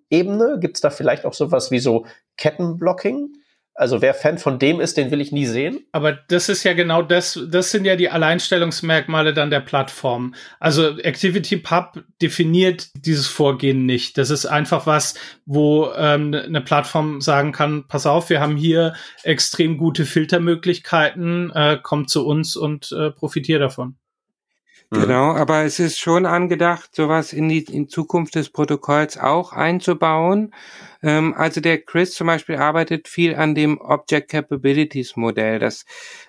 Ähm, 0.09 0.59
Gibt 0.59 0.77
es 0.77 0.81
da 0.81 0.89
vielleicht 0.89 1.25
auch 1.25 1.33
sowas 1.33 1.71
wie 1.71 1.79
so 1.79 2.05
Kettenblocking? 2.37 3.33
Also 3.77 4.01
wer 4.01 4.13
Fan 4.13 4.37
von 4.37 4.57
dem 4.57 4.79
ist, 4.79 4.95
den 4.95 5.11
will 5.11 5.19
ich 5.19 5.33
nie 5.33 5.45
sehen. 5.45 5.85
Aber 5.91 6.13
das 6.13 6.47
ist 6.47 6.63
ja 6.63 6.73
genau 6.73 7.01
das, 7.01 7.37
das 7.49 7.71
sind 7.71 7.83
ja 7.83 7.97
die 7.97 8.09
Alleinstellungsmerkmale 8.09 9.33
dann 9.33 9.49
der 9.49 9.59
Plattform. 9.59 10.33
Also 10.61 10.91
ActivityPub 11.03 12.01
definiert 12.21 12.89
dieses 13.05 13.27
Vorgehen 13.27 13.85
nicht. 13.85 14.17
Das 14.17 14.29
ist 14.29 14.45
einfach 14.45 14.87
was, 14.87 15.15
wo 15.45 15.91
ähm, 15.97 16.33
eine 16.33 16.61
Plattform 16.61 17.19
sagen 17.19 17.51
kann, 17.51 17.85
pass 17.89 18.05
auf, 18.05 18.29
wir 18.29 18.39
haben 18.39 18.55
hier 18.55 18.95
extrem 19.23 19.77
gute 19.77 20.05
Filtermöglichkeiten, 20.05 21.51
äh, 21.51 21.77
kommt 21.83 22.09
zu 22.09 22.25
uns 22.25 22.55
und 22.55 22.93
äh, 22.93 23.11
profitiert 23.11 23.61
davon. 23.61 23.97
Genau, 24.91 25.33
aber 25.33 25.63
es 25.63 25.79
ist 25.79 25.99
schon 25.99 26.25
angedacht, 26.25 26.95
sowas 26.95 27.33
in 27.33 27.49
die 27.49 27.63
in 27.63 27.89
Zukunft 27.89 28.35
des 28.35 28.49
Protokolls 28.49 29.17
auch 29.17 29.51
einzubauen. 29.51 30.53
Ähm, 31.01 31.33
also 31.35 31.59
der 31.59 31.79
Chris 31.81 32.13
zum 32.13 32.27
Beispiel 32.27 32.57
arbeitet 32.57 33.07
viel 33.07 33.35
an 33.35 33.55
dem 33.55 33.81
Object 33.81 34.29
Capabilities 34.29 35.15
Modell. 35.15 35.59
Das 35.59 35.85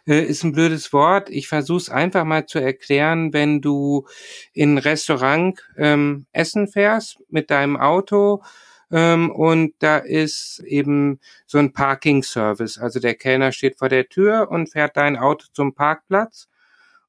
äh, 0.06 0.22
ist 0.24 0.42
ein 0.42 0.52
blödes 0.52 0.92
Wort. 0.92 1.28
Ich 1.28 1.48
versuche 1.48 1.78
es 1.78 1.90
einfach 1.90 2.24
mal 2.24 2.46
zu 2.46 2.58
erklären, 2.58 3.32
wenn 3.32 3.60
du 3.60 4.06
in 4.52 4.74
ein 4.74 4.78
Restaurant 4.78 5.62
ähm, 5.76 6.26
essen 6.32 6.66
fährst 6.66 7.18
mit 7.28 7.50
deinem 7.50 7.76
Auto. 7.76 8.42
Ähm, 8.90 9.30
und 9.30 9.74
da 9.80 9.98
ist 9.98 10.60
eben 10.60 11.20
so 11.46 11.58
ein 11.58 11.72
Parking 11.72 12.22
Service. 12.22 12.78
Also 12.78 13.00
der 13.00 13.14
Kellner 13.16 13.52
steht 13.52 13.78
vor 13.78 13.90
der 13.90 14.08
Tür 14.08 14.48
und 14.50 14.70
fährt 14.72 14.96
dein 14.96 15.16
Auto 15.16 15.46
zum 15.52 15.74
Parkplatz 15.74 16.48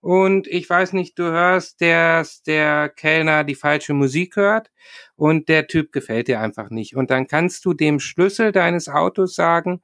und 0.08 0.48
ich 0.48 0.70
weiß 0.70 0.94
nicht, 0.94 1.20
du 1.20 1.24
hörst, 1.26 1.82
dass 1.82 2.42
der 2.42 2.88
Kellner 2.88 3.44
die 3.44 3.56
falsche 3.56 3.94
Musik 3.94 4.38
hört 4.38 4.72
und 5.18 5.50
der 5.50 5.68
Typ 5.68 5.92
gefällt 5.92 6.30
dir 6.30 6.40
einfach 6.40 6.70
nicht. 6.70 6.96
Und 6.96 7.12
dann 7.12 7.28
kannst 7.28 7.66
du 7.66 7.74
dem 7.74 8.00
Schlüssel 8.00 8.54
deines 8.54 8.88
Autos 8.88 9.36
sagen, 9.36 9.82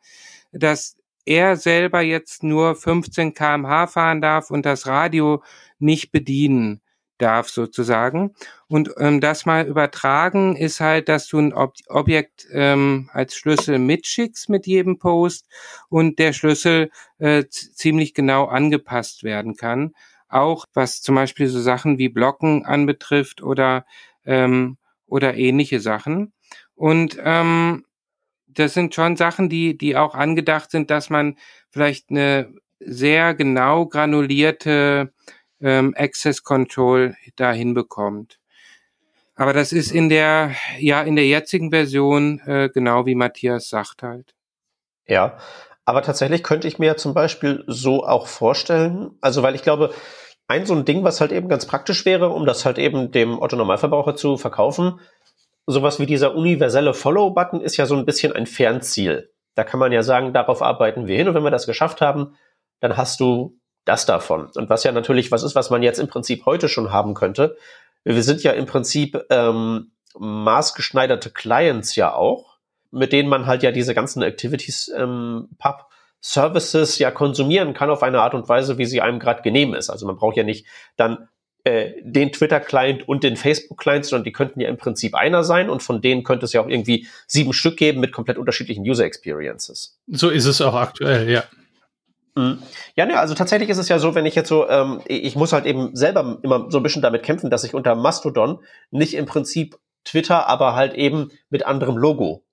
dass 0.54 0.96
er 1.26 1.58
selber 1.58 2.00
jetzt 2.00 2.42
nur 2.42 2.74
15 2.76 3.34
kmh 3.34 3.88
fahren 3.88 4.22
darf 4.22 4.50
und 4.50 4.66
das 4.66 4.88
Radio 4.88 5.44
nicht 5.78 6.14
bedienen 6.14 6.80
darf 7.18 7.50
sozusagen. 7.50 8.34
Und 8.70 8.92
ähm, 9.00 9.20
das 9.20 9.46
mal 9.46 9.68
übertragen 9.68 10.56
ist 10.56 10.80
halt, 10.80 11.10
dass 11.10 11.28
du 11.28 11.40
ein 11.40 11.54
Ob 11.54 11.76
Objekt 11.88 12.48
ähm, 12.54 13.10
als 13.12 13.36
Schlüssel 13.36 13.78
mitschickst 13.78 14.48
mit 14.48 14.68
jedem 14.68 15.00
Post 15.00 15.50
und 15.90 16.18
der 16.18 16.32
Schlüssel 16.32 16.92
äh, 17.18 17.44
ziemlich 17.50 18.14
genau 18.14 18.46
angepasst 18.46 19.24
werden 19.24 19.58
kann. 19.58 19.94
Auch 20.34 20.66
was 20.74 21.02
zum 21.02 21.16
Beispiel 21.16 21.48
so 21.48 21.62
Sachen 21.62 21.98
wie 21.98 22.10
Blocken 22.10 22.66
anbetrifft 22.66 23.42
oder 23.42 23.86
ähm, 24.26 24.78
oder 25.06 25.36
ähnliche 25.36 25.80
Sachen. 25.80 26.34
Und 26.76 27.18
ähm, 27.24 27.86
das 28.48 28.74
sind 28.74 28.96
schon 28.96 29.16
Sachen, 29.16 29.50
die, 29.50 29.78
die 29.78 29.96
auch 29.96 30.16
angedacht 30.16 30.72
sind, 30.72 30.90
dass 30.90 31.10
man 31.10 31.38
vielleicht 31.70 32.10
eine 32.10 32.54
sehr 32.80 33.34
genau 33.34 33.86
granulierte 33.86 35.14
ähm, 35.62 35.94
Access 35.98 36.44
Control 36.44 37.16
dahin 37.36 37.74
bekommt. 37.74 38.40
Aber 39.36 39.54
das 39.54 39.74
ist 39.74 39.92
in 39.92 40.10
der, 40.10 40.56
ja, 40.80 41.02
in 41.02 41.16
der 41.16 41.28
jetzigen 41.28 41.72
Version 41.72 42.40
äh, 42.46 42.70
genau 42.72 43.06
wie 43.06 43.16
Matthias 43.16 43.70
sagt 43.70 44.04
halt. 44.04 44.36
Ja, 45.08 45.38
aber 45.86 46.02
tatsächlich 46.02 46.44
könnte 46.44 46.68
ich 46.68 46.80
mir 46.80 46.98
zum 46.98 47.14
Beispiel 47.14 47.64
so 47.68 48.06
auch 48.06 48.28
vorstellen, 48.28 49.18
also 49.22 49.44
weil 49.44 49.56
ich 49.56 49.64
glaube, 49.64 49.94
ein 50.48 50.66
so 50.66 50.74
ein 50.74 50.86
Ding, 50.86 51.04
was 51.04 51.22
halt 51.22 51.32
eben 51.32 51.48
ganz 51.48 51.66
praktisch 51.66 52.06
wäre, 52.06 52.30
um 52.30 52.46
das 52.46 52.66
halt 52.66 52.78
eben 52.78 53.12
dem 53.12 53.42
Otto-Normalverbraucher 53.42 54.16
zu 54.16 54.38
verkaufen, 54.38 55.00
sowas 55.66 56.00
wie 56.00 56.06
dieser 56.06 56.36
universelle 56.36 56.94
Follow-Button 56.94 57.62
ist 57.62 57.78
ja 57.78 57.86
so 57.86 57.96
ein 57.96 58.06
bisschen 58.06 58.34
ein 58.34 58.46
Fernziel. 58.46 59.32
Da 59.56 59.64
kann 59.64 59.80
man 59.80 59.92
ja 59.92 60.04
sagen, 60.04 60.34
darauf 60.34 60.62
arbeiten 60.62 61.08
wir 61.08 61.16
hin 61.16 61.28
und 61.28 61.36
wenn 61.36 61.44
wir 61.44 61.52
das 61.52 61.68
geschafft 61.68 62.02
haben, 62.02 62.36
dann 62.80 62.98
hast 62.98 63.20
du 63.20 63.58
das 63.86 64.06
davon. 64.06 64.50
Und 64.56 64.70
was 64.70 64.84
ja 64.84 64.92
natürlich 64.92 65.32
was 65.32 65.44
ist, 65.44 65.56
was 65.56 65.70
man 65.70 65.84
jetzt 65.84 66.00
im 66.00 66.08
Prinzip 66.08 66.46
heute 66.46 66.70
schon 66.70 66.92
haben 66.92 67.14
könnte. 67.14 67.58
Wir 68.04 68.24
sind 68.24 68.44
ja 68.44 68.52
im 68.52 68.66
Prinzip 68.66 69.24
ähm, 69.30 69.92
maßgeschneiderte 70.18 71.32
Clients 71.32 71.96
ja 71.96 72.14
auch, 72.14 72.58
mit 72.92 73.14
denen 73.14 73.30
man 73.30 73.46
halt 73.46 73.64
ja 73.64 73.72
diese 73.72 73.94
ganzen 73.94 74.22
Activities 74.22 74.92
ähm, 74.96 75.50
Pub 75.58 75.88
Services 76.26 77.00
ja 77.00 77.12
konsumieren 77.12 77.74
kann 77.74 77.90
auf 77.90 78.02
eine 78.02 78.22
Art 78.22 78.34
und 78.34 78.48
Weise, 78.48 78.78
wie 78.78 78.86
sie 78.86 79.02
einem 79.02 79.20
gerade 79.20 79.42
genehm 79.42 79.74
ist. 79.74 79.90
Also 79.90 80.08
man 80.08 80.16
braucht 80.16 80.38
ja 80.38 80.44
nicht 80.44 80.66
dann 80.96 81.28
äh, 81.66 81.92
den 82.02 82.32
Twitter-Client 82.32 83.08
und 83.08 83.24
den 83.24 83.36
Facebook-Client, 83.36 84.06
sondern 84.06 84.24
die 84.24 84.32
könnten 84.32 84.62
ja 84.62 84.70
im 84.70 84.78
Prinzip 84.78 85.16
einer 85.16 85.44
sein 85.44 85.70
und 85.70 85.84
von 85.84 86.02
denen 86.02 86.24
könnte 86.24 86.46
es 86.46 86.54
ja 86.54 86.62
auch 86.62 86.70
irgendwie 86.70 87.08
sieben 87.28 87.52
Stück 87.52 87.76
geben 87.76 88.00
mit 88.00 88.14
komplett 88.14 88.38
unterschiedlichen 88.38 88.90
User-Experiences. 88.90 90.00
So 90.08 90.30
ist 90.30 90.46
es 90.46 90.62
auch 90.62 90.76
aktuell, 90.76 91.30
ja. 91.30 91.44
Mhm. 92.36 92.64
Ja, 92.96 93.06
ne, 93.06 93.20
also 93.20 93.34
tatsächlich 93.34 93.70
ist 93.70 93.78
es 93.78 93.90
ja 93.90 94.00
so, 94.00 94.16
wenn 94.16 94.26
ich 94.26 94.36
jetzt 94.36 94.50
so, 94.50 94.68
ähm, 94.70 95.02
ich 95.06 95.36
muss 95.36 95.52
halt 95.52 95.66
eben 95.66 95.94
selber 95.94 96.40
immer 96.42 96.72
so 96.72 96.78
ein 96.78 96.84
bisschen 96.84 97.02
damit 97.02 97.24
kämpfen, 97.24 97.50
dass 97.50 97.66
ich 97.66 97.74
unter 97.74 97.96
Mastodon 97.96 98.60
nicht 98.92 99.14
im 99.14 99.26
Prinzip 99.26 99.78
Twitter, 100.06 100.48
aber 100.48 100.74
halt 100.74 100.94
eben 100.94 101.32
mit 101.50 101.66
anderem 101.66 101.98
Logo 101.98 102.44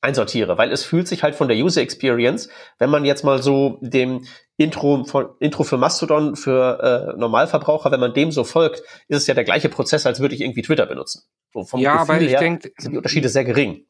einsortiere, 0.00 0.58
weil 0.58 0.70
es 0.70 0.84
fühlt 0.84 1.08
sich 1.08 1.22
halt 1.22 1.34
von 1.34 1.48
der 1.48 1.56
User 1.56 1.80
Experience, 1.80 2.48
wenn 2.78 2.90
man 2.90 3.04
jetzt 3.04 3.24
mal 3.24 3.42
so 3.42 3.78
dem 3.80 4.24
Intro 4.56 5.04
von 5.04 5.30
Intro 5.40 5.64
für 5.64 5.76
Mastodon 5.76 6.36
für 6.36 7.14
äh, 7.14 7.18
Normalverbraucher, 7.18 7.90
wenn 7.90 8.00
man 8.00 8.14
dem 8.14 8.30
so 8.30 8.44
folgt, 8.44 8.82
ist 9.08 9.18
es 9.18 9.26
ja 9.26 9.34
der 9.34 9.44
gleiche 9.44 9.68
Prozess, 9.68 10.06
als 10.06 10.20
würde 10.20 10.34
ich 10.34 10.40
irgendwie 10.40 10.62
Twitter 10.62 10.86
benutzen. 10.86 11.22
So 11.52 11.64
vom 11.64 11.80
ja, 11.80 11.98
Gefühl 12.04 12.14
aber 12.14 12.20
ich 12.22 12.36
denke, 12.36 12.72
sind 12.78 12.92
die 12.92 12.96
Unterschiede 12.96 13.28
sehr 13.28 13.44
gering. 13.44 13.86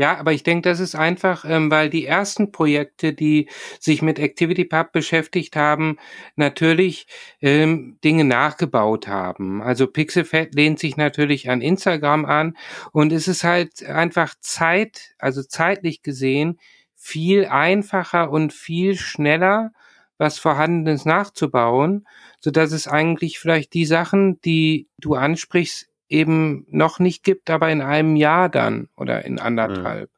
Ja, 0.00 0.16
aber 0.16 0.32
ich 0.32 0.44
denke, 0.44 0.68
das 0.68 0.78
ist 0.78 0.94
einfach, 0.94 1.44
ähm, 1.44 1.72
weil 1.72 1.90
die 1.90 2.06
ersten 2.06 2.52
Projekte, 2.52 3.12
die 3.12 3.48
sich 3.80 4.00
mit 4.00 4.20
ActivityPub 4.20 4.92
beschäftigt 4.92 5.56
haben, 5.56 5.96
natürlich 6.36 7.08
ähm, 7.40 7.98
Dinge 8.04 8.22
nachgebaut 8.22 9.08
haben. 9.08 9.60
Also 9.60 9.88
Pixelfed 9.88 10.54
lehnt 10.54 10.78
sich 10.78 10.96
natürlich 10.96 11.50
an 11.50 11.60
Instagram 11.62 12.26
an 12.26 12.56
und 12.92 13.12
es 13.12 13.26
ist 13.26 13.42
halt 13.42 13.84
einfach 13.86 14.36
Zeit, 14.40 15.16
also 15.18 15.42
zeitlich 15.42 16.02
gesehen, 16.04 16.60
viel 16.94 17.46
einfacher 17.46 18.30
und 18.30 18.52
viel 18.52 18.94
schneller, 18.96 19.72
was 20.16 20.38
Vorhandenes 20.38 21.06
nachzubauen, 21.06 22.06
so 22.38 22.52
dass 22.52 22.70
es 22.70 22.86
eigentlich 22.86 23.40
vielleicht 23.40 23.74
die 23.74 23.84
Sachen, 23.86 24.40
die 24.42 24.86
du 25.00 25.14
ansprichst, 25.14 25.87
eben 26.08 26.66
noch 26.70 26.98
nicht 26.98 27.24
gibt, 27.24 27.50
aber 27.50 27.70
in 27.70 27.82
einem 27.82 28.16
Jahr 28.16 28.48
dann 28.48 28.88
oder 28.96 29.24
in 29.24 29.38
anderthalb. 29.38 30.10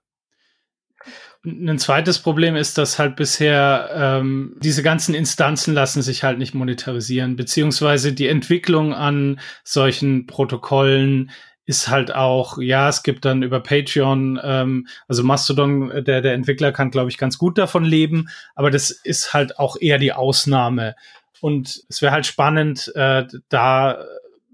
Ein 1.43 1.79
zweites 1.79 2.19
Problem 2.19 2.55
ist, 2.55 2.77
dass 2.77 2.99
halt 2.99 3.17
bisher 3.17 3.89
ähm, 3.95 4.59
diese 4.61 4.83
ganzen 4.83 5.15
Instanzen 5.15 5.73
lassen 5.73 6.03
sich 6.03 6.23
halt 6.23 6.39
nicht 6.39 6.55
monetarisieren, 6.55 7.37
beziehungsweise 7.37 8.13
die 8.13 8.29
Entwicklung 8.29 8.93
an 8.93 9.41
solchen 9.65 10.27
Protokollen 10.27 11.31
ist 11.65 11.89
halt 11.89 12.15
auch, 12.15 12.59
ja, 12.59 12.89
es 12.89 13.03
gibt 13.03 13.25
dann 13.25 13.43
über 13.43 13.61
Patreon, 13.61 14.39
ähm, 14.43 14.87
also 15.09 15.23
Mastodon, 15.23 16.05
der, 16.05 16.21
der 16.21 16.35
Entwickler 16.35 16.73
kann, 16.73 16.91
glaube 16.91 17.09
ich, 17.11 17.17
ganz 17.17 17.39
gut 17.39 17.57
davon 17.57 17.85
leben, 17.85 18.29
aber 18.55 18.71
das 18.71 18.91
ist 18.91 19.33
halt 19.33 19.59
auch 19.59 19.77
eher 19.81 19.99
die 19.99 20.13
Ausnahme. 20.13 20.95
Und 21.41 21.85
es 21.89 22.03
wäre 22.03 22.13
halt 22.13 22.27
spannend, 22.27 22.93
äh, 22.97 23.25
da 23.49 24.05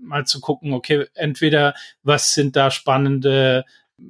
mal 0.07 0.27
zu 0.27 0.41
gucken, 0.41 0.73
okay, 0.73 1.07
entweder 1.15 1.75
was 2.03 2.35
sind 2.35 2.57
da 2.57 2.71
spannende 2.71 3.65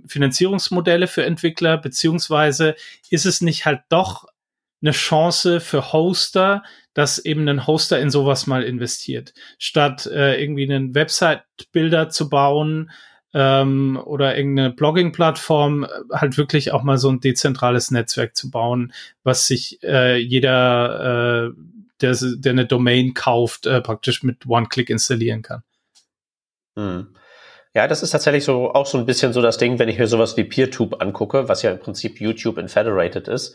Finanzierungsmodelle 0.07 1.07
für 1.07 1.25
Entwickler, 1.25 1.79
beziehungsweise 1.79 2.75
ist 3.11 3.27
es 3.27 3.41
nicht 3.41 3.67
halt 3.67 3.83
doch 3.89 4.27
eine 4.83 4.93
Chance 4.93 5.61
für 5.61 5.93
Hoster, 5.93 6.63
dass 6.95 7.19
eben 7.19 7.49
ein 7.49 7.67
Hoster 7.67 8.01
in 8.01 8.11
sowas 8.11 8.47
mal 8.47 8.63
investiert, 8.63 9.35
statt 9.59 10.07
äh, 10.07 10.41
irgendwie 10.41 10.65
einen 10.65 10.95
Website-Bilder 10.95 12.09
zu 12.09 12.29
bauen 12.29 12.91
ähm, 13.35 14.01
oder 14.03 14.37
irgendeine 14.37 14.71
Blogging-Plattform, 14.71 15.85
äh, 15.85 15.89
halt 16.13 16.39
wirklich 16.39 16.73
auch 16.73 16.83
mal 16.83 16.99
so 16.99 17.11
ein 17.11 17.21
dezentrales 17.21 17.91
Netzwerk 17.91 18.37
zu 18.37 18.51
bauen, 18.51 18.93
was 19.25 19.47
sich 19.47 19.83
äh, 19.83 20.17
jeder, 20.17 21.51
äh, 21.51 21.61
der, 22.01 22.17
der 22.21 22.53
eine 22.53 22.67
Domain 22.67 23.15
kauft, 23.15 23.67
äh, 23.67 23.81
praktisch 23.81 24.23
mit 24.23 24.47
One-Click 24.47 24.91
installieren 24.91 25.43
kann. 25.43 25.63
Hm. 26.77 27.15
Ja, 27.75 27.87
das 27.87 28.03
ist 28.03 28.11
tatsächlich 28.11 28.45
so 28.45 28.73
auch 28.73 28.87
so 28.87 28.97
ein 28.97 29.05
bisschen 29.05 29.33
so 29.33 29.43
das 29.43 29.59
Ding, 29.59 29.79
wenn 29.79 29.89
ich 29.89 29.99
mir 29.99 30.07
sowas 30.07 30.37
wie 30.37 30.45
PeerTube 30.45 31.03
angucke, 31.03 31.49
was 31.49 31.63
ja 31.63 31.71
im 31.73 31.79
Prinzip 31.79 32.21
YouTube 32.21 32.57
in 32.59 32.69
Federated 32.69 33.29
ist. 33.29 33.55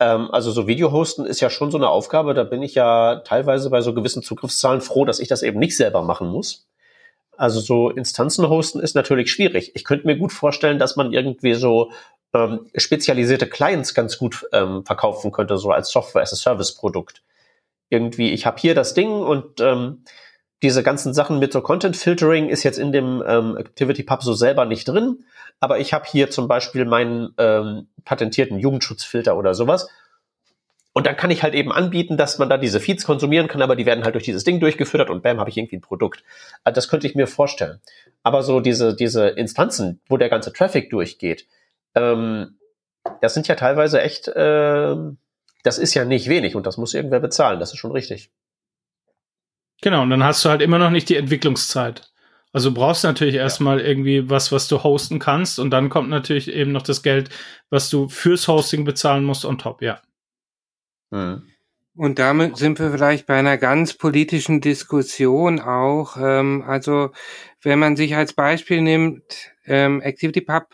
Ähm, 0.00 0.30
also 0.30 0.52
so 0.52 0.68
Video-Hosten 0.68 1.26
ist 1.26 1.40
ja 1.40 1.50
schon 1.50 1.70
so 1.70 1.78
eine 1.78 1.88
Aufgabe, 1.88 2.34
da 2.34 2.44
bin 2.44 2.62
ich 2.62 2.74
ja 2.76 3.16
teilweise 3.24 3.70
bei 3.70 3.80
so 3.80 3.94
gewissen 3.94 4.22
Zugriffszahlen 4.22 4.80
froh, 4.80 5.04
dass 5.04 5.18
ich 5.18 5.28
das 5.28 5.42
eben 5.42 5.58
nicht 5.58 5.76
selber 5.76 6.02
machen 6.02 6.28
muss. 6.28 6.68
Also 7.36 7.60
so 7.60 7.90
Instanzen 7.90 8.48
hosten 8.48 8.80
ist 8.80 8.94
natürlich 8.94 9.30
schwierig. 9.30 9.72
Ich 9.74 9.84
könnte 9.84 10.06
mir 10.06 10.16
gut 10.16 10.32
vorstellen, 10.32 10.78
dass 10.78 10.96
man 10.96 11.12
irgendwie 11.12 11.54
so 11.54 11.92
ähm, 12.34 12.68
spezialisierte 12.76 13.48
Clients 13.48 13.94
ganz 13.94 14.18
gut 14.18 14.46
ähm, 14.52 14.84
verkaufen 14.84 15.32
könnte, 15.32 15.56
so 15.56 15.70
als 15.70 15.90
Software-as-a-Service-Produkt. 15.90 17.22
Irgendwie, 17.90 18.30
ich 18.32 18.44
habe 18.44 18.60
hier 18.60 18.74
das 18.74 18.94
Ding 18.94 19.10
und 19.10 19.60
ähm, 19.60 20.04
diese 20.62 20.82
ganzen 20.82 21.14
Sachen 21.14 21.38
mit 21.38 21.52
so 21.52 21.60
Content 21.60 21.96
Filtering 21.96 22.48
ist 22.48 22.64
jetzt 22.64 22.78
in 22.78 22.92
dem 22.92 23.22
ähm, 23.26 23.56
Activity 23.56 24.02
Pub 24.02 24.22
so 24.22 24.32
selber 24.32 24.64
nicht 24.64 24.88
drin, 24.88 25.24
aber 25.60 25.78
ich 25.78 25.92
habe 25.92 26.04
hier 26.06 26.30
zum 26.30 26.48
Beispiel 26.48 26.84
meinen 26.84 27.32
ähm, 27.38 27.88
patentierten 28.04 28.58
Jugendschutzfilter 28.58 29.36
oder 29.36 29.54
sowas. 29.54 29.88
Und 30.92 31.06
dann 31.06 31.16
kann 31.16 31.30
ich 31.30 31.44
halt 31.44 31.54
eben 31.54 31.70
anbieten, 31.70 32.16
dass 32.16 32.38
man 32.38 32.48
da 32.48 32.58
diese 32.58 32.80
Feeds 32.80 33.04
konsumieren 33.04 33.46
kann, 33.46 33.62
aber 33.62 33.76
die 33.76 33.86
werden 33.86 34.02
halt 34.02 34.16
durch 34.16 34.24
dieses 34.24 34.42
Ding 34.42 34.58
durchgefüttert 34.58 35.10
und 35.10 35.22
bam, 35.22 35.38
habe 35.38 35.48
ich 35.48 35.56
irgendwie 35.56 35.76
ein 35.76 35.80
Produkt. 35.80 36.24
Also 36.64 36.74
das 36.74 36.88
könnte 36.88 37.06
ich 37.06 37.14
mir 37.14 37.28
vorstellen. 37.28 37.80
Aber 38.24 38.42
so 38.42 38.58
diese, 38.58 38.96
diese 38.96 39.28
Instanzen, 39.28 40.00
wo 40.08 40.16
der 40.16 40.28
ganze 40.28 40.52
Traffic 40.52 40.90
durchgeht, 40.90 41.46
ähm, 41.94 42.58
das 43.20 43.34
sind 43.34 43.46
ja 43.46 43.54
teilweise 43.54 44.02
echt, 44.02 44.26
äh, 44.26 44.96
das 45.62 45.78
ist 45.78 45.94
ja 45.94 46.04
nicht 46.04 46.28
wenig 46.28 46.56
und 46.56 46.66
das 46.66 46.78
muss 46.78 46.94
irgendwer 46.94 47.20
bezahlen, 47.20 47.60
das 47.60 47.72
ist 47.72 47.78
schon 47.78 47.92
richtig. 47.92 48.32
Genau, 49.80 50.02
und 50.02 50.10
dann 50.10 50.24
hast 50.24 50.44
du 50.44 50.48
halt 50.48 50.62
immer 50.62 50.78
noch 50.78 50.90
nicht 50.90 51.08
die 51.08 51.16
Entwicklungszeit. 51.16 52.10
Also 52.52 52.72
brauchst 52.72 53.04
du 53.04 53.08
natürlich 53.08 53.34
ja. 53.34 53.42
erstmal 53.42 53.80
irgendwie 53.80 54.30
was, 54.30 54.50
was 54.52 54.68
du 54.68 54.82
hosten 54.82 55.18
kannst 55.18 55.58
und 55.58 55.70
dann 55.70 55.90
kommt 55.90 56.08
natürlich 56.08 56.50
eben 56.50 56.72
noch 56.72 56.82
das 56.82 57.02
Geld, 57.02 57.30
was 57.70 57.90
du 57.90 58.08
fürs 58.08 58.48
Hosting 58.48 58.84
bezahlen 58.84 59.24
musst 59.24 59.44
on 59.44 59.58
top, 59.58 59.82
ja. 59.82 60.00
Mhm. 61.10 61.42
Und 61.94 62.20
damit 62.20 62.56
sind 62.56 62.78
wir 62.78 62.92
vielleicht 62.92 63.26
bei 63.26 63.36
einer 63.36 63.58
ganz 63.58 63.92
politischen 63.92 64.60
Diskussion 64.60 65.58
auch. 65.58 66.16
Ähm, 66.16 66.62
also 66.64 67.10
wenn 67.60 67.80
man 67.80 67.96
sich 67.96 68.14
als 68.14 68.34
Beispiel 68.34 68.80
nimmt, 68.80 69.52
ähm, 69.66 70.00
ActivityPub 70.04 70.68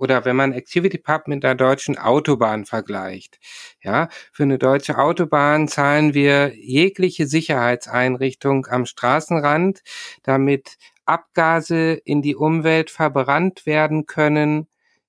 oder 0.00 0.24
wenn 0.24 0.34
man 0.34 0.54
ActivityPub 0.54 1.28
mit 1.28 1.44
einer 1.44 1.54
deutschen 1.54 1.98
Autobahn 1.98 2.64
vergleicht. 2.64 3.38
Ja, 3.82 4.08
für 4.32 4.44
eine 4.44 4.58
deutsche 4.58 4.96
Autobahn 4.96 5.68
zahlen 5.68 6.14
wir 6.14 6.54
jegliche 6.56 7.26
Sicherheitseinrichtung 7.26 8.66
am 8.66 8.86
Straßenrand, 8.86 9.82
damit 10.22 10.78
Abgase 11.04 12.00
in 12.04 12.22
die 12.22 12.34
Umwelt 12.34 12.90
verbrannt 12.90 13.66
werden 13.66 14.06
können 14.06 14.68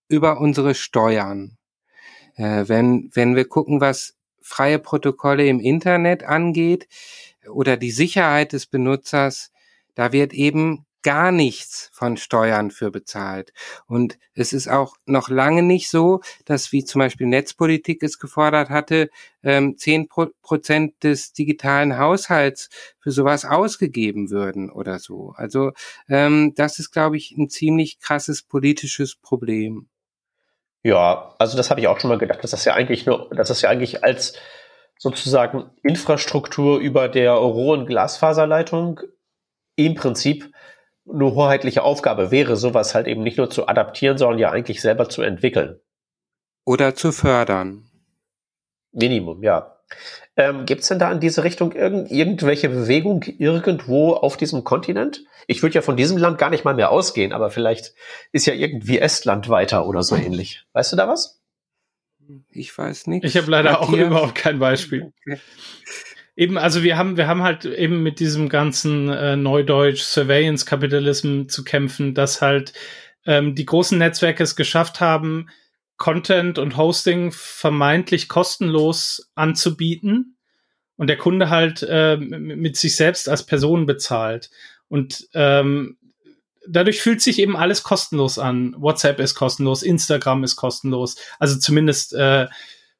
über 0.09 0.41
unsere 0.41 0.75
Steuern. 0.75 1.57
Äh, 2.35 2.65
wenn, 2.67 3.09
wenn 3.13 3.37
wir 3.37 3.45
gucken, 3.45 3.79
was 3.79 4.17
freie 4.41 4.79
Protokolle 4.79 5.47
im 5.47 5.61
Internet 5.61 6.23
angeht 6.23 6.89
oder 7.49 7.77
die 7.77 7.91
Sicherheit 7.91 8.51
des 8.51 8.65
Benutzers, 8.65 9.53
da 9.95 10.11
wird 10.11 10.33
eben 10.33 10.85
gar 11.03 11.31
nichts 11.31 11.89
von 11.93 12.17
Steuern 12.17 12.71
für 12.71 12.91
bezahlt. 12.91 13.53
Und 13.87 14.17
es 14.33 14.53
ist 14.53 14.67
auch 14.67 14.95
noch 15.05 15.29
lange 15.29 15.63
nicht 15.63 15.89
so, 15.89 16.21
dass 16.45 16.71
wie 16.71 16.83
zum 16.83 16.99
Beispiel 16.99 17.27
Netzpolitik 17.27 18.03
es 18.03 18.19
gefordert 18.19 18.69
hatte, 18.69 19.09
ähm, 19.43 19.77
zehn 19.77 20.07
Prozent 20.07 21.03
des 21.03 21.33
digitalen 21.33 21.97
Haushalts 21.97 22.69
für 22.99 23.11
sowas 23.11 23.45
ausgegeben 23.45 24.29
würden 24.29 24.69
oder 24.69 24.99
so. 24.99 25.33
Also 25.35 25.71
ähm, 26.07 26.53
das 26.55 26.79
ist, 26.79 26.91
glaube 26.91 27.17
ich, 27.17 27.31
ein 27.37 27.49
ziemlich 27.49 27.99
krasses 27.99 28.43
politisches 28.43 29.15
Problem. 29.15 29.87
Ja, 30.83 31.35
also 31.37 31.57
das 31.57 31.69
habe 31.69 31.79
ich 31.79 31.87
auch 31.87 31.99
schon 31.99 32.09
mal 32.09 32.17
gedacht, 32.17 32.43
dass 32.43 32.51
das 32.51 32.65
ja 32.65 32.73
eigentlich 32.73 33.05
nur, 33.05 33.29
dass 33.35 33.49
das 33.49 33.61
ja 33.61 33.69
eigentlich 33.69 34.03
als 34.03 34.33
sozusagen 34.97 35.71
Infrastruktur 35.83 36.79
über 36.79 37.07
der 37.09 37.33
Rohren 37.33 37.85
Glasfaserleitung 37.85 39.01
im 39.75 39.95
Prinzip 39.95 40.51
eine 41.09 41.25
hoheitliche 41.25 41.83
Aufgabe 41.83 42.31
wäre, 42.31 42.55
sowas 42.55 42.95
halt 42.95 43.07
eben 43.07 43.23
nicht 43.23 43.37
nur 43.37 43.49
zu 43.49 43.67
adaptieren, 43.67 44.17
sondern 44.17 44.39
ja 44.39 44.51
eigentlich 44.51 44.81
selber 44.81 45.09
zu 45.09 45.21
entwickeln. 45.21 45.79
Oder 46.65 46.95
zu 46.95 47.11
fördern. 47.11 47.89
Minimum, 48.91 49.43
ja. 49.43 49.77
Ähm, 50.37 50.65
Gibt 50.65 50.81
es 50.81 50.87
denn 50.87 50.99
da 50.99 51.11
in 51.11 51.19
diese 51.19 51.43
Richtung 51.43 51.73
irgend, 51.73 52.11
irgendwelche 52.11 52.69
Bewegung 52.69 53.23
irgendwo 53.23 54.13
auf 54.13 54.37
diesem 54.37 54.63
Kontinent? 54.63 55.23
Ich 55.47 55.61
würde 55.61 55.75
ja 55.75 55.81
von 55.81 55.97
diesem 55.97 56.17
Land 56.17 56.37
gar 56.37 56.49
nicht 56.49 56.63
mal 56.63 56.75
mehr 56.75 56.91
ausgehen, 56.91 57.33
aber 57.33 57.49
vielleicht 57.49 57.93
ist 58.31 58.45
ja 58.45 58.53
irgendwie 58.53 58.99
Estland 58.99 59.49
weiter 59.49 59.85
oder 59.87 60.03
so 60.03 60.15
ähnlich. 60.15 60.65
Weißt 60.73 60.93
du 60.93 60.95
da 60.95 61.07
was? 61.07 61.41
Ich 62.49 62.77
weiß 62.77 63.07
nicht. 63.07 63.25
Ich 63.25 63.35
habe 63.35 63.51
leider 63.51 63.81
auch 63.81 63.91
überhaupt 63.91 64.35
kein 64.35 64.59
Beispiel. 64.59 65.11
Okay. 65.25 65.39
Eben, 66.35 66.57
also 66.57 66.81
wir 66.83 66.97
haben, 66.97 67.17
wir 67.17 67.27
haben 67.27 67.43
halt 67.43 67.65
eben 67.65 68.03
mit 68.03 68.19
diesem 68.19 68.47
ganzen 68.47 69.09
äh, 69.09 69.35
Neudeutsch 69.35 70.01
Surveillance 70.01 70.65
Kapitalism 70.65 71.47
zu 71.47 71.63
kämpfen, 71.63 72.13
dass 72.13 72.41
halt 72.41 72.73
ähm, 73.25 73.53
die 73.53 73.65
großen 73.65 73.97
Netzwerke 73.97 74.43
es 74.43 74.55
geschafft 74.55 75.01
haben, 75.01 75.49
Content 75.97 76.57
und 76.57 76.77
Hosting 76.77 77.31
vermeintlich 77.31 78.27
kostenlos 78.27 79.29
anzubieten 79.35 80.37
und 80.95 81.07
der 81.07 81.17
Kunde 81.17 81.49
halt 81.49 81.83
äh, 81.83 82.17
mit 82.17 82.77
sich 82.77 82.95
selbst 82.95 83.29
als 83.29 83.45
Person 83.45 83.85
bezahlt. 83.85 84.49
Und 84.87 85.27
ähm, 85.33 85.97
dadurch 86.67 87.01
fühlt 87.01 87.21
sich 87.21 87.39
eben 87.39 87.55
alles 87.55 87.83
kostenlos 87.83 88.39
an. 88.39 88.75
WhatsApp 88.77 89.19
ist 89.19 89.35
kostenlos, 89.35 89.83
Instagram 89.83 90.43
ist 90.43 90.55
kostenlos, 90.55 91.17
also 91.39 91.59
zumindest 91.59 92.13
äh, 92.13 92.47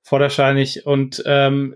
vorderscheinig. 0.04 0.86
Und 0.86 1.24
ähm, 1.26 1.76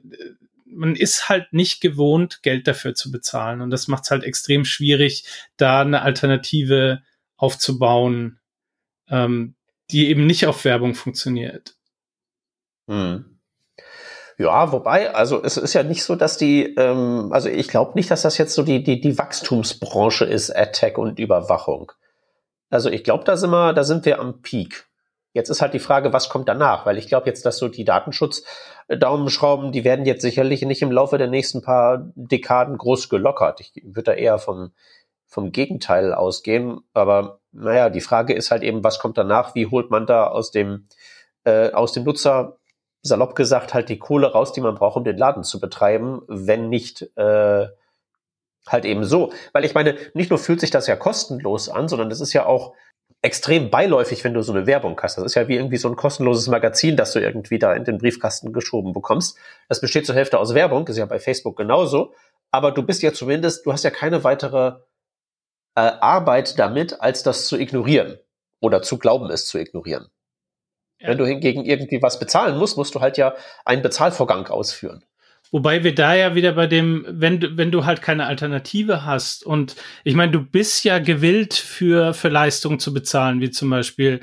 man 0.65 0.95
ist 0.95 1.29
halt 1.29 1.53
nicht 1.53 1.81
gewohnt, 1.81 2.41
Geld 2.43 2.67
dafür 2.67 2.95
zu 2.95 3.11
bezahlen. 3.11 3.61
Und 3.61 3.69
das 3.69 3.87
macht 3.87 4.03
es 4.03 4.11
halt 4.11 4.23
extrem 4.23 4.65
schwierig, 4.65 5.25
da 5.57 5.81
eine 5.81 6.01
Alternative 6.01 7.01
aufzubauen, 7.37 8.39
ähm, 9.09 9.55
die 9.91 10.09
eben 10.09 10.25
nicht 10.25 10.47
auf 10.47 10.65
Werbung 10.65 10.95
funktioniert. 10.95 11.75
Hm. 12.87 13.39
Ja, 14.37 14.71
wobei, 14.73 15.13
also 15.13 15.41
es 15.43 15.55
ist 15.55 15.73
ja 15.73 15.83
nicht 15.83 16.03
so, 16.03 16.15
dass 16.15 16.37
die, 16.37 16.75
ähm, 16.75 17.29
also 17.31 17.47
ich 17.47 17.69
glaube 17.69 17.93
nicht, 17.95 18.11
dass 18.11 18.23
das 18.23 18.37
jetzt 18.37 18.53
so 18.53 18.63
die, 18.63 18.83
die, 18.83 18.99
die 18.99 19.17
Wachstumsbranche 19.17 20.25
ist, 20.25 20.51
AdTech 20.51 20.97
und 20.97 21.19
Überwachung. 21.19 21.93
Also 22.69 22.89
ich 22.89 23.05
glaube, 23.05 23.23
da 23.23 23.37
sind 23.37 23.51
wir, 23.51 23.71
da 23.71 23.83
sind 23.83 24.05
wir 24.05 24.19
am 24.19 24.41
Peak. 24.41 24.87
Jetzt 25.35 25.49
ist 25.49 25.61
halt 25.61 25.73
die 25.73 25.79
Frage, 25.79 26.13
was 26.13 26.29
kommt 26.29 26.47
danach? 26.47 26.85
Weil 26.85 26.97
ich 26.97 27.09
glaube 27.09 27.27
jetzt, 27.27 27.45
dass 27.45 27.57
so 27.57 27.67
die 27.67 27.83
Datenschutz-Daumenschrauben, 27.83 29.73
die 29.73 29.83
werden 29.83 30.05
jetzt 30.05 30.21
sicherlich 30.21 30.61
nicht 30.61 30.81
im 30.81 30.93
Laufe 30.93 31.17
der 31.17 31.27
nächsten 31.27 31.61
paar 31.61 32.09
Dekaden 32.15 32.77
groß 32.77 33.09
gelockert. 33.09 33.59
Ich 33.59 33.73
würde 33.83 34.03
da 34.03 34.13
eher 34.13 34.37
vom, 34.37 34.71
vom 35.25 35.51
Gegenteil 35.51 36.13
ausgehen. 36.13 36.79
Aber 36.93 37.41
naja, 37.51 37.89
die 37.89 37.99
Frage 37.99 38.33
ist 38.33 38.49
halt 38.49 38.63
eben, 38.63 38.85
was 38.85 38.97
kommt 38.97 39.17
danach? 39.17 39.55
Wie 39.55 39.67
holt 39.67 39.91
man 39.91 40.05
da 40.05 40.27
aus 40.27 40.51
dem, 40.51 40.87
äh, 41.43 41.73
aus 41.73 41.91
dem 41.91 42.05
Nutzer 42.05 42.55
salopp 43.01 43.35
gesagt 43.35 43.73
halt 43.73 43.89
die 43.89 43.99
Kohle 43.99 44.31
raus, 44.31 44.53
die 44.53 44.61
man 44.61 44.75
braucht, 44.75 44.95
um 44.95 45.03
den 45.03 45.17
Laden 45.17 45.43
zu 45.43 45.59
betreiben, 45.59 46.21
wenn 46.27 46.69
nicht 46.69 47.11
äh, 47.17 47.67
halt 48.67 48.85
eben 48.85 49.03
so. 49.03 49.33
Weil 49.51 49.65
ich 49.65 49.73
meine, 49.73 49.97
nicht 50.13 50.29
nur 50.29 50.39
fühlt 50.39 50.61
sich 50.61 50.71
das 50.71 50.87
ja 50.87 50.95
kostenlos 50.95 51.67
an, 51.67 51.89
sondern 51.89 52.09
das 52.09 52.21
ist 52.21 52.31
ja 52.31 52.45
auch 52.45 52.73
extrem 53.25 53.71
beiläufig, 53.71 54.23
wenn 54.23 54.35
du 54.35 54.43
so 54.43 54.53
eine 54.53 54.67
Werbung 54.67 54.99
hast. 55.01 55.17
Das 55.17 55.25
ist 55.25 55.33
ja 55.33 55.47
wie 55.47 55.55
irgendwie 55.55 55.77
so 55.77 55.89
ein 55.89 55.95
kostenloses 55.95 56.47
Magazin, 56.47 56.95
das 56.95 57.11
du 57.11 57.19
irgendwie 57.19 57.57
da 57.57 57.73
in 57.73 57.83
den 57.83 57.97
Briefkasten 57.97 58.53
geschoben 58.53 58.93
bekommst. 58.93 59.37
Das 59.67 59.81
besteht 59.81 60.05
zur 60.05 60.13
Hälfte 60.13 60.37
aus 60.37 60.53
Werbung, 60.53 60.87
ist 60.87 60.97
ja 60.97 61.07
bei 61.07 61.19
Facebook 61.19 61.57
genauso. 61.57 62.13
Aber 62.51 62.71
du 62.71 62.83
bist 62.83 63.01
ja 63.01 63.13
zumindest, 63.13 63.65
du 63.65 63.73
hast 63.73 63.83
ja 63.83 63.89
keine 63.89 64.23
weitere 64.23 64.73
äh, 65.75 65.81
Arbeit 65.81 66.59
damit, 66.59 67.01
als 67.01 67.23
das 67.23 67.47
zu 67.47 67.57
ignorieren 67.57 68.19
oder 68.61 68.83
zu 68.83 68.99
glauben, 68.99 69.31
es 69.31 69.47
zu 69.47 69.57
ignorieren. 69.57 70.07
Ja. 70.99 71.09
Wenn 71.09 71.17
du 71.17 71.25
hingegen 71.25 71.65
irgendwie 71.65 72.03
was 72.03 72.19
bezahlen 72.19 72.57
musst, 72.57 72.77
musst 72.77 72.93
du 72.93 73.01
halt 73.01 73.17
ja 73.17 73.35
einen 73.65 73.81
Bezahlvorgang 73.81 74.47
ausführen. 74.47 75.03
Wobei 75.55 75.85
wir 75.85 75.95
da 75.95 76.13
ja 76.13 76.35
wieder 76.35 76.51
bei 76.51 76.67
dem, 76.67 77.05
wenn 77.07 77.39
du, 77.39 77.55
wenn 77.55 77.71
du 77.71 77.85
halt 77.85 78.01
keine 78.01 78.25
Alternative 78.25 79.05
hast 79.05 79.45
und 79.45 79.77
ich 80.03 80.13
meine, 80.13 80.33
du 80.33 80.41
bist 80.43 80.83
ja 80.83 80.99
gewillt 80.99 81.53
für, 81.53 82.13
für 82.13 82.27
Leistungen 82.27 82.77
zu 82.77 82.93
bezahlen, 82.93 83.39
wie 83.39 83.51
zum 83.51 83.69
Beispiel 83.69 84.19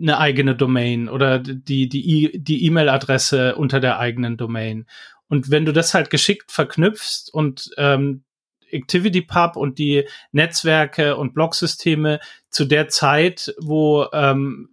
eine 0.00 0.16
eigene 0.16 0.56
Domain 0.56 1.10
oder 1.10 1.40
die, 1.40 1.90
die, 1.90 2.42
die 2.42 2.64
E-Mail-Adresse 2.64 3.54
unter 3.56 3.80
der 3.80 3.98
eigenen 3.98 4.38
Domain. 4.38 4.86
Und 5.28 5.50
wenn 5.50 5.66
du 5.66 5.74
das 5.74 5.92
halt 5.92 6.08
geschickt 6.08 6.50
verknüpfst 6.50 7.28
und 7.30 7.68
ähm, 7.76 8.24
ActivityPub 8.72 9.56
und 9.56 9.78
die 9.78 10.08
Netzwerke 10.30 11.18
und 11.18 11.34
Blogsysteme 11.34 12.18
zu 12.48 12.64
der 12.64 12.88
Zeit, 12.88 13.54
wo 13.60 14.06
ähm, 14.14 14.70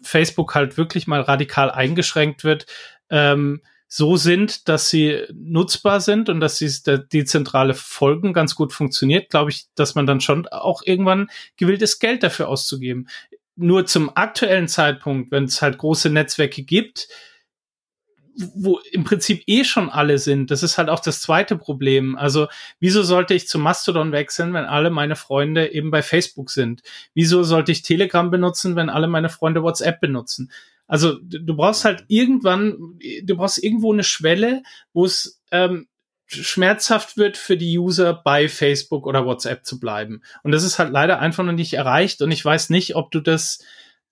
Facebook 0.00 0.54
halt 0.54 0.76
wirklich 0.76 1.08
mal 1.08 1.22
radikal 1.22 1.72
eingeschränkt 1.72 2.44
wird, 2.44 2.66
ähm, 3.10 3.62
so 3.94 4.16
sind, 4.16 4.70
dass 4.70 4.88
sie 4.88 5.26
nutzbar 5.34 6.00
sind 6.00 6.30
und 6.30 6.40
dass 6.40 6.56
sie 6.56 6.72
der 6.86 6.96
dezentrale 6.96 7.74
Folgen 7.74 8.32
ganz 8.32 8.54
gut 8.54 8.72
funktioniert, 8.72 9.28
glaube 9.28 9.50
ich, 9.50 9.66
dass 9.74 9.94
man 9.94 10.06
dann 10.06 10.22
schon 10.22 10.48
auch 10.48 10.80
irgendwann 10.82 11.28
gewillt 11.58 11.82
ist, 11.82 11.98
Geld 11.98 12.22
dafür 12.22 12.48
auszugeben. 12.48 13.06
Nur 13.54 13.84
zum 13.84 14.16
aktuellen 14.16 14.66
Zeitpunkt, 14.66 15.30
wenn 15.30 15.44
es 15.44 15.60
halt 15.60 15.76
große 15.76 16.08
Netzwerke 16.08 16.62
gibt, 16.62 17.08
wo 18.54 18.78
im 18.92 19.04
Prinzip 19.04 19.42
eh 19.46 19.62
schon 19.62 19.90
alle 19.90 20.16
sind. 20.16 20.50
Das 20.50 20.62
ist 20.62 20.78
halt 20.78 20.88
auch 20.88 21.00
das 21.00 21.20
zweite 21.20 21.58
Problem. 21.58 22.16
Also, 22.16 22.48
wieso 22.80 23.02
sollte 23.02 23.34
ich 23.34 23.46
zu 23.46 23.58
Mastodon 23.58 24.10
wechseln, 24.10 24.54
wenn 24.54 24.64
alle 24.64 24.88
meine 24.88 25.16
Freunde 25.16 25.70
eben 25.70 25.90
bei 25.90 26.00
Facebook 26.00 26.48
sind? 26.50 26.80
Wieso 27.12 27.42
sollte 27.42 27.72
ich 27.72 27.82
Telegram 27.82 28.30
benutzen, 28.30 28.74
wenn 28.74 28.88
alle 28.88 29.06
meine 29.06 29.28
Freunde 29.28 29.62
WhatsApp 29.62 30.00
benutzen? 30.00 30.50
Also, 30.92 31.18
du 31.22 31.56
brauchst 31.56 31.86
halt 31.86 32.04
irgendwann, 32.08 32.98
du 33.22 33.34
brauchst 33.34 33.64
irgendwo 33.64 33.94
eine 33.94 34.04
Schwelle, 34.04 34.62
wo 34.92 35.06
es 35.06 35.40
ähm, 35.50 35.88
schmerzhaft 36.26 37.16
wird 37.16 37.38
für 37.38 37.56
die 37.56 37.78
User 37.78 38.12
bei 38.12 38.46
Facebook 38.46 39.06
oder 39.06 39.24
WhatsApp 39.24 39.64
zu 39.64 39.80
bleiben. 39.80 40.20
Und 40.42 40.52
das 40.52 40.64
ist 40.64 40.78
halt 40.78 40.92
leider 40.92 41.18
einfach 41.18 41.44
noch 41.44 41.54
nicht 41.54 41.72
erreicht. 41.72 42.20
Und 42.20 42.30
ich 42.30 42.44
weiß 42.44 42.68
nicht, 42.68 42.94
ob 42.94 43.10
du 43.10 43.20
das 43.20 43.64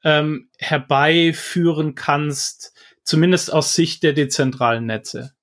ähm, 0.04 0.48
herbeiführen 0.56 1.94
kannst, 1.96 2.72
zumindest 3.04 3.52
aus 3.52 3.74
Sicht 3.74 4.02
der 4.02 4.14
dezentralen 4.14 4.86
Netze. 4.86 5.34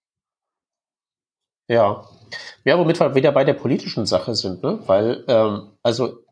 Ja. 1.67 2.03
Ja, 2.65 2.79
womit 2.79 2.99
wir 2.99 3.13
wieder 3.13 3.31
bei 3.31 3.43
der 3.43 3.53
politischen 3.53 4.07
Sache 4.07 4.33
sind, 4.33 4.63
ne? 4.63 4.79
Weil, 4.88 5.23
ähm, 5.27 5.69
also 5.83 6.23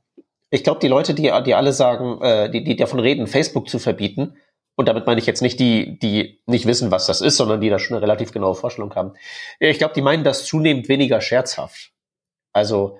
ich 0.49 0.63
glaube, 0.63 0.79
die 0.79 0.87
Leute, 0.87 1.13
die, 1.13 1.31
die 1.45 1.53
alle 1.53 1.73
sagen, 1.73 2.19
äh, 2.23 2.49
die, 2.49 2.63
die 2.63 2.75
davon 2.75 2.99
reden, 2.99 3.27
Facebook 3.27 3.69
zu 3.69 3.77
verbieten, 3.77 4.35
und 4.75 4.87
damit 4.87 5.05
meine 5.05 5.19
ich 5.19 5.25
jetzt 5.25 5.41
nicht 5.41 5.59
die, 5.59 5.97
die 5.99 6.41
nicht 6.45 6.65
wissen, 6.65 6.91
was 6.91 7.05
das 7.05 7.21
ist, 7.21 7.37
sondern 7.37 7.61
die 7.61 7.69
da 7.69 7.79
schon 7.79 7.95
eine 7.95 8.03
relativ 8.03 8.31
genaue 8.31 8.55
Vorstellung 8.55 8.93
haben. 8.95 9.13
Ich 9.59 9.77
glaube, 9.77 9.93
die 9.93 10.01
meinen 10.01 10.23
das 10.23 10.45
zunehmend 10.45 10.89
weniger 10.89 11.21
scherzhaft. 11.21 11.91
Also, 12.51 12.97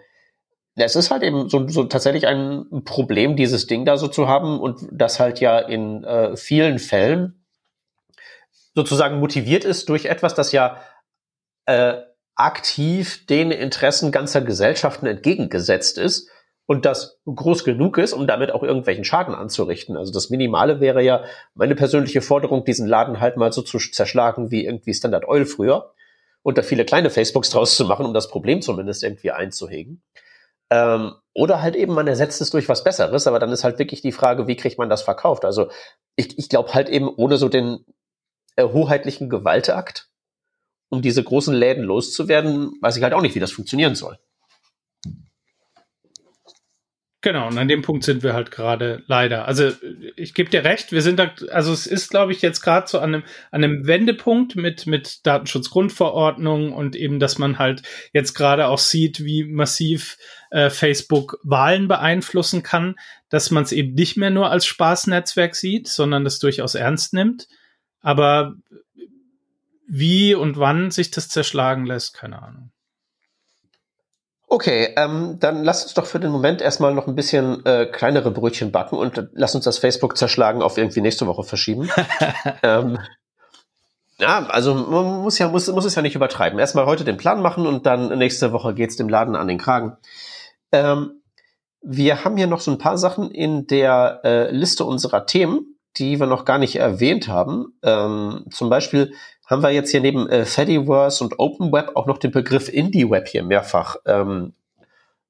es 0.76 0.96
ist 0.96 1.12
halt 1.12 1.24
eben 1.24 1.50
so, 1.50 1.68
so 1.68 1.86
tatsächlich 1.86 2.28
ein 2.28 2.84
Problem, 2.84 3.36
dieses 3.36 3.68
Ding 3.68 3.86
da 3.86 3.98
so 3.98 4.08
zu 4.08 4.28
haben 4.28 4.60
und 4.60 4.88
das 4.92 5.20
halt 5.20 5.40
ja 5.40 5.60
in 5.60 6.04
äh, 6.04 6.36
vielen 6.36 6.80
Fällen 6.80 7.46
sozusagen 8.74 9.20
motiviert 9.20 9.64
ist 9.64 9.88
durch 9.88 10.06
etwas, 10.06 10.34
das 10.34 10.52
ja 10.52 10.82
äh, 11.66 11.96
aktiv 12.36 13.26
den 13.26 13.52
Interessen 13.52 14.12
ganzer 14.12 14.42
Gesellschaften 14.42 15.06
entgegengesetzt 15.06 15.98
ist 15.98 16.30
und 16.68 16.86
das 16.86 17.20
groß 17.26 17.64
genug 17.64 17.98
ist, 17.98 18.14
um 18.14 18.28
damit 18.28 18.52
auch 18.52 18.64
irgendwelchen 18.64 19.04
Schaden 19.04 19.36
anzurichten. 19.36 19.98
Also 19.98 20.12
das 20.12 20.30
Minimale 20.30 20.80
wäre 20.80 21.02
ja 21.02 21.24
meine 21.54 21.76
persönliche 21.76 22.22
Forderung, 22.22 22.66
diesen 22.66 22.88
Laden 22.88 23.20
halt 23.20 23.38
mal 23.38 23.52
so 23.52 23.62
zu 23.62 23.78
zerschlagen 23.78 24.52
wie 24.52 24.66
irgendwie 24.66 24.94
Standard 24.94 25.28
Oil 25.28 25.46
früher 25.46 25.94
und 26.42 26.58
da 26.58 26.64
viele 26.64 26.86
kleine 26.86 27.10
Facebooks 27.10 27.50
draus 27.50 27.76
zu 27.76 27.86
machen, 27.86 28.06
um 28.06 28.14
das 28.14 28.30
Problem 28.30 28.62
zumindest 28.62 29.04
irgendwie 29.04 29.32
einzuhegen. 29.32 30.02
Ähm, 30.72 31.14
oder 31.34 31.62
halt 31.62 31.76
eben, 31.76 31.94
man 31.94 32.08
ersetzt 32.08 32.42
es 32.42 32.50
durch 32.50 32.68
was 32.68 32.84
Besseres, 32.84 33.28
aber 33.28 33.40
dann 33.40 33.52
ist 33.52 33.64
halt 33.64 33.78
wirklich 33.78 34.02
die 34.02 34.12
Frage, 34.12 34.48
wie 34.48 34.56
kriegt 34.56 34.80
man 34.80 34.90
das 34.90 35.04
verkauft? 35.04 35.46
Also 35.46 35.70
ich, 36.16 36.40
ich 36.40 36.50
glaube 36.50 36.74
halt 36.74 36.90
eben, 36.90 37.08
ohne 37.10 37.38
so 37.38 37.50
den 37.50 37.86
äh, 38.56 38.64
hoheitlichen 38.64 39.30
Gewaltakt, 39.30 40.10
um 40.90 41.02
diese 41.02 41.24
großen 41.24 41.54
Läden 41.54 41.84
loszuwerden, 41.84 42.74
weiß 42.82 42.98
ich 42.98 43.04
halt 43.04 43.14
auch 43.14 43.22
nicht, 43.22 43.36
wie 43.36 43.40
das 43.40 43.52
funktionieren 43.52 43.96
soll. 43.96 44.18
Genau, 47.26 47.48
und 47.48 47.58
an 47.58 47.68
dem 47.68 47.82
Punkt 47.82 48.04
sind 48.04 48.22
wir 48.22 48.36
halt 48.36 48.52
gerade 48.52 49.02
leider. 49.08 49.48
Also 49.48 49.72
ich 50.16 50.36
gebe 50.36 50.52
dir 50.52 50.64
recht, 50.64 50.92
wir 50.92 51.02
sind 51.02 51.18
da, 51.18 51.32
also 51.50 51.74
es 51.74 51.88
ist, 51.88 52.12
glaube 52.12 52.32
ich, 52.32 52.44
jetzt 52.44 52.62
gerade 52.62 52.88
so 52.88 53.00
an 53.00 53.16
einem, 53.16 53.24
an 53.50 53.64
einem 53.64 53.88
Wendepunkt 53.88 54.56
mit, 54.56 54.86
mit 54.86 55.26
Datenschutzgrundverordnung 55.26 56.72
und 56.72 56.96
eben, 56.96 57.20
dass 57.20 57.40
man 57.40 57.58
halt 57.58 57.82
jetzt 58.14 58.36
gerade 58.36 58.68
auch 58.68 58.78
sieht, 58.78 59.26
wie 59.26 59.44
massiv 59.44 60.20
äh, 60.52 60.70
Facebook 60.70 61.40
Wahlen 61.42 61.88
beeinflussen 61.88 62.62
kann, 62.62 62.94
dass 63.30 63.50
man 63.50 63.64
es 63.64 63.72
eben 63.72 63.96
nicht 63.96 64.18
mehr 64.18 64.30
nur 64.30 64.52
als 64.52 64.68
Spaßnetzwerk 64.68 65.56
sieht, 65.56 65.88
sondern 65.88 66.26
das 66.26 66.38
durchaus 66.38 66.76
ernst 66.76 67.16
nimmt. 67.16 67.48
Aber 68.02 68.54
wie 69.88 70.36
und 70.36 70.60
wann 70.60 70.92
sich 70.92 71.10
das 71.10 71.30
zerschlagen 71.30 71.88
lässt, 71.88 72.14
keine 72.14 72.44
Ahnung. 72.44 72.70
Okay, 74.56 74.94
ähm, 74.96 75.36
dann 75.42 75.66
lass 75.66 75.84
uns 75.84 75.96
doch 75.96 76.06
für 76.06 76.18
den 76.18 76.32
Moment 76.32 76.62
erstmal 76.62 76.94
noch 76.94 77.08
ein 77.08 77.16
bisschen 77.16 77.66
äh, 77.66 77.88
kleinere 77.88 78.32
Brötchen 78.32 78.72
backen 78.72 78.96
und 78.96 79.28
lass 79.34 79.54
uns 79.54 79.66
das 79.66 79.80
Facebook 79.80 80.16
zerschlagen 80.16 80.62
auf 80.62 80.78
irgendwie 80.78 81.02
nächste 81.02 81.28
Woche 81.28 81.44
verschieben. 81.44 81.90
ähm, 82.64 82.98
ja, 84.18 84.46
also 84.46 84.74
man 84.74 85.24
muss 85.24 85.40
ja 85.40 85.50
muss, 85.50 85.68
muss 85.68 85.84
es 85.84 85.96
ja 85.96 86.02
nicht 86.02 86.16
übertreiben. 86.16 86.58
Erstmal 86.58 86.86
heute 86.86 87.04
den 87.04 87.18
Plan 87.18 87.42
machen 87.42 87.68
und 87.68 87.86
dann 87.86 88.18
nächste 88.18 88.54
Woche 88.54 88.74
geht's 88.74 88.96
dem 88.96 89.10
Laden 89.10 89.36
an 89.36 89.50
den 89.50 89.58
Kragen. 89.58 89.98
Ähm, 90.72 91.22
wir 91.82 92.24
haben 92.24 92.38
hier 92.38 92.48
noch 92.48 92.62
so 92.62 92.72
ein 92.72 92.78
paar 92.78 92.98
Sachen 92.98 93.32
in 93.32 93.68
der 93.68 94.22
äh, 94.24 94.52
Liste 94.52 94.86
unserer 94.86 95.26
Themen 95.26 95.76
die 95.98 96.20
wir 96.20 96.28
noch 96.28 96.46
gar 96.46 96.58
nicht 96.58 96.76
erwähnt 96.76 97.28
haben. 97.28 97.78
Ähm, 97.84 98.46
zum 98.52 98.70
Beispiel 98.70 99.14
haben 99.46 99.62
wir 99.62 99.72
jetzt 99.72 99.92
hier 99.92 100.02
neben 100.02 100.28
äh, 100.30 100.46
Fediverse 100.46 101.24
und 101.24 101.40
Open 101.40 101.72
Web 101.72 101.92
auch 101.96 102.08
noch 102.08 102.18
den 102.18 102.32
Begriff 102.32 102.70
Indie 102.70 103.10
Web 103.10 103.28
hier 103.28 103.44
mehrfach 103.44 103.98
ähm, 104.06 104.54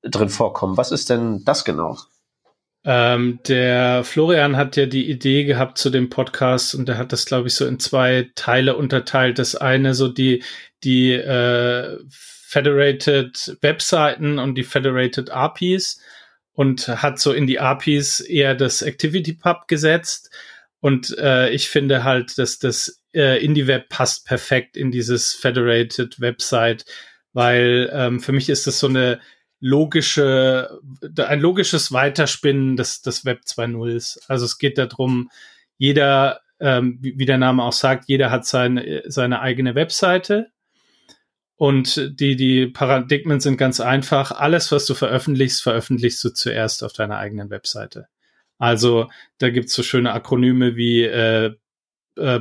drin 0.01 0.29
vorkommen. 0.29 0.77
Was 0.77 0.91
ist 0.91 1.09
denn 1.09 1.43
das 1.45 1.65
genau? 1.65 1.97
Ähm, 2.87 3.39
der 3.47 4.03
Florian 4.03 4.57
hat 4.57 4.77
ja 4.77 4.85
die 4.85 5.09
Idee 5.09 5.43
gehabt 5.43 5.79
zu 5.79 5.89
dem 5.89 6.09
Podcast 6.09 6.75
und 6.75 6.87
er 6.87 6.99
hat 6.99 7.11
das, 7.11 7.25
glaube 7.25 7.47
ich, 7.47 7.55
so 7.55 7.65
in 7.65 7.79
zwei 7.79 8.29
Teile 8.35 8.77
unterteilt. 8.77 9.39
Das 9.39 9.55
eine 9.55 9.95
so 9.95 10.07
die, 10.07 10.43
die 10.83 11.13
äh, 11.13 11.97
Federated 12.09 13.57
Webseiten 13.61 14.37
und 14.37 14.55
die 14.55 14.63
Federated 14.63 15.31
APIs 15.31 15.99
und 16.53 16.87
hat 16.87 17.19
so 17.19 17.33
in 17.33 17.47
die 17.47 17.59
APIs 17.59 18.19
eher 18.19 18.53
das 18.53 18.83
ActivityPub 18.83 19.67
gesetzt. 19.67 20.29
Und 20.85 21.17
äh, 21.17 21.49
ich 21.49 21.67
finde 21.67 22.03
halt, 22.03 22.37
dass 22.37 22.59
das 22.59 23.01
äh, 23.11 23.43
IndieWeb 23.43 23.89
passt 23.89 24.27
perfekt 24.27 24.77
in 24.77 24.91
dieses 24.91 25.33
Federated 25.33 26.21
Website, 26.21 26.85
weil 27.33 27.89
ähm, 27.91 28.19
für 28.19 28.33
mich 28.33 28.49
ist 28.49 28.67
das 28.67 28.77
so 28.77 28.85
eine 28.85 29.19
logische, 29.59 30.79
ein 31.17 31.39
logisches 31.39 31.91
Weiterspinnen 31.91 32.75
des, 32.77 33.01
des 33.01 33.25
Web 33.25 33.41
2.0 33.47 33.95
ist. 33.95 34.21
Also 34.27 34.45
es 34.45 34.59
geht 34.59 34.77
darum, 34.77 35.31
jeder, 35.79 36.41
ähm, 36.59 36.99
wie, 37.01 37.17
wie 37.17 37.25
der 37.25 37.39
Name 37.39 37.63
auch 37.63 37.73
sagt, 37.73 38.03
jeder 38.07 38.29
hat 38.29 38.45
seine, 38.45 39.01
seine 39.07 39.41
eigene 39.41 39.73
Webseite. 39.73 40.51
Und 41.55 42.11
die, 42.19 42.35
die 42.35 42.67
Paradigmen 42.67 43.39
sind 43.39 43.57
ganz 43.57 43.79
einfach. 43.79 44.31
Alles, 44.33 44.71
was 44.71 44.85
du 44.85 44.93
veröffentlichst, 44.93 45.63
veröffentlichst 45.63 46.23
du 46.23 46.29
zuerst 46.29 46.83
auf 46.83 46.93
deiner 46.93 47.17
eigenen 47.17 47.49
Webseite. 47.49 48.07
Also 48.57 49.09
da 49.37 49.49
gibt's 49.49 49.73
so 49.73 49.83
schöne 49.83 50.13
Akronyme 50.13 50.75
wie 50.75 51.03
äh, 51.03 51.53
äh, 52.17 52.39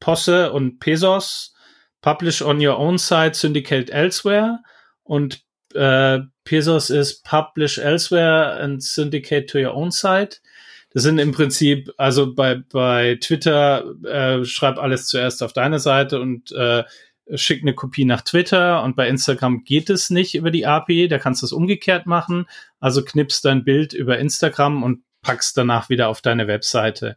POSSE 0.00 0.52
und 0.52 0.80
PESOS, 0.80 1.54
Publish 2.00 2.42
on 2.42 2.64
your 2.64 2.78
own 2.78 2.98
site, 2.98 3.34
Syndicate 3.34 3.90
elsewhere 3.90 4.60
und 5.02 5.46
äh, 5.74 6.20
Pesos 6.44 6.90
ist 6.90 7.24
Publish 7.24 7.78
Elsewhere 7.78 8.58
and 8.60 8.82
Syndicate 8.82 9.48
to 9.48 9.58
Your 9.58 9.74
Own 9.74 9.90
Site. 9.90 10.38
Das 10.90 11.02
sind 11.02 11.18
im 11.18 11.32
Prinzip, 11.32 11.92
also 11.98 12.34
bei, 12.34 12.54
bei 12.54 13.18
Twitter 13.20 13.84
äh, 14.04 14.44
schreib 14.44 14.78
alles 14.78 15.06
zuerst 15.06 15.42
auf 15.42 15.52
deine 15.52 15.78
Seite 15.78 16.20
und 16.20 16.52
äh, 16.52 16.84
schick 17.34 17.62
eine 17.62 17.74
Kopie 17.74 18.04
nach 18.04 18.22
Twitter 18.22 18.82
und 18.82 18.96
bei 18.96 19.08
Instagram 19.08 19.64
geht 19.64 19.90
es 19.90 20.10
nicht 20.10 20.34
über 20.36 20.50
die 20.50 20.64
API, 20.64 21.08
da 21.08 21.18
kannst 21.18 21.42
du 21.42 21.46
es 21.46 21.52
umgekehrt 21.52 22.06
machen. 22.06 22.46
Also 22.80 23.02
knippst 23.04 23.44
dein 23.44 23.64
Bild 23.64 23.92
über 23.92 24.18
Instagram 24.18 24.82
und 24.82 25.02
packst 25.26 25.56
danach 25.56 25.88
wieder 25.88 26.08
auf 26.08 26.22
deine 26.22 26.46
Webseite. 26.46 27.16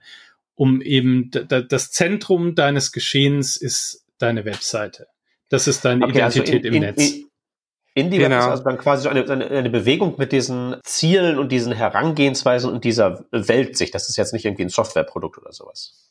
Um 0.55 0.81
eben 0.81 1.29
das 1.31 1.91
Zentrum 1.91 2.55
deines 2.55 2.91
Geschehens 2.91 3.55
ist 3.55 4.03
deine 4.17 4.43
Webseite. 4.43 5.07
Das 5.49 5.67
ist 5.67 5.85
deine 5.85 6.05
okay, 6.05 6.17
Identität 6.17 6.65
also 6.65 6.67
in, 6.67 6.73
im 6.73 6.73
in, 6.73 6.81
Netz. 6.81 7.13
Indie 7.93 8.17
genau. 8.17 8.39
ist 8.39 8.45
also 8.45 8.63
dann 8.63 8.77
quasi 8.77 9.03
so 9.03 9.09
eine, 9.09 9.29
eine, 9.29 9.47
eine, 9.47 9.69
Bewegung 9.69 10.15
mit 10.17 10.31
diesen 10.31 10.77
Zielen 10.83 11.37
und 11.37 11.51
diesen 11.51 11.71
Herangehensweisen 11.71 12.69
und 12.71 12.83
dieser 12.83 13.25
Weltsicht. 13.31 13.93
Das 13.93 14.09
ist 14.09 14.17
jetzt 14.17 14.33
nicht 14.33 14.45
irgendwie 14.45 14.63
ein 14.63 14.69
Softwareprodukt 14.69 15.37
oder 15.37 15.51
sowas. 15.51 16.08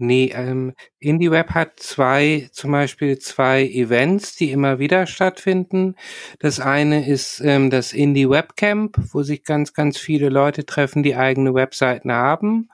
Nee, 0.00 0.30
ähm, 0.32 0.74
IndieWeb 1.00 1.50
hat 1.50 1.80
zwei, 1.80 2.48
zum 2.52 2.70
Beispiel 2.70 3.18
zwei 3.18 3.64
Events, 3.64 4.36
die 4.36 4.52
immer 4.52 4.78
wieder 4.78 5.06
stattfinden. 5.08 5.96
Das 6.38 6.60
eine 6.60 7.08
ist 7.08 7.40
ähm, 7.40 7.68
das 7.68 7.92
Indie 7.92 8.30
Webcamp, 8.30 8.96
wo 9.12 9.24
sich 9.24 9.42
ganz, 9.42 9.74
ganz 9.74 9.98
viele 9.98 10.28
Leute 10.28 10.64
treffen, 10.66 11.02
die 11.02 11.16
eigene 11.16 11.52
Webseiten 11.52 12.12
haben 12.12 12.68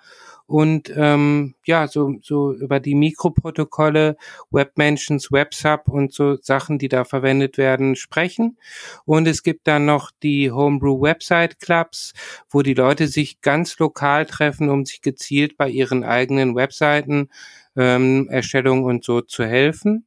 und 0.47 0.93
ähm, 0.95 1.55
ja, 1.65 1.89
so, 1.89 2.17
so 2.23 2.53
über 2.53 2.79
die 2.79 2.95
Mikroprotokolle, 2.95 4.17
Webmentions, 4.51 5.33
WebSub 5.33 5.89
und 5.89 6.13
so 6.13 6.37
Sachen, 6.37 6.79
die 6.79 6.89
da 6.89 7.05
verwendet 7.05 7.57
werden, 7.57 7.97
sprechen. 7.97 8.59
Und 9.07 9.27
es 9.27 9.43
gibt 9.43 9.67
dann 9.67 9.87
noch 9.87 10.11
die 10.23 10.51
Homebrew 10.53 11.01
Website 11.01 11.61
Clubs, 11.61 12.13
wo 12.51 12.63
die 12.63 12.75
Leute 12.75 13.09
sich 13.09 13.41
ganz 13.41 13.79
lokal 13.79 14.27
treffen, 14.27 14.69
um 14.69 14.85
sich 14.85 15.01
gezielt 15.01 15.57
bei 15.57 15.71
ihren 15.71 16.05
eigenen 16.05 16.55
Webseiten 16.55 17.31
ähm, 17.77 18.29
Erstellung 18.29 18.85
und 18.85 19.05
so 19.05 19.23
zu 19.23 19.45
helfen. 19.45 20.07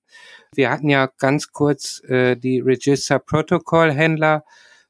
Wir 0.53 0.69
hatten 0.69 0.89
ja 0.89 1.09
ganz 1.17 1.51
kurz 1.51 2.01
äh, 2.05 2.35
die 2.35 2.59
Register 2.59 3.19
Protocol 3.19 3.91
Händler 3.91 4.43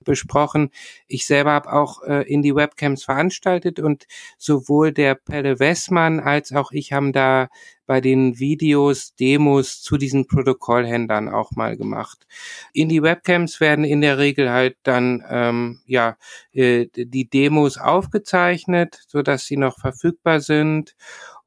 besprochen. 0.04 0.72
Ich 1.08 1.26
selber 1.28 1.52
habe 1.52 1.72
auch 1.74 2.04
äh, 2.04 2.24
in 2.24 2.42
die 2.42 2.56
Webcams 2.56 3.04
veranstaltet 3.04 3.80
und 3.80 4.06
sowohl 4.38 4.92
der 4.92 5.16
Pelle 5.16 5.60
Wessmann 5.60 6.20
als 6.20 6.54
auch 6.54 6.72
ich 6.72 6.94
haben 6.94 7.14
da 7.14 7.50
bei 7.88 8.02
den 8.02 8.38
Videos 8.38 9.16
Demos 9.16 9.82
zu 9.82 9.98
diesen 9.98 10.28
Protokollhändlern 10.28 11.30
auch 11.30 11.52
mal 11.52 11.76
gemacht. 11.78 12.28
In 12.74 12.90
die 12.90 13.02
Webcams 13.02 13.60
werden 13.60 13.84
in 13.84 14.02
der 14.02 14.20
Regel 14.20 14.52
halt 14.52 14.78
dann 14.84 15.24
ähm, 15.28 15.80
ja 15.88 16.18
äh, 16.52 16.86
die 16.94 17.28
Demos 17.28 17.80
aufgezeichnet, 17.80 19.00
so 19.08 19.24
dass 19.24 19.46
sie 19.48 19.58
noch 19.58 19.80
verfügbar 19.80 20.42
sind 20.42 20.96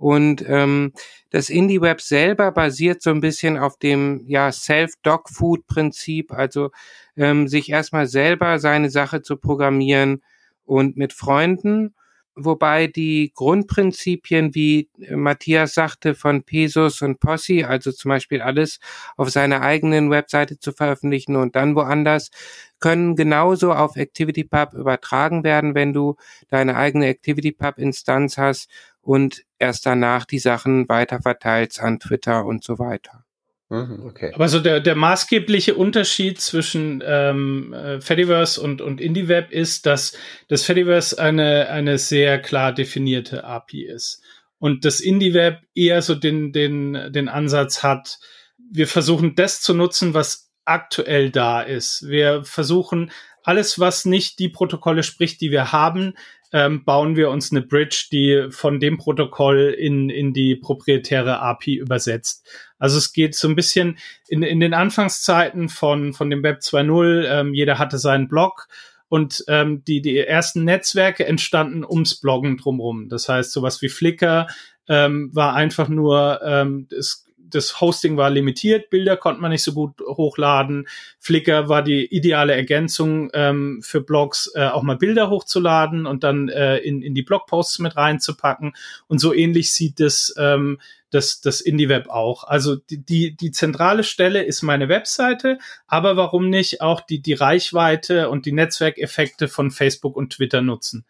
und 0.00 0.42
ähm, 0.48 0.94
das 1.28 1.50
Indie-Web 1.50 2.00
selber 2.00 2.52
basiert 2.52 3.02
so 3.02 3.10
ein 3.10 3.20
bisschen 3.20 3.58
auf 3.58 3.76
dem 3.76 4.24
ja 4.26 4.50
Self-Dog-Food-Prinzip, 4.50 6.32
also 6.32 6.70
ähm, 7.16 7.48
sich 7.48 7.68
erstmal 7.68 8.06
selber 8.06 8.58
seine 8.58 8.88
Sache 8.88 9.20
zu 9.20 9.36
programmieren 9.36 10.22
und 10.64 10.96
mit 10.96 11.12
Freunden 11.12 11.94
wobei 12.34 12.86
die 12.86 13.32
Grundprinzipien, 13.34 14.54
wie 14.54 14.90
Matthias 15.10 15.74
sagte, 15.74 16.14
von 16.14 16.42
Pesos 16.42 17.02
und 17.02 17.20
Posse, 17.20 17.66
also 17.68 17.92
zum 17.92 18.10
Beispiel 18.10 18.40
alles 18.42 18.78
auf 19.16 19.30
seiner 19.30 19.62
eigenen 19.62 20.10
Webseite 20.10 20.58
zu 20.58 20.72
veröffentlichen 20.72 21.36
und 21.36 21.56
dann 21.56 21.74
woanders, 21.74 22.30
können 22.80 23.16
genauso 23.16 23.72
auf 23.72 23.96
ActivityPub 23.96 24.74
übertragen 24.74 25.44
werden, 25.44 25.74
wenn 25.74 25.92
du 25.92 26.16
deine 26.48 26.76
eigene 26.76 27.08
ActivityPub-Instanz 27.08 28.38
hast 28.38 28.70
und 29.02 29.44
erst 29.58 29.86
danach 29.86 30.24
die 30.24 30.38
Sachen 30.38 30.88
weiter 30.88 31.20
verteilst 31.22 31.80
an 31.80 32.00
Twitter 32.00 32.44
und 32.46 32.64
so 32.64 32.78
weiter. 32.78 33.24
Mhm, 33.70 34.04
okay. 34.04 34.32
Aber 34.34 34.48
so 34.48 34.58
der, 34.58 34.80
der 34.80 34.96
maßgebliche 34.96 35.76
Unterschied 35.76 36.40
zwischen 36.40 37.02
ähm, 37.06 37.72
äh, 37.72 38.00
Fediverse 38.00 38.60
und, 38.60 38.82
und 38.82 39.00
IndieWeb 39.00 39.52
ist, 39.52 39.86
dass 39.86 40.12
das 40.48 40.64
Fediverse 40.64 41.20
eine, 41.20 41.68
eine 41.70 41.96
sehr 41.98 42.40
klar 42.42 42.72
definierte 42.74 43.44
API 43.44 43.84
ist. 43.84 44.22
Und 44.58 44.84
das 44.84 44.98
IndieWeb 45.00 45.60
eher 45.72 46.02
so 46.02 46.16
den, 46.16 46.52
den, 46.52 47.12
den 47.12 47.28
Ansatz 47.28 47.84
hat, 47.84 48.18
wir 48.72 48.88
versuchen 48.88 49.36
das 49.36 49.62
zu 49.62 49.72
nutzen, 49.72 50.14
was 50.14 50.50
aktuell 50.64 51.30
da 51.30 51.62
ist. 51.62 52.08
Wir 52.08 52.44
versuchen 52.44 53.12
alles, 53.44 53.78
was 53.78 54.04
nicht 54.04 54.40
die 54.40 54.48
Protokolle 54.48 55.04
spricht, 55.04 55.40
die 55.40 55.52
wir 55.52 55.70
haben, 55.70 56.14
ähm, 56.52 56.84
bauen 56.84 57.16
wir 57.16 57.30
uns 57.30 57.52
eine 57.52 57.62
Bridge, 57.62 58.08
die 58.10 58.48
von 58.50 58.80
dem 58.80 58.98
Protokoll 58.98 59.74
in, 59.78 60.10
in 60.10 60.32
die 60.32 60.56
proprietäre 60.56 61.40
API 61.40 61.76
übersetzt. 61.76 62.46
Also 62.78 62.98
es 62.98 63.12
geht 63.12 63.34
so 63.34 63.48
ein 63.48 63.56
bisschen 63.56 63.98
in, 64.28 64.42
in 64.42 64.60
den 64.60 64.74
Anfangszeiten 64.74 65.68
von, 65.68 66.12
von 66.12 66.30
dem 66.30 66.42
Web 66.42 66.60
2.0, 66.60 67.24
ähm, 67.26 67.54
jeder 67.54 67.78
hatte 67.78 67.98
seinen 67.98 68.28
Blog 68.28 68.68
und 69.08 69.44
ähm, 69.48 69.84
die, 69.84 70.00
die 70.00 70.18
ersten 70.18 70.64
Netzwerke 70.64 71.26
entstanden 71.26 71.84
ums 71.84 72.20
Bloggen 72.20 72.56
drumherum. 72.56 73.08
Das 73.08 73.28
heißt, 73.28 73.52
sowas 73.52 73.82
wie 73.82 73.88
Flickr 73.88 74.46
ähm, 74.88 75.30
war 75.32 75.54
einfach 75.54 75.88
nur, 75.88 76.40
ähm, 76.44 76.88
es 76.96 77.26
das 77.50 77.80
Hosting 77.80 78.16
war 78.16 78.30
limitiert, 78.30 78.90
Bilder 78.90 79.16
konnte 79.16 79.40
man 79.40 79.50
nicht 79.50 79.62
so 79.62 79.72
gut 79.72 80.00
hochladen. 80.00 80.88
Flickr 81.18 81.68
war 81.68 81.82
die 81.82 82.06
ideale 82.06 82.54
Ergänzung 82.54 83.30
ähm, 83.34 83.80
für 83.82 84.00
Blogs, 84.00 84.50
äh, 84.54 84.66
auch 84.66 84.82
mal 84.82 84.96
Bilder 84.96 85.30
hochzuladen 85.30 86.06
und 86.06 86.24
dann 86.24 86.48
äh, 86.48 86.78
in, 86.78 87.02
in 87.02 87.14
die 87.14 87.22
Blogposts 87.22 87.78
mit 87.78 87.96
reinzupacken. 87.96 88.74
Und 89.06 89.18
so 89.18 89.34
ähnlich 89.34 89.72
sieht 89.72 90.00
das, 90.00 90.34
ähm, 90.38 90.78
das, 91.10 91.40
das 91.40 91.60
IndieWeb 91.60 92.08
auch. 92.08 92.44
Also 92.44 92.76
die, 92.76 93.04
die, 93.04 93.36
die 93.36 93.50
zentrale 93.50 94.04
Stelle 94.04 94.42
ist 94.42 94.62
meine 94.62 94.88
Webseite, 94.88 95.58
aber 95.86 96.16
warum 96.16 96.48
nicht 96.48 96.80
auch 96.80 97.00
die, 97.00 97.20
die 97.20 97.34
Reichweite 97.34 98.30
und 98.30 98.46
die 98.46 98.52
Netzwerkeffekte 98.52 99.48
von 99.48 99.70
Facebook 99.70 100.16
und 100.16 100.32
Twitter 100.32 100.62
nutzen? 100.62 101.04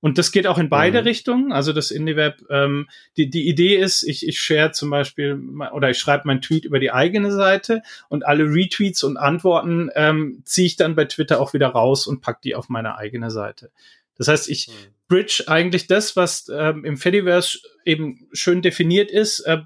Und 0.00 0.16
das 0.16 0.32
geht 0.32 0.46
auch 0.46 0.58
in 0.58 0.70
beide 0.70 1.02
mhm. 1.02 1.06
Richtungen. 1.06 1.52
Also 1.52 1.72
das 1.72 1.90
IndieWeb, 1.90 2.42
ähm, 2.48 2.88
die, 3.16 3.28
die 3.28 3.48
Idee 3.48 3.76
ist, 3.76 4.02
ich, 4.02 4.26
ich 4.26 4.40
share 4.40 4.72
zum 4.72 4.90
Beispiel 4.90 5.38
oder 5.72 5.90
ich 5.90 5.98
schreibe 5.98 6.26
meinen 6.26 6.40
Tweet 6.40 6.64
über 6.64 6.78
die 6.78 6.90
eigene 6.90 7.30
Seite 7.32 7.82
und 8.08 8.26
alle 8.26 8.44
Retweets 8.44 9.04
und 9.04 9.18
Antworten 9.18 9.90
ähm, 9.94 10.42
ziehe 10.44 10.66
ich 10.66 10.76
dann 10.76 10.96
bei 10.96 11.04
Twitter 11.04 11.40
auch 11.40 11.52
wieder 11.52 11.68
raus 11.68 12.06
und 12.06 12.22
pack 12.22 12.40
die 12.42 12.54
auf 12.54 12.68
meine 12.68 12.96
eigene 12.96 13.30
Seite. 13.30 13.70
Das 14.16 14.28
heißt, 14.28 14.48
ich 14.48 14.68
mhm. 14.68 14.72
bridge 15.08 15.44
eigentlich 15.46 15.86
das, 15.86 16.16
was 16.16 16.50
ähm, 16.54 16.84
im 16.84 16.96
Fediverse 16.96 17.58
eben 17.84 18.28
schön 18.32 18.62
definiert 18.62 19.10
ist, 19.10 19.40
äh, 19.40 19.58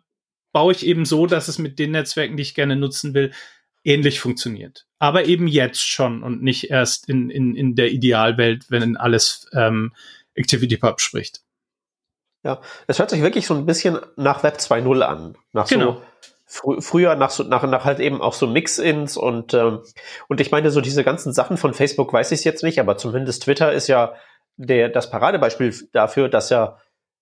baue 0.53 0.72
ich 0.72 0.87
eben 0.87 1.05
so, 1.05 1.26
dass 1.26 1.49
es 1.49 1.59
mit 1.59 1.78
den 1.78 1.93
Netzwerken, 1.93 2.37
die 2.37 2.43
ich 2.43 2.55
gerne 2.55 2.76
nutzen 2.76 3.14
will, 3.14 3.32
ähnlich 3.85 4.20
funktioniert. 4.20 4.87
Aber 4.99 5.26
eben 5.26 5.47
jetzt 5.47 5.87
schon 5.87 6.22
und 6.22 6.43
nicht 6.43 6.70
erst 6.70 7.09
in, 7.09 7.30
in, 7.30 7.55
in 7.55 7.74
der 7.74 7.93
Idealwelt, 7.93 8.70
wenn 8.70 8.97
alles 8.97 9.49
ähm, 9.53 9.93
ActivityPub 10.39 11.01
spricht. 11.01 11.43
Ja, 12.43 12.61
es 12.87 12.99
hört 12.99 13.11
sich 13.11 13.22
wirklich 13.22 13.47
so 13.47 13.55
ein 13.55 13.66
bisschen 13.66 13.99
nach 14.16 14.43
Web 14.43 14.57
2.0 14.59 15.01
an. 15.01 15.37
Nach 15.53 15.66
genau. 15.66 15.95
so 15.95 16.03
fr 16.47 16.82
früher 16.82 17.16
nach 17.16 17.30
so 17.30 17.43
nach, 17.43 17.62
nach 17.62 17.85
halt 17.85 18.01
eben 18.01 18.20
auch 18.20 18.35
so 18.35 18.47
Mix-ins 18.47 19.16
und 19.16 19.55
ähm, 19.55 19.80
und 20.28 20.41
ich 20.41 20.51
meine 20.51 20.70
so 20.70 20.82
diese 20.82 21.03
ganzen 21.03 21.32
Sachen 21.32 21.57
von 21.57 21.72
Facebook 21.72 22.12
weiß 22.12 22.32
ich 22.32 22.45
jetzt 22.45 22.62
nicht, 22.62 22.78
aber 22.78 22.99
zumindest 22.99 23.45
Twitter 23.45 23.72
ist 23.72 23.89
ja 23.89 24.14
der 24.57 24.91
das 24.91 25.11
Paradebeispiel 25.11 25.74
dafür, 25.93 26.28
dass 26.28 26.51
ja 26.51 26.78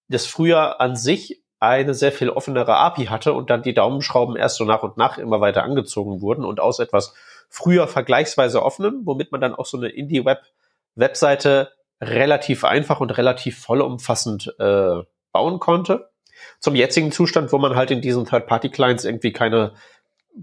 das 0.08 0.26
früher 0.26 0.80
an 0.80 0.96
sich 0.96 1.42
eine 1.60 1.94
sehr 1.94 2.10
viel 2.10 2.28
offenere 2.28 2.76
API 2.76 3.06
hatte 3.06 3.32
und 3.32 3.48
dann 3.48 3.62
die 3.62 3.74
Daumenschrauben 3.74 4.34
erst 4.34 4.56
so 4.56 4.64
nach 4.64 4.82
und 4.82 4.96
nach 4.96 5.18
immer 5.18 5.40
weiter 5.40 5.62
angezogen 5.62 6.20
wurden 6.20 6.44
und 6.44 6.58
aus 6.58 6.80
etwas 6.80 7.14
früher 7.48 7.86
vergleichsweise 7.86 8.62
offenem, 8.62 9.02
womit 9.04 9.30
man 9.30 9.40
dann 9.40 9.54
auch 9.54 9.66
so 9.66 9.76
eine 9.76 9.88
Indie-Web-Webseite 9.88 11.70
relativ 12.03 12.64
einfach 12.64 13.00
und 13.00 13.16
relativ 13.16 13.59
vollumfassend 13.61 14.55
äh, 14.59 15.03
bauen 15.30 15.61
konnte. 15.61 16.11
Zum 16.59 16.74
jetzigen 16.74 17.12
Zustand, 17.12 17.53
wo 17.53 17.59
man 17.59 17.76
halt 17.76 17.90
in 17.90 18.00
diesen 18.00 18.26
Third-Party-Clients 18.26 19.05
irgendwie 19.05 19.32
keine 19.32 19.72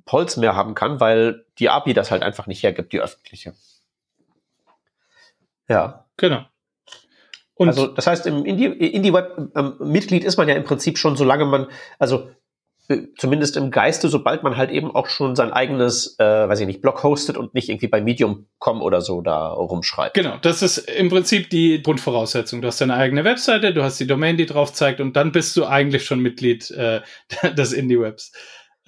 Polls 0.05 0.37
mehr 0.37 0.55
haben 0.55 0.73
kann, 0.73 0.99
weil 0.99 1.45
die 1.59 1.69
API 1.69 1.93
das 1.93 2.11
halt 2.11 2.23
einfach 2.23 2.47
nicht 2.47 2.63
hergibt, 2.63 2.93
die 2.93 3.01
öffentliche. 3.01 3.53
Ja. 5.67 6.05
Genau. 6.17 6.45
Und 7.55 7.67
also 7.67 7.87
das 7.87 8.07
heißt, 8.07 8.25
im 8.25 8.45
Indie-Web-Mitglied 8.45 10.23
ähm, 10.23 10.27
ist 10.27 10.37
man 10.37 10.47
ja 10.47 10.55
im 10.55 10.63
Prinzip 10.63 10.97
schon, 10.97 11.17
solange 11.17 11.45
man, 11.45 11.67
also 11.97 12.29
zumindest 13.17 13.55
im 13.55 13.69
Geiste, 13.69 14.09
sobald 14.09 14.41
man 14.41 14.57
halt 14.57 14.71
eben 14.71 14.95
auch 14.95 15.07
schon 15.07 15.35
sein 15.35 15.53
eigenes, 15.53 16.15
äh, 16.17 16.23
weiß 16.23 16.59
ich 16.61 16.67
nicht, 16.67 16.81
Blog 16.81 17.03
hostet 17.03 17.37
und 17.37 17.53
nicht 17.53 17.69
irgendwie 17.69 17.87
bei 17.87 18.01
Medium.com 18.01 18.81
oder 18.81 19.01
so 19.01 19.21
da 19.21 19.49
rumschreibt. 19.49 20.15
Genau, 20.15 20.37
das 20.41 20.63
ist 20.63 20.79
im 20.89 21.09
Prinzip 21.09 21.51
die 21.51 21.83
Grundvoraussetzung. 21.83 22.61
Du 22.61 22.67
hast 22.67 22.81
deine 22.81 22.95
eigene 22.95 23.23
Webseite, 23.23 23.73
du 23.73 23.83
hast 23.83 23.99
die 23.99 24.07
Domain, 24.07 24.37
die 24.37 24.47
drauf 24.47 24.73
zeigt 24.73 25.01
und 25.01 25.15
dann 25.15 25.31
bist 25.31 25.55
du 25.55 25.65
eigentlich 25.65 26.03
schon 26.03 26.19
Mitglied 26.19 26.71
äh, 26.71 27.01
des 27.55 27.73
Indie-Webs. 27.73 28.31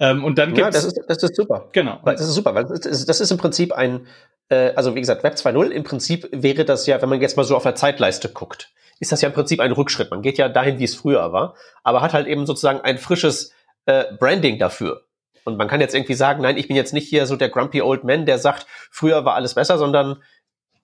Ähm, 0.00 0.24
und 0.24 0.36
dann 0.36 0.52
gibt's, 0.52 0.60
ja, 0.60 0.70
das 0.70 0.84
ist, 0.84 1.00
das 1.06 1.22
ist 1.22 1.36
super. 1.36 1.68
Genau. 1.72 2.00
Das 2.04 2.20
ist 2.20 2.34
super, 2.34 2.56
weil 2.56 2.64
das 2.64 2.84
ist, 2.84 3.08
das 3.08 3.20
ist 3.20 3.30
im 3.30 3.38
Prinzip 3.38 3.72
ein, 3.72 4.08
äh, 4.48 4.72
also 4.74 4.96
wie 4.96 5.00
gesagt, 5.00 5.22
Web 5.22 5.34
2.0, 5.34 5.68
im 5.68 5.84
Prinzip 5.84 6.28
wäre 6.32 6.64
das 6.64 6.86
ja, 6.86 7.00
wenn 7.00 7.08
man 7.08 7.20
jetzt 7.20 7.36
mal 7.36 7.44
so 7.44 7.54
auf 7.54 7.62
der 7.62 7.76
Zeitleiste 7.76 8.30
guckt, 8.30 8.72
ist 8.98 9.12
das 9.12 9.20
ja 9.20 9.28
im 9.28 9.34
Prinzip 9.34 9.60
ein 9.60 9.70
Rückschritt. 9.70 10.10
Man 10.10 10.22
geht 10.22 10.38
ja 10.38 10.48
dahin, 10.48 10.80
wie 10.80 10.84
es 10.84 10.96
früher 10.96 11.32
war, 11.32 11.54
aber 11.84 12.02
hat 12.02 12.14
halt 12.14 12.26
eben 12.26 12.46
sozusagen 12.46 12.80
ein 12.80 12.98
frisches 12.98 13.52
äh, 13.86 14.04
Branding 14.18 14.58
dafür. 14.58 15.04
Und 15.44 15.56
man 15.56 15.68
kann 15.68 15.80
jetzt 15.80 15.94
irgendwie 15.94 16.14
sagen, 16.14 16.42
nein, 16.42 16.56
ich 16.56 16.68
bin 16.68 16.76
jetzt 16.76 16.92
nicht 16.92 17.08
hier 17.08 17.26
so 17.26 17.36
der 17.36 17.48
grumpy 17.48 17.82
old 17.82 18.04
man, 18.04 18.26
der 18.26 18.38
sagt, 18.38 18.66
früher 18.90 19.24
war 19.24 19.34
alles 19.34 19.54
besser, 19.54 19.76
sondern 19.76 20.22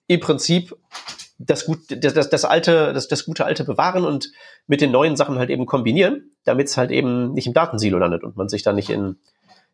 im 0.07 0.19
Prinzip 0.19 0.75
das, 1.37 1.65
gut, 1.65 1.79
das, 1.89 2.13
das, 2.13 2.29
das 2.29 2.45
alte, 2.45 2.91
das, 2.93 3.07
das 3.07 3.25
gute 3.25 3.45
alte 3.45 3.63
bewahren 3.63 4.03
und 4.03 4.31
mit 4.67 4.81
den 4.81 4.91
neuen 4.91 5.15
Sachen 5.15 5.39
halt 5.39 5.49
eben 5.49 5.65
kombinieren, 5.65 6.31
damit 6.43 6.67
es 6.67 6.75
halt 6.75 6.91
eben 6.91 7.33
nicht 7.33 7.47
im 7.47 7.53
Datensilo 7.53 7.97
landet 7.97 8.23
und 8.23 8.35
man 8.35 8.49
sich 8.49 8.61
da 8.61 8.73
nicht 8.73 8.89
in 8.89 9.17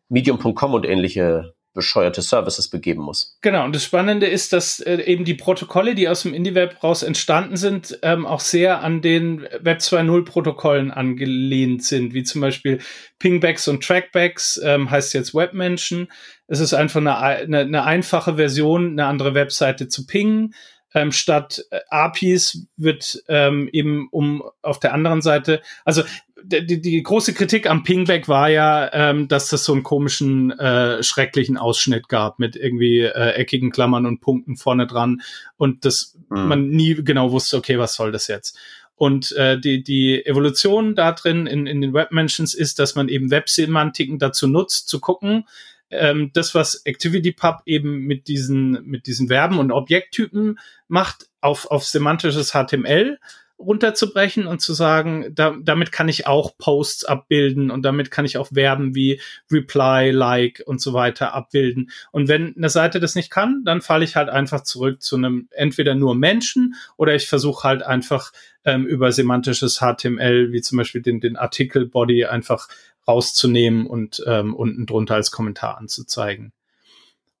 medium.com 0.08 0.74
und 0.74 0.86
ähnliche 0.86 1.54
bescheuerte 1.76 2.22
Services 2.22 2.68
begeben 2.68 3.02
muss. 3.02 3.38
Genau, 3.42 3.64
und 3.64 3.76
das 3.76 3.84
Spannende 3.84 4.26
ist, 4.26 4.52
dass 4.52 4.80
äh, 4.80 4.96
eben 5.02 5.24
die 5.24 5.34
Protokolle, 5.34 5.94
die 5.94 6.08
aus 6.08 6.22
dem 6.22 6.34
IndieWeb 6.34 6.82
raus 6.82 7.04
entstanden 7.04 7.56
sind, 7.56 8.00
ähm, 8.02 8.26
auch 8.26 8.40
sehr 8.40 8.82
an 8.82 9.02
den 9.02 9.42
Web 9.60 9.78
2.0 9.78 10.24
Protokollen 10.24 10.90
angelehnt 10.90 11.84
sind, 11.84 12.14
wie 12.14 12.24
zum 12.24 12.40
Beispiel 12.40 12.80
Pingbacks 13.20 13.68
und 13.68 13.84
Trackbacks, 13.84 14.60
ähm, 14.64 14.90
heißt 14.90 15.14
jetzt 15.14 15.34
Webmention. 15.34 16.08
Es 16.48 16.58
ist 16.58 16.74
einfach 16.74 17.00
eine, 17.00 17.18
eine, 17.18 17.60
eine 17.60 17.84
einfache 17.84 18.34
Version, 18.36 18.92
eine 18.92 19.06
andere 19.06 19.34
Webseite 19.34 19.86
zu 19.86 20.06
pingen 20.06 20.54
ähm, 20.96 21.12
statt 21.12 21.62
äh, 21.70 21.80
APIs 21.90 22.66
wird 22.78 23.22
ähm, 23.28 23.68
eben 23.70 24.08
um 24.10 24.42
auf 24.62 24.80
der 24.80 24.94
anderen 24.94 25.20
Seite, 25.20 25.60
also 25.84 26.02
die, 26.42 26.80
die 26.80 27.02
große 27.02 27.34
Kritik 27.34 27.68
am 27.68 27.82
Pingback 27.82 28.28
war 28.28 28.48
ja, 28.48 28.90
ähm, 28.94 29.28
dass 29.28 29.50
das 29.50 29.64
so 29.64 29.74
einen 29.74 29.82
komischen, 29.82 30.58
äh, 30.58 31.02
schrecklichen 31.02 31.58
Ausschnitt 31.58 32.08
gab 32.08 32.38
mit 32.38 32.56
irgendwie 32.56 33.00
äh, 33.00 33.32
eckigen 33.32 33.70
Klammern 33.70 34.06
und 34.06 34.20
Punkten 34.20 34.56
vorne 34.56 34.86
dran 34.86 35.20
und 35.58 35.84
das 35.84 36.16
mhm. 36.30 36.48
man 36.48 36.68
nie 36.70 36.94
genau 36.94 37.30
wusste, 37.30 37.58
okay, 37.58 37.78
was 37.78 37.94
soll 37.94 38.10
das 38.10 38.26
jetzt? 38.26 38.58
Und 38.94 39.32
äh, 39.32 39.60
die, 39.60 39.82
die 39.82 40.24
Evolution 40.24 40.94
da 40.94 41.12
drin 41.12 41.46
in, 41.46 41.66
in 41.66 41.82
den 41.82 41.92
Webmentions 41.92 42.54
ist, 42.54 42.78
dass 42.78 42.94
man 42.94 43.10
eben 43.10 43.30
Websemantiken 43.30 44.18
dazu 44.18 44.46
nutzt, 44.46 44.88
zu 44.88 44.98
gucken, 45.00 45.44
ähm, 45.90 46.30
das, 46.32 46.54
was 46.54 46.82
ActivityPub 46.86 47.62
eben 47.66 48.00
mit 48.00 48.28
diesen, 48.28 48.84
mit 48.84 49.06
diesen 49.06 49.28
Verben 49.28 49.58
und 49.58 49.72
Objekttypen 49.72 50.58
macht, 50.88 51.28
auf, 51.40 51.70
auf 51.70 51.84
semantisches 51.84 52.52
HTML 52.52 53.18
runterzubrechen 53.58 54.46
und 54.46 54.60
zu 54.60 54.74
sagen, 54.74 55.32
da, 55.34 55.56
damit 55.62 55.90
kann 55.90 56.08
ich 56.08 56.26
auch 56.26 56.58
Posts 56.58 57.06
abbilden 57.06 57.70
und 57.70 57.82
damit 57.82 58.10
kann 58.10 58.26
ich 58.26 58.36
auch 58.36 58.48
Verben 58.48 58.94
wie 58.94 59.20
Reply, 59.50 60.10
Like 60.10 60.62
und 60.66 60.80
so 60.80 60.92
weiter 60.92 61.32
abbilden. 61.32 61.90
Und 62.12 62.28
wenn 62.28 62.54
eine 62.56 62.68
Seite 62.68 63.00
das 63.00 63.14
nicht 63.14 63.30
kann, 63.30 63.62
dann 63.64 63.80
falle 63.80 64.04
ich 64.04 64.14
halt 64.14 64.28
einfach 64.28 64.62
zurück 64.62 65.00
zu 65.00 65.16
einem 65.16 65.48
entweder 65.52 65.94
nur 65.94 66.14
Menschen 66.14 66.74
oder 66.96 67.14
ich 67.14 67.28
versuche 67.28 67.66
halt 67.66 67.82
einfach 67.82 68.32
ähm, 68.64 68.86
über 68.86 69.10
semantisches 69.12 69.78
HTML, 69.78 70.52
wie 70.52 70.60
zum 70.60 70.76
Beispiel 70.76 71.00
den, 71.00 71.20
den 71.20 71.36
Artikel-Body 71.36 72.26
einfach 72.26 72.68
rauszunehmen 73.06 73.86
und 73.86 74.22
ähm, 74.26 74.54
unten 74.54 74.86
drunter 74.86 75.14
als 75.14 75.30
Kommentar 75.30 75.78
anzuzeigen. 75.78 76.52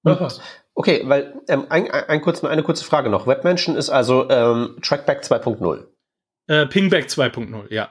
Und 0.02 0.40
okay, 0.74 1.02
weil 1.04 1.40
ähm, 1.48 1.66
ein, 1.68 1.90
ein 1.90 2.20
kurz, 2.20 2.44
eine 2.44 2.62
kurze 2.62 2.84
Frage 2.84 3.10
noch. 3.10 3.26
Webmention 3.26 3.76
ist 3.76 3.90
also 3.90 4.28
ähm, 4.30 4.76
Trackback 4.82 5.22
2.0. 5.22 5.84
Äh, 6.48 6.66
Pingback 6.66 7.06
2.0, 7.06 7.72
ja. 7.72 7.90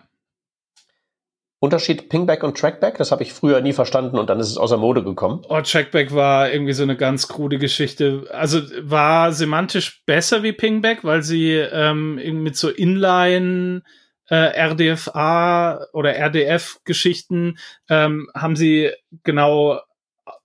Unterschied 1.59 2.09
Pingback 2.09 2.43
und 2.43 2.57
Trackback, 2.57 2.97
das 2.97 3.11
habe 3.11 3.23
ich 3.23 3.33
früher 3.33 3.59
nie 3.59 3.73
verstanden 3.73 4.19
und 4.19 4.29
dann 4.29 4.39
ist 4.39 4.49
es 4.49 4.57
außer 4.57 4.77
Mode 4.77 5.03
gekommen. 5.03 5.41
Oh, 5.49 5.61
Trackback 5.61 6.13
war 6.13 6.51
irgendwie 6.51 6.73
so 6.73 6.83
eine 6.83 6.95
ganz 6.95 7.27
krude 7.27 7.57
Geschichte. 7.57 8.27
Also 8.31 8.61
war 8.81 9.31
semantisch 9.31 10.03
besser 10.05 10.43
wie 10.43 10.51
Pingback, 10.51 11.03
weil 11.03 11.23
sie 11.23 11.53
ähm, 11.53 12.43
mit 12.43 12.55
so 12.55 12.69
Inline 12.69 13.81
äh, 14.29 14.35
RDFA 14.35 15.87
oder 15.93 16.15
RDF-Geschichten 16.15 17.57
ähm, 17.89 18.29
haben 18.33 18.55
sie 18.55 18.91
genau 19.23 19.79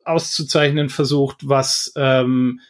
auszuzeichnen 0.05 0.89
versucht, 0.89 1.49
was 1.49 1.93
ähm, 1.97 2.61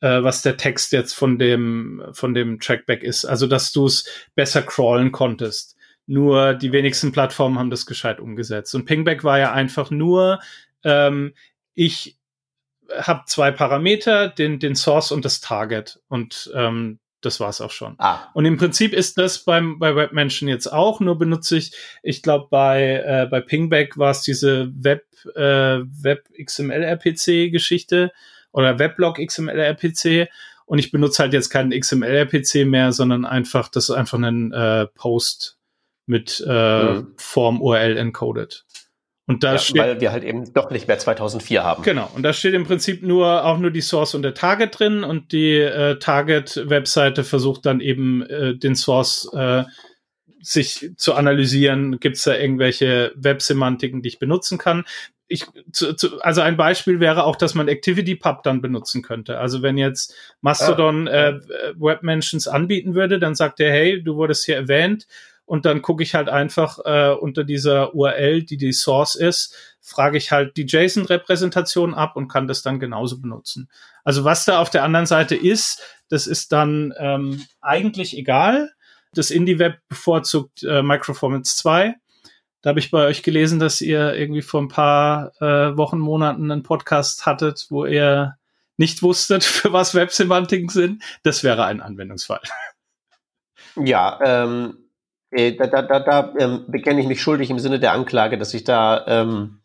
äh, 0.00 0.22
was 0.22 0.42
der 0.42 0.56
Text 0.56 0.92
jetzt 0.92 1.14
von 1.14 1.38
dem 1.38 2.02
von 2.12 2.34
dem 2.34 2.60
Trackback 2.60 3.02
ist. 3.02 3.24
Also 3.24 3.46
dass 3.46 3.72
du 3.72 3.86
es 3.86 4.06
besser 4.34 4.62
crawlen 4.62 5.12
konntest. 5.12 5.76
Nur 6.06 6.54
die 6.54 6.72
wenigsten 6.72 7.12
Plattformen 7.12 7.58
haben 7.58 7.70
das 7.70 7.86
gescheit 7.86 8.18
umgesetzt. 8.18 8.74
Und 8.74 8.84
Pingback 8.84 9.22
war 9.24 9.38
ja 9.38 9.52
einfach 9.52 9.90
nur 9.90 10.40
ähm, 10.84 11.34
ich 11.74 12.16
habe 12.96 13.22
zwei 13.26 13.52
Parameter, 13.52 14.28
den 14.28 14.58
den 14.58 14.74
Source 14.74 15.12
und 15.12 15.24
das 15.24 15.40
Target 15.40 16.00
und 16.08 16.50
ähm, 16.54 16.98
das 17.20 17.40
war's 17.40 17.60
auch 17.60 17.70
schon. 17.70 17.94
Ah. 17.98 18.28
Und 18.34 18.44
im 18.44 18.56
Prinzip 18.56 18.92
ist 18.92 19.18
das 19.18 19.40
beim 19.40 19.78
bei 19.78 19.94
Webmention 19.94 20.48
jetzt 20.48 20.66
auch, 20.66 21.00
nur 21.00 21.18
benutze 21.18 21.56
ich, 21.56 21.72
ich 22.02 22.22
glaube 22.22 22.48
bei 22.50 23.02
äh, 23.04 23.26
bei 23.30 23.40
Pingback 23.40 23.98
war 23.98 24.10
es 24.10 24.22
diese 24.22 24.70
Web 24.74 25.04
äh, 25.34 25.80
Web 26.02 26.28
XML 26.42 26.82
RPC 26.82 27.50
Geschichte 27.52 28.12
oder 28.52 28.78
Weblog 28.78 29.18
XML 29.18 29.58
RPC 29.58 30.28
und 30.66 30.78
ich 30.78 30.90
benutze 30.90 31.22
halt 31.22 31.32
jetzt 31.32 31.50
keinen 31.50 31.78
XML 31.78 32.04
RPC 32.04 32.66
mehr, 32.66 32.92
sondern 32.92 33.24
einfach 33.24 33.68
das 33.68 33.90
ist 33.90 33.96
einfach 33.96 34.18
ein 34.18 34.52
äh, 34.52 34.86
Post 34.86 35.58
mit 36.06 36.44
äh, 36.46 36.82
mhm. 36.94 37.14
Form 37.16 37.60
URL 37.62 37.96
encoded. 37.96 38.64
Und 39.30 39.44
da 39.44 39.52
ja, 39.52 39.58
steht, 39.58 39.80
weil 39.80 40.00
wir 40.00 40.10
halt 40.10 40.24
eben 40.24 40.52
doch 40.54 40.72
nicht 40.72 40.88
mehr 40.88 40.98
2004 40.98 41.62
haben. 41.62 41.84
Genau. 41.84 42.10
Und 42.16 42.24
da 42.24 42.32
steht 42.32 42.52
im 42.52 42.64
Prinzip 42.64 43.04
nur 43.04 43.44
auch 43.44 43.58
nur 43.58 43.70
die 43.70 43.80
Source 43.80 44.16
und 44.16 44.22
der 44.22 44.34
Target 44.34 44.76
drin 44.76 45.04
und 45.04 45.30
die 45.30 45.54
äh, 45.54 46.00
Target-Webseite 46.00 47.22
versucht 47.22 47.64
dann 47.64 47.78
eben 47.80 48.22
äh, 48.22 48.56
den 48.56 48.74
Source 48.74 49.32
äh, 49.32 49.62
sich 50.42 50.90
zu 50.96 51.14
analysieren. 51.14 52.00
Gibt 52.00 52.16
es 52.16 52.24
da 52.24 52.34
irgendwelche 52.34 53.12
Websemantiken, 53.14 54.02
die 54.02 54.08
ich 54.08 54.18
benutzen 54.18 54.58
kann? 54.58 54.82
Ich, 55.28 55.46
zu, 55.70 55.94
zu, 55.94 56.20
also 56.22 56.40
ein 56.40 56.56
Beispiel 56.56 56.98
wäre 56.98 57.22
auch, 57.22 57.36
dass 57.36 57.54
man 57.54 57.68
ActivityPub 57.68 58.42
dann 58.42 58.60
benutzen 58.60 59.00
könnte. 59.00 59.38
Also 59.38 59.62
wenn 59.62 59.78
jetzt 59.78 60.12
Mastodon 60.40 61.06
ah. 61.06 61.28
äh, 61.28 61.40
Webmentions 61.76 62.48
anbieten 62.48 62.96
würde, 62.96 63.20
dann 63.20 63.36
sagt 63.36 63.60
er, 63.60 63.70
hey, 63.70 64.02
du 64.02 64.16
wurdest 64.16 64.44
hier 64.44 64.56
erwähnt, 64.56 65.06
und 65.50 65.66
dann 65.66 65.82
gucke 65.82 66.04
ich 66.04 66.14
halt 66.14 66.28
einfach 66.28 66.78
äh, 66.84 67.10
unter 67.10 67.42
dieser 67.42 67.92
URL, 67.92 68.44
die 68.44 68.56
die 68.56 68.70
Source 68.72 69.16
ist, 69.16 69.52
frage 69.80 70.16
ich 70.16 70.30
halt 70.30 70.56
die 70.56 70.64
JSON-Repräsentation 70.64 71.92
ab 71.92 72.14
und 72.14 72.28
kann 72.28 72.46
das 72.46 72.62
dann 72.62 72.78
genauso 72.78 73.20
benutzen. 73.20 73.68
Also 74.04 74.22
was 74.22 74.44
da 74.44 74.60
auf 74.60 74.70
der 74.70 74.84
anderen 74.84 75.06
Seite 75.06 75.34
ist, 75.34 75.82
das 76.08 76.28
ist 76.28 76.52
dann 76.52 76.94
ähm, 76.98 77.44
eigentlich 77.60 78.16
egal. 78.16 78.70
Das 79.12 79.32
IndieWeb 79.32 79.80
bevorzugt 79.88 80.62
äh, 80.62 80.82
Microformance 80.84 81.56
2. 81.56 81.96
Da 82.62 82.68
habe 82.70 82.78
ich 82.78 82.92
bei 82.92 83.04
euch 83.04 83.24
gelesen, 83.24 83.58
dass 83.58 83.80
ihr 83.80 84.14
irgendwie 84.14 84.42
vor 84.42 84.62
ein 84.62 84.68
paar 84.68 85.32
äh, 85.42 85.76
Wochen, 85.76 85.98
Monaten 85.98 86.52
einen 86.52 86.62
Podcast 86.62 87.26
hattet, 87.26 87.66
wo 87.70 87.86
ihr 87.86 88.36
nicht 88.76 89.02
wusstet, 89.02 89.42
für 89.42 89.72
was 89.72 89.96
Websemantiken 89.96 90.68
sind. 90.68 91.02
Das 91.24 91.42
wäre 91.42 91.64
ein 91.64 91.80
Anwendungsfall. 91.80 92.42
Ja, 93.74 94.20
ähm, 94.22 94.76
Äh, 94.76 94.89
da 95.30 95.66
da, 95.66 95.82
da, 95.82 96.00
da 96.00 96.34
ähm, 96.38 96.64
bekenne 96.68 97.00
ich 97.00 97.06
mich 97.06 97.22
schuldig 97.22 97.50
im 97.50 97.58
Sinne 97.58 97.78
der 97.78 97.92
Anklage, 97.92 98.38
dass 98.38 98.54
ich 98.54 98.64
da, 98.64 99.04
ähm, 99.06 99.60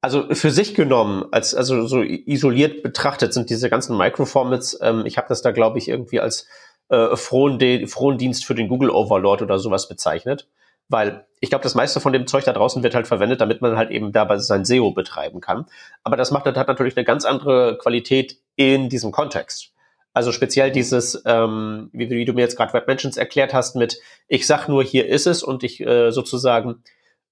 also 0.00 0.26
für 0.32 0.50
sich 0.50 0.74
genommen, 0.74 1.24
als 1.30 1.54
also 1.54 1.86
so 1.86 2.02
isoliert 2.02 2.82
betrachtet 2.82 3.32
sind 3.32 3.50
diese 3.50 3.70
ganzen 3.70 3.96
Microformats, 3.96 4.78
ähm, 4.82 5.04
ich 5.06 5.16
habe 5.16 5.28
das 5.28 5.42
da, 5.42 5.50
glaube 5.50 5.78
ich, 5.78 5.88
irgendwie 5.88 6.20
als 6.20 6.46
äh, 6.88 7.16
frohen, 7.16 7.86
frohen 7.86 8.18
Dienst 8.18 8.44
für 8.44 8.54
den 8.54 8.68
Google 8.68 8.90
Overlord 8.90 9.42
oder 9.42 9.58
sowas 9.58 9.88
bezeichnet. 9.88 10.48
Weil 10.88 11.26
ich 11.40 11.50
glaube, 11.50 11.62
das 11.62 11.74
meiste 11.74 12.00
von 12.00 12.14
dem 12.14 12.26
Zeug 12.26 12.44
da 12.44 12.52
draußen 12.52 12.82
wird 12.82 12.94
halt 12.94 13.06
verwendet, 13.06 13.40
damit 13.42 13.60
man 13.60 13.76
halt 13.76 13.90
eben 13.90 14.10
dabei 14.10 14.38
sein 14.38 14.64
SEO 14.64 14.92
betreiben 14.92 15.40
kann. 15.40 15.66
Aber 16.02 16.16
das 16.16 16.30
macht, 16.30 16.46
das 16.46 16.56
hat 16.56 16.66
natürlich 16.66 16.96
eine 16.96 17.04
ganz 17.04 17.26
andere 17.26 17.76
Qualität 17.76 18.38
in 18.56 18.88
diesem 18.88 19.12
Kontext. 19.12 19.74
Also 20.18 20.32
speziell 20.32 20.72
dieses, 20.72 21.22
ähm, 21.26 21.90
wie, 21.92 22.10
wie 22.10 22.24
du 22.24 22.32
mir 22.32 22.40
jetzt 22.40 22.56
gerade 22.56 22.72
Webmentions 22.72 23.16
erklärt 23.16 23.54
hast, 23.54 23.76
mit 23.76 24.00
ich 24.26 24.48
sag 24.48 24.66
nur, 24.66 24.82
hier 24.82 25.06
ist 25.06 25.28
es 25.28 25.44
und 25.44 25.62
ich 25.62 25.78
äh, 25.78 26.10
sozusagen 26.10 26.82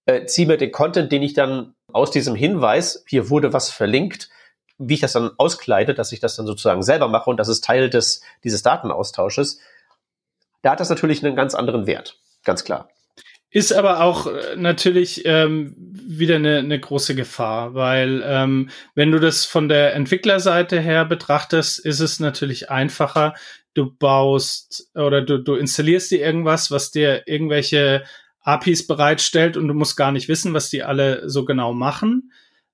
äh, 0.04 0.24
ziehe 0.26 0.46
mir 0.46 0.56
den 0.56 0.70
Content, 0.70 1.10
den 1.10 1.20
ich 1.20 1.34
dann 1.34 1.74
aus 1.92 2.12
diesem 2.12 2.36
Hinweis, 2.36 3.02
hier 3.08 3.28
wurde 3.28 3.52
was 3.52 3.70
verlinkt, 3.70 4.28
wie 4.78 4.94
ich 4.94 5.00
das 5.00 5.14
dann 5.14 5.32
auskleide, 5.36 5.94
dass 5.94 6.12
ich 6.12 6.20
das 6.20 6.36
dann 6.36 6.46
sozusagen 6.46 6.84
selber 6.84 7.08
mache 7.08 7.28
und 7.28 7.38
das 7.38 7.48
ist 7.48 7.64
Teil 7.64 7.90
des, 7.90 8.20
dieses 8.44 8.62
Datenaustausches, 8.62 9.58
da 10.62 10.70
hat 10.70 10.78
das 10.78 10.88
natürlich 10.88 11.24
einen 11.24 11.34
ganz 11.34 11.56
anderen 11.56 11.88
Wert, 11.88 12.20
ganz 12.44 12.62
klar. 12.62 12.88
Ist 13.56 13.72
aber 13.72 14.02
auch 14.02 14.26
äh, 14.26 14.54
natürlich 14.56 15.22
ähm, 15.24 15.74
wieder 15.78 16.34
eine, 16.34 16.58
eine 16.58 16.78
große 16.78 17.14
Gefahr, 17.14 17.72
weil 17.72 18.22
ähm, 18.22 18.68
wenn 18.94 19.10
du 19.10 19.18
das 19.18 19.46
von 19.46 19.70
der 19.70 19.94
Entwicklerseite 19.94 20.78
her 20.78 21.06
betrachtest, 21.06 21.78
ist 21.78 22.00
es 22.00 22.20
natürlich 22.20 22.68
einfacher. 22.68 23.32
Du 23.72 23.90
baust 23.90 24.90
oder 24.94 25.22
du, 25.22 25.38
du 25.38 25.54
installierst 25.54 26.10
dir 26.10 26.20
irgendwas, 26.20 26.70
was 26.70 26.90
dir 26.90 27.26
irgendwelche 27.26 28.04
APIs 28.42 28.86
bereitstellt 28.86 29.56
und 29.56 29.68
du 29.68 29.72
musst 29.72 29.96
gar 29.96 30.12
nicht 30.12 30.28
wissen, 30.28 30.52
was 30.52 30.68
die 30.68 30.82
alle 30.82 31.26
so 31.30 31.46
genau 31.46 31.72
machen. 31.72 32.32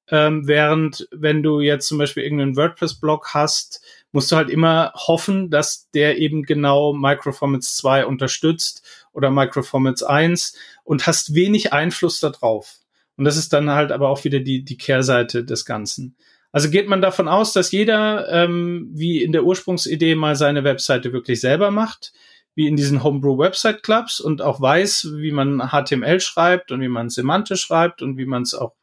Ähm, 0.08 0.48
während 0.48 1.06
wenn 1.12 1.44
du 1.44 1.60
jetzt 1.60 1.86
zum 1.86 1.98
Beispiel 1.98 2.24
irgendeinen 2.24 2.56
WordPress-Blog 2.56 3.34
hast, 3.34 3.84
musst 4.10 4.32
du 4.32 4.36
halt 4.36 4.50
immer 4.50 4.92
hoffen, 4.96 5.48
dass 5.48 5.88
der 5.92 6.18
eben 6.18 6.42
genau 6.42 6.92
Microformats 6.92 7.76
2 7.76 8.04
unterstützt 8.04 8.82
oder 9.12 9.30
Microformats 9.30 10.02
1 10.02 10.56
und 10.84 11.06
hast 11.06 11.34
wenig 11.34 11.72
Einfluss 11.72 12.20
darauf. 12.20 12.76
Und 13.16 13.24
das 13.24 13.36
ist 13.36 13.52
dann 13.52 13.70
halt 13.70 13.92
aber 13.92 14.08
auch 14.08 14.24
wieder 14.24 14.40
die, 14.40 14.64
die 14.64 14.76
Kehrseite 14.76 15.44
des 15.44 15.64
Ganzen. 15.64 16.16
Also 16.50 16.70
geht 16.70 16.88
man 16.88 17.00
davon 17.00 17.28
aus, 17.28 17.52
dass 17.52 17.72
jeder, 17.72 18.28
ähm, 18.28 18.90
wie 18.92 19.22
in 19.22 19.32
der 19.32 19.44
Ursprungsidee, 19.44 20.14
mal 20.14 20.36
seine 20.36 20.64
Webseite 20.64 21.12
wirklich 21.12 21.40
selber 21.40 21.70
macht, 21.70 22.12
wie 22.54 22.66
in 22.66 22.76
diesen 22.76 23.02
Homebrew 23.02 23.38
Website 23.38 23.82
Clubs 23.82 24.20
und 24.20 24.42
auch 24.42 24.60
weiß, 24.60 25.12
wie 25.16 25.32
man 25.32 25.70
HTML 25.70 26.20
schreibt 26.20 26.70
und 26.70 26.82
wie 26.82 26.88
man 26.88 27.08
semantisch 27.08 27.62
schreibt 27.62 28.02
und 28.02 28.18
wie 28.18 28.26
man 28.26 28.42
es 28.42 28.54
auch 28.54 28.74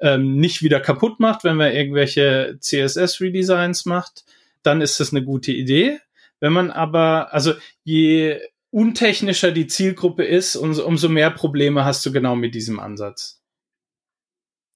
ähm, 0.00 0.36
nicht 0.36 0.62
wieder 0.62 0.80
kaputt 0.80 1.18
macht, 1.18 1.44
wenn 1.44 1.56
man 1.56 1.72
irgendwelche 1.72 2.58
CSS-Redesigns 2.60 3.86
macht 3.86 4.24
dann 4.62 4.80
ist 4.80 5.00
das 5.00 5.12
eine 5.12 5.24
gute 5.24 5.52
Idee. 5.52 5.98
Wenn 6.40 6.52
man 6.52 6.70
aber, 6.70 7.32
also 7.32 7.54
je 7.84 8.38
untechnischer 8.70 9.52
die 9.52 9.66
Zielgruppe 9.66 10.24
ist, 10.24 10.56
umso, 10.56 11.08
mehr 11.08 11.30
Probleme 11.30 11.84
hast 11.84 12.04
du 12.04 12.12
genau 12.12 12.36
mit 12.36 12.54
diesem 12.54 12.80
Ansatz. 12.80 13.42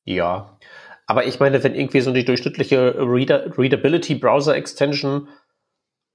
Ja, 0.04 0.58
aber 1.06 1.26
ich 1.26 1.40
meine, 1.40 1.62
wenn 1.62 1.74
irgendwie 1.74 2.00
so 2.00 2.12
die 2.12 2.24
durchschnittliche 2.24 2.94
Reader 2.98 3.58
Readability 3.58 4.14
Browser 4.14 4.56
Extension 4.56 5.28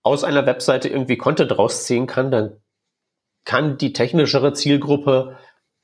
aus 0.03 0.23
einer 0.23 0.45
Webseite 0.45 0.89
irgendwie 0.89 1.17
Content 1.17 1.57
rausziehen 1.57 2.07
kann, 2.07 2.31
dann 2.31 2.61
kann 3.45 3.77
die 3.77 3.93
technischere 3.93 4.53
Zielgruppe 4.53 5.37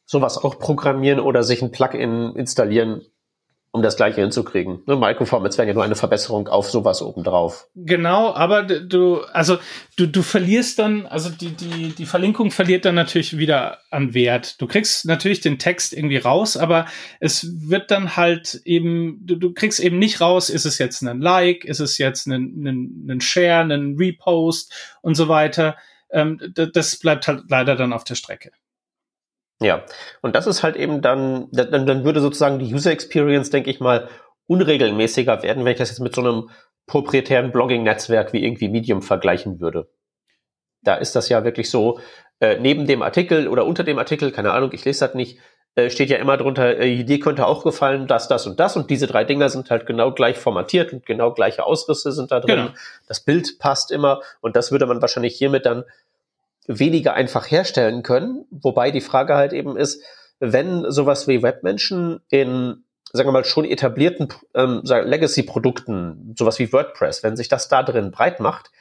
sowas 0.05 0.37
auch 0.37 0.59
programmieren 0.59 1.19
oder 1.19 1.43
sich 1.43 1.61
ein 1.61 1.71
Plugin 1.71 2.35
installieren, 2.35 3.05
um 3.73 3.81
das 3.81 3.97
Gleiche 3.97 4.21
hinzukriegen. 4.21 4.83
Ne, 4.85 4.95
Microformats 4.95 5.57
wären 5.57 5.67
ja 5.67 5.73
nur 5.73 5.83
eine 5.83 5.95
Verbesserung 5.95 6.47
auf 6.47 6.69
sowas 6.69 7.01
obendrauf. 7.01 7.67
Genau, 7.73 8.31
aber 8.31 8.61
du, 8.61 9.21
also 9.33 9.57
du, 9.97 10.05
du 10.05 10.21
verlierst 10.21 10.77
dann, 10.77 11.07
also 11.07 11.31
die, 11.31 11.49
die, 11.49 11.89
die 11.89 12.05
Verlinkung 12.05 12.51
verliert 12.51 12.85
dann 12.85 12.93
natürlich 12.93 13.35
wieder 13.35 13.79
an 13.89 14.13
Wert. 14.13 14.61
Du 14.61 14.67
kriegst 14.67 15.05
natürlich 15.05 15.41
den 15.41 15.57
Text 15.57 15.91
irgendwie 15.91 16.17
raus, 16.17 16.55
aber 16.55 16.85
es 17.19 17.67
wird 17.67 17.89
dann 17.89 18.15
halt 18.15 18.61
eben, 18.63 19.19
du, 19.25 19.37
du 19.37 19.53
kriegst 19.53 19.79
eben 19.79 19.97
nicht 19.97 20.21
raus, 20.21 20.51
ist 20.51 20.65
es 20.65 20.77
jetzt 20.77 21.01
ein 21.01 21.19
Like, 21.19 21.65
ist 21.65 21.79
es 21.79 21.97
jetzt 21.97 22.27
ein, 22.27 22.63
ein, 22.63 23.07
ein 23.09 23.21
Share, 23.21 23.63
ein 23.63 23.95
Repost 23.97 24.71
und 25.01 25.15
so 25.15 25.27
weiter. 25.29 25.77
Ähm, 26.11 26.39
das 26.53 26.97
bleibt 26.97 27.27
halt 27.27 27.45
leider 27.49 27.75
dann 27.75 27.91
auf 27.91 28.03
der 28.03 28.15
Strecke. 28.15 28.51
Ja, 29.63 29.83
und 30.21 30.35
das 30.35 30.45
ist 30.45 30.61
halt 30.61 30.75
eben 30.75 31.01
dann, 31.01 31.47
dann, 31.51 31.87
dann 31.87 32.03
würde 32.03 32.19
sozusagen 32.19 32.59
die 32.59 32.73
User 32.73 32.91
Experience, 32.91 33.49
denke 33.49 33.69
ich 33.69 33.79
mal, 33.79 34.09
unregelmäßiger 34.47 35.41
werden, 35.41 35.63
wenn 35.63 35.71
ich 35.71 35.77
das 35.77 35.89
jetzt 35.89 35.99
mit 35.99 36.13
so 36.13 36.21
einem 36.21 36.49
proprietären 36.85 37.51
Blogging-Netzwerk 37.51 38.33
wie 38.33 38.43
irgendwie 38.43 38.67
Medium 38.67 39.01
vergleichen 39.01 39.61
würde. 39.61 39.89
Da 40.81 40.95
ist 40.95 41.15
das 41.15 41.29
ja 41.29 41.45
wirklich 41.45 41.69
so, 41.69 41.99
äh, 42.41 42.59
neben 42.59 42.87
dem 42.87 43.01
Artikel 43.01 43.47
oder 43.47 43.65
unter 43.65 43.85
dem 43.85 43.97
Artikel, 43.97 44.31
keine 44.31 44.51
Ahnung, 44.51 44.71
ich 44.73 44.83
lese 44.83 45.07
das 45.07 45.15
nicht, 45.15 45.39
äh, 45.75 45.89
steht 45.89 46.09
ja 46.09 46.17
immer 46.17 46.35
drunter, 46.35 46.77
äh, 46.77 46.93
Idee 46.93 47.19
könnte 47.19 47.47
auch 47.47 47.63
gefallen, 47.63 48.05
das, 48.05 48.27
das 48.27 48.45
und 48.45 48.59
das 48.59 48.75
und 48.75 48.89
diese 48.89 49.07
drei 49.07 49.23
Dinger 49.23 49.47
sind 49.47 49.71
halt 49.71 49.85
genau 49.85 50.11
gleich 50.11 50.37
formatiert 50.37 50.91
und 50.91 51.05
genau 51.05 51.31
gleiche 51.31 51.65
Ausrisse 51.65 52.11
sind 52.11 52.31
da 52.31 52.41
drin. 52.41 52.55
Genau. 52.57 52.69
Das 53.07 53.21
Bild 53.21 53.59
passt 53.59 53.91
immer 53.91 54.21
und 54.41 54.57
das 54.57 54.73
würde 54.73 54.85
man 54.87 55.01
wahrscheinlich 55.01 55.37
hiermit 55.37 55.65
dann 55.65 55.85
weniger 56.67 57.13
einfach 57.13 57.49
herstellen 57.49 58.03
können. 58.03 58.45
Wobei 58.51 58.91
die 58.91 59.01
Frage 59.01 59.35
halt 59.35 59.53
eben 59.53 59.77
ist, 59.77 60.01
wenn 60.39 60.89
sowas 60.91 61.27
wie 61.27 61.41
Webmenschen 61.41 62.21
in, 62.29 62.83
sagen 63.11 63.27
wir 63.27 63.33
mal, 63.33 63.45
schon 63.45 63.65
etablierten 63.65 64.29
ähm, 64.55 64.81
Legacy-Produkten, 64.83 66.35
sowas 66.37 66.59
wie 66.59 66.71
WordPress, 66.71 67.23
wenn 67.23 67.37
sich 67.37 67.47
das 67.47 67.69
da 67.69 67.83
drin 67.83 68.11
breit 68.11 68.39
macht, 68.39 68.71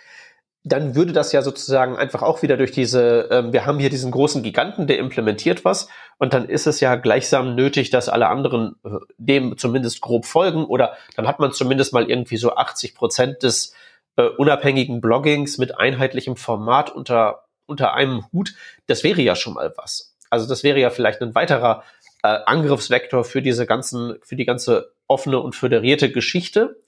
dann 0.64 0.94
würde 0.94 1.12
das 1.12 1.32
ja 1.32 1.42
sozusagen 1.42 1.96
einfach 1.96 2.22
auch 2.22 2.42
wieder 2.42 2.56
durch 2.56 2.70
diese, 2.70 3.28
ähm, 3.30 3.52
wir 3.52 3.66
haben 3.66 3.80
hier 3.80 3.90
diesen 3.90 4.12
großen 4.12 4.42
Giganten, 4.42 4.86
der 4.86 4.98
implementiert 4.98 5.64
was, 5.64 5.88
und 6.18 6.34
dann 6.34 6.48
ist 6.48 6.68
es 6.68 6.78
ja 6.78 6.94
gleichsam 6.94 7.56
nötig, 7.56 7.90
dass 7.90 8.08
alle 8.08 8.28
anderen 8.28 8.76
äh, 8.84 8.90
dem 9.18 9.58
zumindest 9.58 10.00
grob 10.00 10.24
folgen, 10.24 10.64
oder 10.64 10.96
dann 11.16 11.26
hat 11.26 11.40
man 11.40 11.52
zumindest 11.52 11.92
mal 11.92 12.08
irgendwie 12.08 12.36
so 12.36 12.54
80 12.54 12.94
Prozent 12.94 13.42
des 13.42 13.74
äh, 14.16 14.22
unabhängigen 14.22 15.00
Bloggings 15.00 15.58
mit 15.58 15.78
einheitlichem 15.78 16.36
Format 16.36 16.90
unter 16.90 17.44
unter 17.66 17.94
einem 17.94 18.24
Hut, 18.32 18.54
das 18.86 19.04
wäre 19.04 19.22
ja 19.22 19.36
schon 19.36 19.54
mal 19.54 19.72
was. 19.76 20.16
Also 20.30 20.48
das 20.48 20.62
wäre 20.62 20.80
ja 20.80 20.90
vielleicht 20.90 21.20
ein 21.20 21.34
weiterer 21.34 21.84
äh, 22.22 22.28
Angriffsvektor 22.46 23.24
für 23.24 23.42
diese 23.42 23.66
ganzen, 23.66 24.16
für 24.22 24.36
die 24.36 24.44
ganze 24.44 24.92
offene 25.06 25.40
und 25.40 25.54
föderierte 25.54 26.10
Geschichte, 26.10 26.80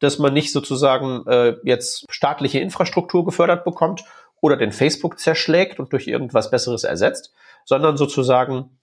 dass 0.00 0.18
man 0.18 0.32
nicht 0.32 0.52
sozusagen 0.52 1.26
äh, 1.26 1.56
jetzt 1.64 2.06
staatliche 2.10 2.60
Infrastruktur 2.60 3.24
gefördert 3.24 3.64
bekommt 3.64 4.04
oder 4.40 4.56
den 4.56 4.72
Facebook 4.72 5.18
zerschlägt 5.18 5.78
und 5.78 5.92
durch 5.92 6.06
irgendwas 6.06 6.50
Besseres 6.50 6.84
ersetzt, 6.84 7.32
sondern 7.64 7.96
sozusagen 7.96 8.78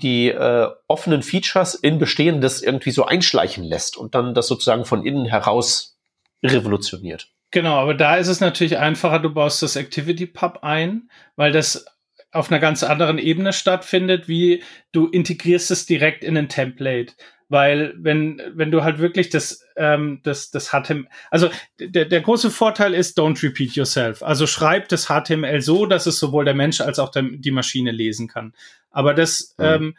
die 0.00 0.28
äh, 0.28 0.68
offenen 0.86 1.22
Features 1.22 1.74
in 1.74 1.98
Bestehendes 1.98 2.62
irgendwie 2.62 2.92
so 2.92 3.04
einschleichen 3.04 3.64
lässt 3.64 3.96
und 3.96 4.14
dann 4.14 4.34
das 4.34 4.46
sozusagen 4.46 4.84
von 4.84 5.04
innen 5.04 5.24
heraus 5.24 5.98
revolutioniert. 6.42 7.32
Genau, 7.50 7.76
aber 7.76 7.94
da 7.94 8.16
ist 8.16 8.28
es 8.28 8.40
natürlich 8.40 8.78
einfacher, 8.78 9.20
du 9.20 9.32
baust 9.32 9.62
das 9.62 9.76
Activity 9.76 10.26
Pub 10.26 10.58
ein, 10.62 11.10
weil 11.36 11.52
das 11.52 11.86
auf 12.30 12.50
einer 12.50 12.60
ganz 12.60 12.82
anderen 12.82 13.18
Ebene 13.18 13.52
stattfindet, 13.52 14.28
wie 14.28 14.62
du 14.92 15.06
integrierst 15.06 15.70
es 15.70 15.86
direkt 15.86 16.24
in 16.24 16.36
ein 16.36 16.48
Template. 16.48 17.14
Weil 17.48 17.94
wenn, 17.96 18.42
wenn 18.54 18.70
du 18.70 18.84
halt 18.84 18.98
wirklich 18.98 19.30
das, 19.30 19.64
ähm, 19.76 20.20
das, 20.22 20.50
das 20.50 20.68
HTML, 20.68 21.06
also 21.30 21.48
der, 21.80 22.04
der 22.04 22.20
große 22.20 22.50
Vorteil 22.50 22.92
ist, 22.92 23.18
don't 23.18 23.42
repeat 23.42 23.72
yourself. 23.72 24.22
Also 24.22 24.46
schreib 24.46 24.90
das 24.90 25.06
HTML 25.06 25.62
so, 25.62 25.86
dass 25.86 26.04
es 26.04 26.18
sowohl 26.18 26.44
der 26.44 26.52
Mensch 26.52 26.82
als 26.82 26.98
auch 26.98 27.10
der, 27.10 27.22
die 27.22 27.50
Maschine 27.50 27.90
lesen 27.90 28.28
kann. 28.28 28.52
Aber 28.90 29.14
das, 29.14 29.54
mhm. 29.56 29.64
ähm, 29.64 29.96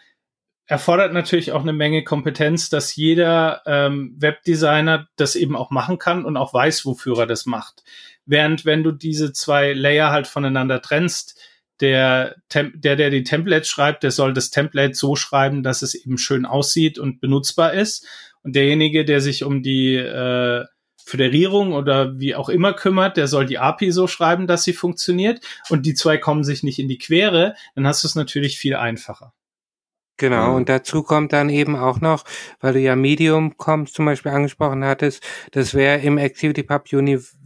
erfordert 0.69 1.13
natürlich 1.13 1.51
auch 1.51 1.63
eine 1.63 1.73
Menge 1.73 2.03
Kompetenz, 2.03 2.69
dass 2.69 2.95
jeder 2.95 3.63
ähm, 3.65 4.15
Webdesigner 4.19 5.07
das 5.15 5.35
eben 5.35 5.55
auch 5.55 5.71
machen 5.71 5.97
kann 5.97 6.23
und 6.25 6.37
auch 6.37 6.53
weiß, 6.53 6.85
wofür 6.85 7.17
er 7.17 7.25
das 7.25 7.47
macht. 7.47 7.83
Während 8.27 8.65
wenn 8.65 8.83
du 8.83 8.91
diese 8.91 9.33
zwei 9.33 9.73
Layer 9.73 10.11
halt 10.11 10.27
voneinander 10.27 10.79
trennst, 10.79 11.39
der, 11.79 12.35
der, 12.53 12.95
der 12.95 13.09
die 13.09 13.23
Templates 13.23 13.67
schreibt, 13.67 14.03
der 14.03 14.11
soll 14.11 14.31
das 14.33 14.51
Template 14.51 14.93
so 14.93 15.15
schreiben, 15.15 15.63
dass 15.63 15.81
es 15.81 15.95
eben 15.95 16.19
schön 16.19 16.45
aussieht 16.45 16.99
und 16.99 17.19
benutzbar 17.19 17.73
ist. 17.73 18.05
Und 18.43 18.55
derjenige, 18.55 19.05
der 19.05 19.21
sich 19.21 19.43
um 19.43 19.63
die 19.63 19.95
äh, 19.95 20.65
Föderierung 21.03 21.73
oder 21.73 22.19
wie 22.19 22.35
auch 22.35 22.47
immer 22.49 22.73
kümmert, 22.73 23.17
der 23.17 23.27
soll 23.27 23.47
die 23.47 23.57
API 23.57 23.91
so 23.91 24.05
schreiben, 24.05 24.45
dass 24.45 24.65
sie 24.65 24.73
funktioniert. 24.73 25.43
Und 25.69 25.87
die 25.87 25.95
zwei 25.95 26.19
kommen 26.19 26.43
sich 26.43 26.61
nicht 26.61 26.77
in 26.77 26.89
die 26.89 26.99
Quere, 26.99 27.55
dann 27.73 27.87
hast 27.87 28.03
du 28.03 28.07
es 28.07 28.13
natürlich 28.13 28.59
viel 28.59 28.75
einfacher. 28.75 29.33
Genau, 30.19 30.57
und 30.57 30.67
dazu 30.67 31.01
kommt 31.01 31.31
dann 31.31 31.47
eben 31.49 31.77
auch 31.77 32.01
noch, 32.01 32.25
weil 32.59 32.73
du 32.73 32.79
ja 32.79 32.97
Medium 32.97 33.55
kommst, 33.57 33.93
zum 33.93 34.03
Beispiel 34.05 34.33
angesprochen 34.33 34.83
hattest, 34.83 35.23
das 35.51 35.73
wäre 35.73 35.99
im 36.01 36.17
ActivityPub 36.17 36.83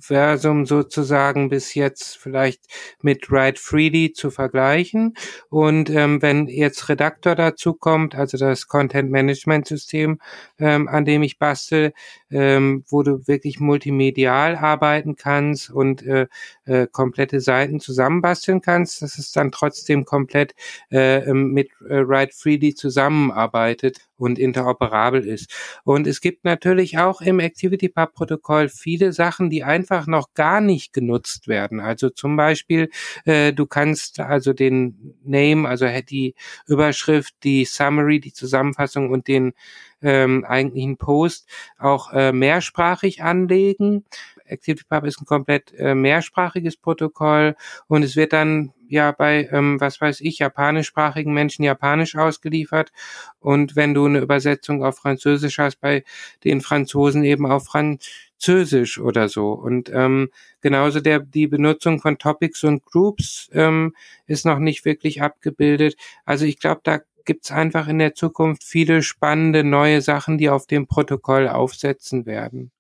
Universum 0.10 0.66
sozusagen 0.66 1.50
bis 1.50 1.74
jetzt 1.76 2.18
vielleicht 2.18 2.66
mit 3.02 3.32
Write 3.32 3.60
Freely 3.60 4.12
zu 4.14 4.32
vergleichen. 4.32 5.14
Und 5.50 5.90
ähm, 5.90 6.22
wenn 6.22 6.48
jetzt 6.48 6.90
Redaktor 6.90 7.36
dazu 7.36 7.74
kommt, 7.74 8.16
also 8.16 8.38
das 8.38 8.68
Content 8.68 9.12
Management 9.12 9.68
System, 9.68 10.20
ähm, 10.60 10.88
an 10.88 11.06
dem 11.06 11.24
ich 11.24 11.40
bastel, 11.40 11.94
ähm, 12.30 12.84
wo 12.90 13.04
du 13.04 13.28
wirklich 13.28 13.60
multimedial 13.60 14.56
arbeiten 14.56 15.16
kannst 15.16 15.70
und 15.70 16.04
äh, 16.04 16.28
äh, 16.66 16.88
komplette 16.92 17.40
Seiten 17.40 17.80
zusammenbasteln 17.80 18.62
kannst, 18.62 19.02
dass 19.02 19.18
es 19.18 19.32
dann 19.32 19.52
trotzdem 19.52 20.06
komplett 20.06 20.54
äh, 20.92 21.34
mit 21.34 21.70
äh, 21.88 22.08
Write 22.08 22.34
Freely 22.36 22.76
zusammenarbeitet 22.76 24.00
und 24.18 24.40
interoperabel 24.40 25.26
ist. 25.26 25.54
Und 25.84 26.08
es 26.08 26.22
gibt 26.22 26.46
natürlich 26.46 26.98
auch 26.98 27.22
im 27.22 27.40
ActivityPub-Protokoll 27.40 28.70
viele 28.70 29.14
Sachen, 29.14 29.50
die 29.50 29.64
einfach 29.64 30.08
noch 30.08 30.34
gar 30.34 30.62
nicht 30.62 30.94
genutzt 30.94 31.48
werden. 31.48 31.80
Also 31.80 32.10
zum 32.10 32.36
Beispiel, 32.36 32.90
äh, 33.26 33.54
du 33.54 33.66
kannst 33.66 34.20
also 34.20 34.54
den 34.54 35.16
Name, 35.24 35.68
also 35.68 35.88
die 36.10 36.36
Überschrift, 36.68 37.34
die 37.44 37.66
Summary, 37.66 38.20
die 38.20 38.34
Zusammenfassung 38.34 39.10
und 39.10 39.28
den 39.28 39.54
ähm, 40.04 40.46
eigentlichen 40.46 40.98
Post 40.98 41.48
auch 41.78 42.12
äh, 42.14 42.32
mehrsprachig 42.32 43.24
anlegen. 43.24 44.06
ActivityPub 44.54 45.06
ist 45.06 45.22
ein 45.22 45.26
komplett 45.26 45.74
äh, 45.78 45.96
mehrsprachiges 45.96 46.78
Protokoll 46.78 47.56
und 47.88 48.04
es 48.04 48.16
wird 48.16 48.34
dann 48.34 48.72
ja 48.88 49.12
bei, 49.12 49.50
ähm, 49.52 49.80
was 49.80 50.00
weiß 50.00 50.22
ich, 50.22 50.40
japanischsprachigen 50.40 51.34
Menschen 51.34 51.64
japanisch 51.64 52.16
ausgeliefert 52.16 52.92
und 53.40 53.76
wenn 53.76 53.94
du 53.94 54.06
eine 54.06 54.20
Übersetzung 54.20 54.84
auf 54.84 54.98
Französisch 54.98 55.58
hast, 55.60 55.82
bei 55.82 56.04
den 56.44 56.62
Franzosen 56.62 57.24
eben 57.24 57.46
auf 57.46 57.66
Französisch 57.66 59.00
oder 59.00 59.30
so. 59.30 59.54
Und 59.54 59.90
ähm, 59.94 60.30
genauso 60.62 61.00
der 61.00 61.20
die 61.20 61.48
Benutzung 61.48 62.00
von 62.00 62.18
Topics 62.18 62.64
und 62.64 62.86
Groups 62.86 63.50
ähm, 63.54 63.96
ist 64.28 64.46
noch 64.46 64.60
nicht 64.60 64.86
wirklich 64.86 65.22
abgebildet. 65.22 65.96
Also 66.26 66.46
ich 66.46 66.60
glaube, 66.60 66.82
da 66.84 67.00
gibt's 67.26 67.52
einfach 67.52 67.88
in 67.88 68.00
der 68.00 68.16
Zukunft 68.16 68.64
viele 68.64 69.02
spannende 69.02 69.64
neue 69.64 70.02
Sachen, 70.02 70.38
die 70.38 70.50
auf 70.50 70.68
dem 70.68 70.88
Protokoll 70.88 71.48
aufsetzen 71.48 72.26
werden. 72.26 72.73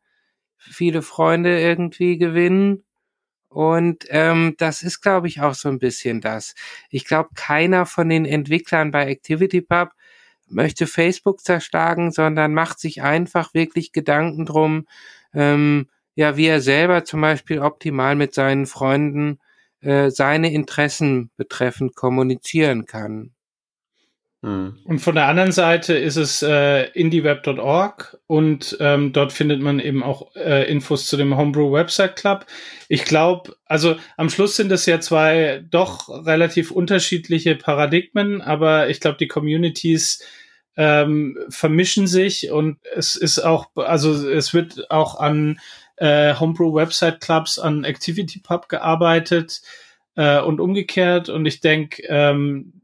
viele 0.57 1.03
Freunde 1.03 1.61
irgendwie 1.61 2.19
gewinnen. 2.19 2.85
Und 3.49 4.07
ähm, 4.11 4.55
das 4.59 4.83
ist, 4.83 5.01
glaube 5.01 5.27
ich, 5.27 5.41
auch 5.41 5.55
so 5.55 5.69
ein 5.69 5.81
bisschen 5.81 6.21
das. 6.21 6.55
Ich 6.91 7.05
glaube, 7.05 7.31
keiner 7.35 7.85
von 7.87 8.09
den 8.09 8.25
Entwicklern 8.25 8.93
bei 8.93 9.11
ActivityPub 9.11 9.91
möchte 10.49 10.87
Facebook 10.87 11.41
zerschlagen, 11.41 12.13
sondern 12.13 12.55
macht 12.55 12.79
sich 12.81 13.03
einfach 13.03 13.55
wirklich 13.55 13.93
Gedanken 13.93 14.47
drum, 14.47 14.87
ähm, 15.35 15.89
ja, 16.15 16.37
wie 16.37 16.47
er 16.47 16.61
selber 16.61 17.05
zum 17.05 17.21
Beispiel 17.21 17.61
optimal 17.61 18.15
mit 18.17 18.35
seinen 18.35 18.67
Freunden 18.67 19.39
äh, 19.81 20.11
seine 20.11 20.53
Interessen 20.53 21.31
betreffend 21.37 21.97
kommunizieren 21.97 22.85
kann. 22.87 23.33
Hm. 24.43 24.79
Und 24.85 25.01
von 25.01 25.15
der 25.15 25.27
anderen 25.27 25.53
Seite 25.53 25.95
ist 25.95 26.17
es 26.17 26.41
äh, 26.43 26.85
indieweb.org 26.93 28.19
und 28.27 28.77
ähm, 28.81 29.13
dort 29.13 29.35
findet 29.35 29.61
man 29.61 29.81
eben 29.81 30.03
auch 30.03 30.35
äh, 30.35 30.71
Infos 30.71 31.07
zu 31.07 31.19
dem 31.19 31.37
Homebrew 31.37 31.71
Website 31.73 32.17
Club. 32.17 32.47
Ich 32.89 33.05
glaube, 33.05 33.55
also 33.67 33.97
am 34.17 34.31
Schluss 34.31 34.57
sind 34.57 34.73
es 34.73 34.87
ja 34.87 34.99
zwei 34.99 35.63
doch 35.71 36.09
relativ 36.09 36.71
unterschiedliche 36.71 37.55
Paradigmen, 37.55 38.41
aber 38.41 38.89
ich 38.89 39.01
glaube, 39.01 39.19
die 39.19 39.29
Communities 39.29 40.25
ähm, 40.77 41.37
vermischen 41.51 42.07
sich 42.07 42.51
und 42.51 42.79
es 42.95 43.17
ist 43.17 43.41
auch, 43.41 43.69
also 43.75 44.27
es 44.27 44.55
wird 44.55 44.91
auch 44.91 45.21
an 45.21 45.61
äh, 45.97 46.35
Homebrew 46.35 46.75
Website 46.75 47.21
Clubs, 47.21 47.59
an 47.59 47.85
ActivityPub 47.85 48.71
gearbeitet 48.71 49.61
äh, 50.17 50.41
und 50.41 50.61
umgekehrt. 50.61 51.29
Und 51.29 51.45
ich 51.45 51.61
denke, 51.61 52.03
ähm, 52.09 52.80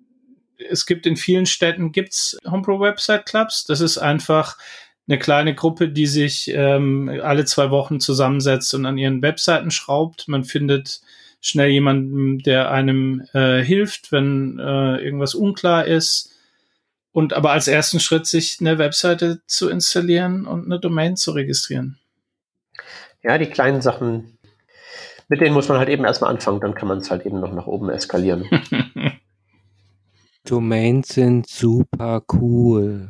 es 0.59 0.87
gibt 0.87 1.07
in 1.07 1.17
vielen 1.17 1.47
Städten 1.47 1.93
gibt's 1.93 2.37
Homebrew 2.49 2.81
Website 2.81 3.27
Clubs. 3.27 3.65
Das 3.65 3.81
ist 3.81 3.99
einfach 3.99 4.57
eine 5.09 5.19
kleine 5.19 5.55
Gruppe, 5.55 5.89
die 5.89 6.07
sich 6.07 6.49
ähm, 6.53 7.21
alle 7.23 7.45
zwei 7.45 7.71
Wochen 7.71 8.01
zusammensetzt 8.01 8.75
und 8.75 8.87
an 8.87 8.99
ihren 8.99 9.23
Webseiten 9.23 9.71
schraubt. 9.71 10.27
Man 10.29 10.45
findet 10.45 11.01
schnell 11.41 11.69
jemanden, 11.69 12.39
der 12.41 12.71
einem 12.71 13.27
äh, 13.33 13.63
hilft, 13.63 14.11
wenn 14.11 14.59
äh, 14.59 14.97
irgendwas 14.97 15.35
unklar 15.35 15.85
ist. 15.87 16.33
Und 17.13 17.33
aber 17.33 17.53
als 17.53 17.69
ersten 17.69 18.01
Schritt 18.01 18.27
sich 18.27 18.59
eine 18.61 18.79
Webseite 18.79 19.41
zu 19.47 19.71
installieren 19.71 20.47
und 20.47 20.67
eine 20.67 20.81
Domain 20.81 21.17
zu 21.17 21.31
registrieren. 21.31 21.99
Ja, 23.23 23.39
die 23.39 23.47
kleinen 23.47 23.81
Sachen, 23.81 24.39
mit 25.29 25.41
denen 25.41 25.55
muss 25.55 25.69
man 25.69 25.79
halt 25.79 25.89
eben 25.89 26.05
erstmal 26.05 26.31
anfangen, 26.31 26.61
dann 26.61 26.75
kann 26.75 26.89
man 26.89 26.99
es 26.99 27.11
halt 27.11 27.25
eben 27.25 27.41
noch 27.41 27.55
nach 27.55 27.67
oben 27.67 27.89
eskalieren. 27.91 28.45
Domains 30.51 31.09
sind 31.09 31.49
super 31.49 32.23
cool. 32.33 33.09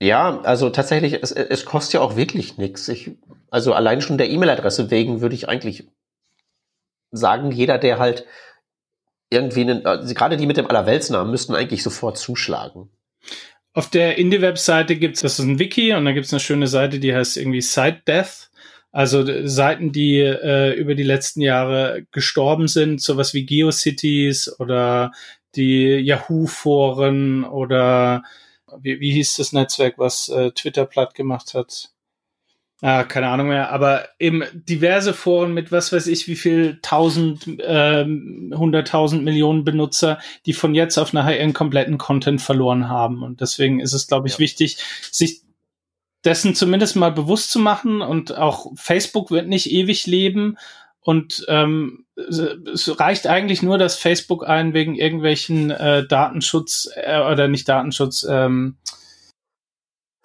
Ja, 0.00 0.40
also 0.42 0.68
tatsächlich, 0.70 1.14
es, 1.22 1.32
es 1.32 1.64
kostet 1.64 1.94
ja 1.94 2.00
auch 2.00 2.16
wirklich 2.16 2.58
nichts. 2.58 2.90
also 3.50 3.72
allein 3.72 4.02
schon 4.02 4.18
der 4.18 4.28
E-Mail-Adresse 4.28 4.90
wegen 4.90 5.20
würde 5.20 5.34
ich 5.34 5.48
eigentlich 5.48 5.88
sagen, 7.12 7.50
jeder, 7.50 7.78
der 7.78 7.98
halt 7.98 8.26
irgendwie, 9.30 9.62
einen, 9.62 9.86
also 9.86 10.12
gerade 10.14 10.36
die 10.36 10.46
mit 10.46 10.58
dem 10.58 10.66
Allerweltsnamen, 10.66 11.30
müssten 11.30 11.54
eigentlich 11.54 11.82
sofort 11.82 12.18
zuschlagen. 12.18 12.90
Auf 13.72 13.90
der 13.90 14.18
Indie-Webseite 14.18 14.96
gibt 14.96 15.16
es, 15.16 15.22
das 15.22 15.38
ist 15.38 15.44
ein 15.44 15.58
Wiki 15.58 15.94
und 15.94 16.04
da 16.04 16.12
gibt 16.12 16.26
es 16.26 16.32
eine 16.32 16.40
schöne 16.40 16.66
Seite, 16.66 16.98
die 16.98 17.14
heißt 17.14 17.36
irgendwie 17.36 17.62
Site 17.62 18.02
Death. 18.06 18.50
Also 18.96 19.26
Seiten, 19.46 19.92
die 19.92 20.20
äh, 20.20 20.72
über 20.72 20.94
die 20.94 21.02
letzten 21.02 21.42
Jahre 21.42 22.06
gestorben 22.12 22.66
sind, 22.66 23.02
sowas 23.02 23.34
wie 23.34 23.44
GeoCities 23.44 24.58
oder 24.58 25.12
die 25.54 25.98
Yahoo-Foren 25.98 27.44
oder 27.44 28.22
wie, 28.80 28.98
wie 29.00 29.10
hieß 29.10 29.36
das 29.36 29.52
Netzwerk, 29.52 29.98
was 29.98 30.30
äh, 30.30 30.50
Twitter 30.52 30.86
platt 30.86 31.14
gemacht 31.14 31.52
hat? 31.52 31.90
Ah, 32.80 33.04
keine 33.04 33.28
Ahnung 33.28 33.48
mehr, 33.48 33.70
aber 33.70 34.08
eben 34.18 34.44
diverse 34.54 35.12
Foren 35.12 35.52
mit 35.52 35.70
was 35.70 35.92
weiß 35.92 36.06
ich, 36.06 36.26
wie 36.26 36.36
viel 36.36 36.78
tausend, 36.80 37.46
ähm, 37.66 38.54
hunderttausend 38.56 39.24
Millionen 39.24 39.64
Benutzer, 39.64 40.20
die 40.46 40.54
von 40.54 40.74
jetzt 40.74 40.96
auf 40.96 41.12
nachher 41.12 41.38
ihren 41.38 41.52
kompletten 41.52 41.98
Content 41.98 42.40
verloren 42.40 42.88
haben. 42.88 43.22
Und 43.22 43.42
deswegen 43.42 43.78
ist 43.78 43.92
es, 43.92 44.06
glaube 44.06 44.28
ich, 44.28 44.34
ja. 44.34 44.38
wichtig, 44.38 44.78
sich 45.10 45.42
dessen 46.26 46.54
zumindest 46.54 46.96
mal 46.96 47.12
bewusst 47.12 47.50
zu 47.50 47.58
machen. 47.58 48.02
Und 48.02 48.36
auch 48.36 48.66
Facebook 48.76 49.30
wird 49.30 49.48
nicht 49.48 49.70
ewig 49.70 50.06
leben. 50.06 50.58
Und 51.00 51.46
ähm, 51.48 52.04
es 52.16 52.98
reicht 52.98 53.28
eigentlich 53.28 53.62
nur, 53.62 53.78
dass 53.78 53.96
Facebook 53.96 54.46
einen 54.46 54.74
wegen 54.74 54.96
irgendwelchen 54.96 55.70
äh, 55.70 56.06
Datenschutz 56.06 56.90
äh, 56.96 57.20
oder 57.20 57.46
nicht 57.46 57.68
Datenschutz, 57.68 58.26
ähm, 58.28 58.76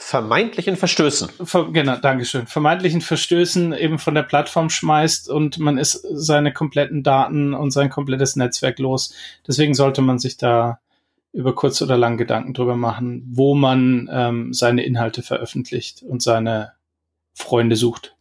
vermeintlichen 0.02 0.78
Verstößen. 0.78 1.30
Ver 1.44 1.72
genau, 1.72 1.98
Dankeschön. 1.98 2.48
Vermeintlichen 2.48 3.02
Verstößen 3.02 3.72
eben 3.74 4.00
von 4.00 4.16
der 4.16 4.24
Plattform 4.24 4.72
schmeißt 4.72 5.30
und 5.30 5.60
man 5.60 5.78
ist 5.78 6.04
seine 6.12 6.52
kompletten 6.52 7.04
Daten 7.04 7.54
und 7.54 7.70
sein 7.70 7.92
komplettes 7.92 8.36
Netzwerk 8.36 8.80
los. 8.80 9.14
Deswegen 9.48 9.76
sollte 9.76 10.02
man 10.02 10.18
sich 10.18 10.38
da 10.38 10.80
über 11.34 11.56
kurz 11.56 11.82
oder 11.82 11.98
lang 11.98 12.18
Gedanken 12.18 12.54
drüber 12.54 12.76
machen, 12.76 13.24
wo 13.32 13.56
man 13.56 14.10
ähm, 14.12 14.54
seine 14.54 14.84
Inhalte 14.84 15.24
veröffentlicht 15.24 16.04
und 16.04 16.22
seine 16.22 16.74
Freunde 17.34 17.76
sucht. 17.76 18.16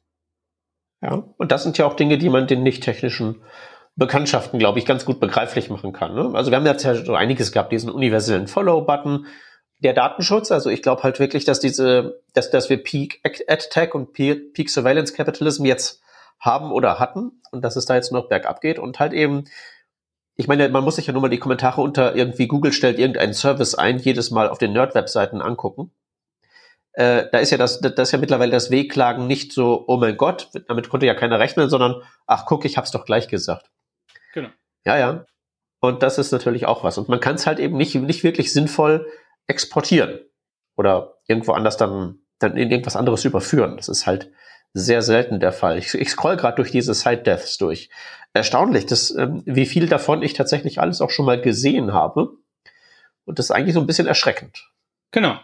Ja, 1.02 1.24
und 1.36 1.50
das 1.50 1.62
sind 1.62 1.78
ja 1.78 1.86
auch 1.86 1.94
Dinge, 1.94 2.18
die 2.18 2.28
man 2.28 2.46
den 2.46 2.62
nicht 2.62 2.82
technischen 2.82 3.42
Bekanntschaften, 3.96 4.58
glaube 4.58 4.78
ich, 4.78 4.86
ganz 4.86 5.04
gut 5.04 5.18
begreiflich 5.18 5.70
machen 5.70 5.92
kann. 5.92 6.14
Ne? 6.14 6.30
Also 6.34 6.50
wir 6.50 6.56
haben 6.56 6.66
jetzt 6.66 6.84
ja 6.84 6.94
so 6.94 7.14
einiges 7.14 7.52
gehabt, 7.52 7.72
diesen 7.72 7.90
universellen 7.90 8.46
Follow-Button, 8.46 9.26
der 9.78 9.94
Datenschutz, 9.94 10.52
also 10.52 10.68
ich 10.68 10.82
glaube 10.82 11.02
halt 11.02 11.18
wirklich, 11.18 11.44
dass 11.44 11.58
diese, 11.58 12.20
dass, 12.34 12.50
dass 12.50 12.68
wir 12.68 12.82
Peak 12.82 13.20
Ad 13.24 13.90
und 13.92 14.12
Peak 14.12 14.68
Surveillance 14.68 15.14
Capitalism 15.14 15.64
jetzt 15.64 16.02
haben 16.38 16.70
oder 16.70 16.98
hatten 16.98 17.40
und 17.50 17.62
dass 17.64 17.76
es 17.76 17.86
da 17.86 17.94
jetzt 17.94 18.12
noch 18.12 18.28
bergab 18.28 18.60
geht 18.60 18.78
und 18.78 19.00
halt 19.00 19.12
eben, 19.12 19.44
ich 20.40 20.48
meine, 20.48 20.70
man 20.70 20.82
muss 20.82 20.96
sich 20.96 21.06
ja 21.06 21.12
nur 21.12 21.20
mal 21.20 21.28
die 21.28 21.38
Kommentare 21.38 21.82
unter 21.82 22.16
irgendwie 22.16 22.48
Google 22.48 22.72
stellt 22.72 22.98
irgendeinen 22.98 23.34
Service 23.34 23.74
ein, 23.74 23.98
jedes 23.98 24.30
Mal 24.30 24.48
auf 24.48 24.56
den 24.56 24.72
Nerd-Webseiten 24.72 25.42
angucken. 25.42 25.92
Äh, 26.92 27.26
da 27.30 27.38
ist 27.40 27.50
ja 27.50 27.58
das, 27.58 27.80
das 27.80 28.08
ist 28.08 28.12
ja 28.12 28.18
mittlerweile 28.18 28.52
das 28.52 28.70
Wehklagen 28.70 29.26
nicht 29.26 29.52
so, 29.52 29.84
oh 29.86 29.98
mein 29.98 30.16
Gott, 30.16 30.48
damit 30.66 30.88
konnte 30.88 31.04
ja 31.04 31.12
keiner 31.12 31.38
rechnen, 31.38 31.68
sondern 31.68 32.02
ach 32.26 32.46
guck, 32.46 32.64
ich 32.64 32.78
hab's 32.78 32.90
doch 32.90 33.04
gleich 33.04 33.28
gesagt. 33.28 33.70
Genau. 34.32 34.48
Ja, 34.86 34.96
ja. 34.96 35.26
Und 35.80 36.02
das 36.02 36.16
ist 36.16 36.32
natürlich 36.32 36.64
auch 36.64 36.84
was. 36.84 36.96
Und 36.96 37.10
man 37.10 37.20
kann 37.20 37.34
es 37.34 37.46
halt 37.46 37.58
eben 37.58 37.76
nicht, 37.76 37.94
nicht 37.94 38.24
wirklich 38.24 38.50
sinnvoll 38.50 39.06
exportieren 39.46 40.20
oder 40.74 41.18
irgendwo 41.26 41.52
anders 41.52 41.76
dann, 41.76 42.20
dann 42.38 42.56
in 42.56 42.70
irgendwas 42.70 42.96
anderes 42.96 43.26
überführen. 43.26 43.76
Das 43.76 43.90
ist 43.90 44.06
halt 44.06 44.32
sehr 44.72 45.02
selten 45.02 45.38
der 45.40 45.52
Fall. 45.52 45.76
Ich, 45.76 45.92
ich 45.92 46.08
scroll 46.08 46.36
gerade 46.36 46.56
durch 46.56 46.70
diese 46.70 46.94
Side-Deaths 46.94 47.58
durch. 47.58 47.90
Erstaunlich, 48.32 48.86
dass, 48.86 49.14
ähm, 49.14 49.42
wie 49.44 49.66
viel 49.66 49.86
davon 49.86 50.22
ich 50.22 50.34
tatsächlich 50.34 50.80
alles 50.80 51.00
auch 51.00 51.10
schon 51.10 51.26
mal 51.26 51.40
gesehen 51.40 51.92
habe. 51.92 52.36
Und 53.24 53.38
das 53.38 53.46
ist 53.46 53.50
eigentlich 53.50 53.74
so 53.74 53.80
ein 53.80 53.86
bisschen 53.86 54.06
erschreckend. 54.06 54.70
Genau. 55.10 55.38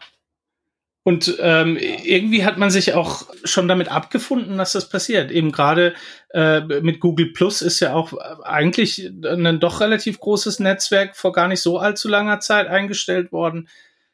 Und 1.07 1.37
ähm, 1.39 1.77
irgendwie 1.77 2.45
hat 2.45 2.59
man 2.59 2.71
sich 2.71 2.95
auch 2.95 3.27
schon 3.45 3.69
damit 3.69 3.93
abgefunden, 3.93 4.59
dass 4.59 4.73
das 4.73 4.89
passiert. 4.89 5.31
Eben 5.31 5.53
gerade 5.53 5.95
äh, 6.31 6.61
mit 6.81 6.99
Google 6.99 7.33
Plus 7.33 7.63
ist 7.63 7.79
ja 7.79 7.95
auch 7.95 8.13
eigentlich 8.43 9.13
ein 9.25 9.61
doch 9.61 9.81
relativ 9.81 10.19
großes 10.19 10.59
Netzwerk 10.59 11.15
vor 11.15 11.31
gar 11.31 11.47
nicht 11.47 11.61
so 11.61 11.79
allzu 11.79 12.09
langer 12.09 12.41
Zeit 12.41 12.67
eingestellt 12.67 13.31
worden. 13.31 13.69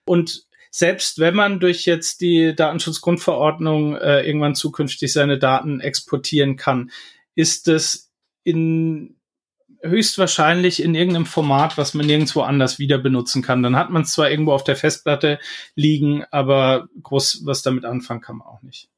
Und 0.05 0.45
selbst 0.71 1.19
wenn 1.19 1.35
man 1.35 1.61
durch 1.61 1.87
jetzt 1.87 2.21
die 2.21 2.55
Datenschutzgrundverordnung 2.55 3.97
äh, 3.97 4.27
irgendwann 4.27 4.55
zukünftig 4.55 5.15
seine 5.15 5.39
Daten 5.39 5.81
exportieren 5.81 6.57
kann, 6.57 6.91
ist 7.35 7.69
es 7.69 8.12
in 8.45 9.17
höchstwahrscheinlich 9.83 10.83
in 10.83 10.95
irgendeinem 10.95 11.27
Format, 11.27 11.77
was 11.77 11.95
man 11.95 12.07
nirgendwo 12.07 12.43
anders 12.43 12.79
wieder 12.79 12.99
benutzen 12.99 13.43
kann. 13.43 13.63
Dann 13.63 13.77
hat 13.77 13.91
man 13.91 14.03
es 14.03 14.13
zwar 14.13 14.31
irgendwo 14.31 14.53
auf 14.53 14.65
der 14.65 14.77
Festplatte 14.77 15.39
liegen, 15.75 16.25
aber 16.31 16.89
groß 17.03 17.43
was 17.45 17.63
damit 17.63 17.85
anfangen 17.85 18.21
kann 18.21 18.37
man 18.37 18.47
auch 18.47 18.63
nicht. 18.63 18.89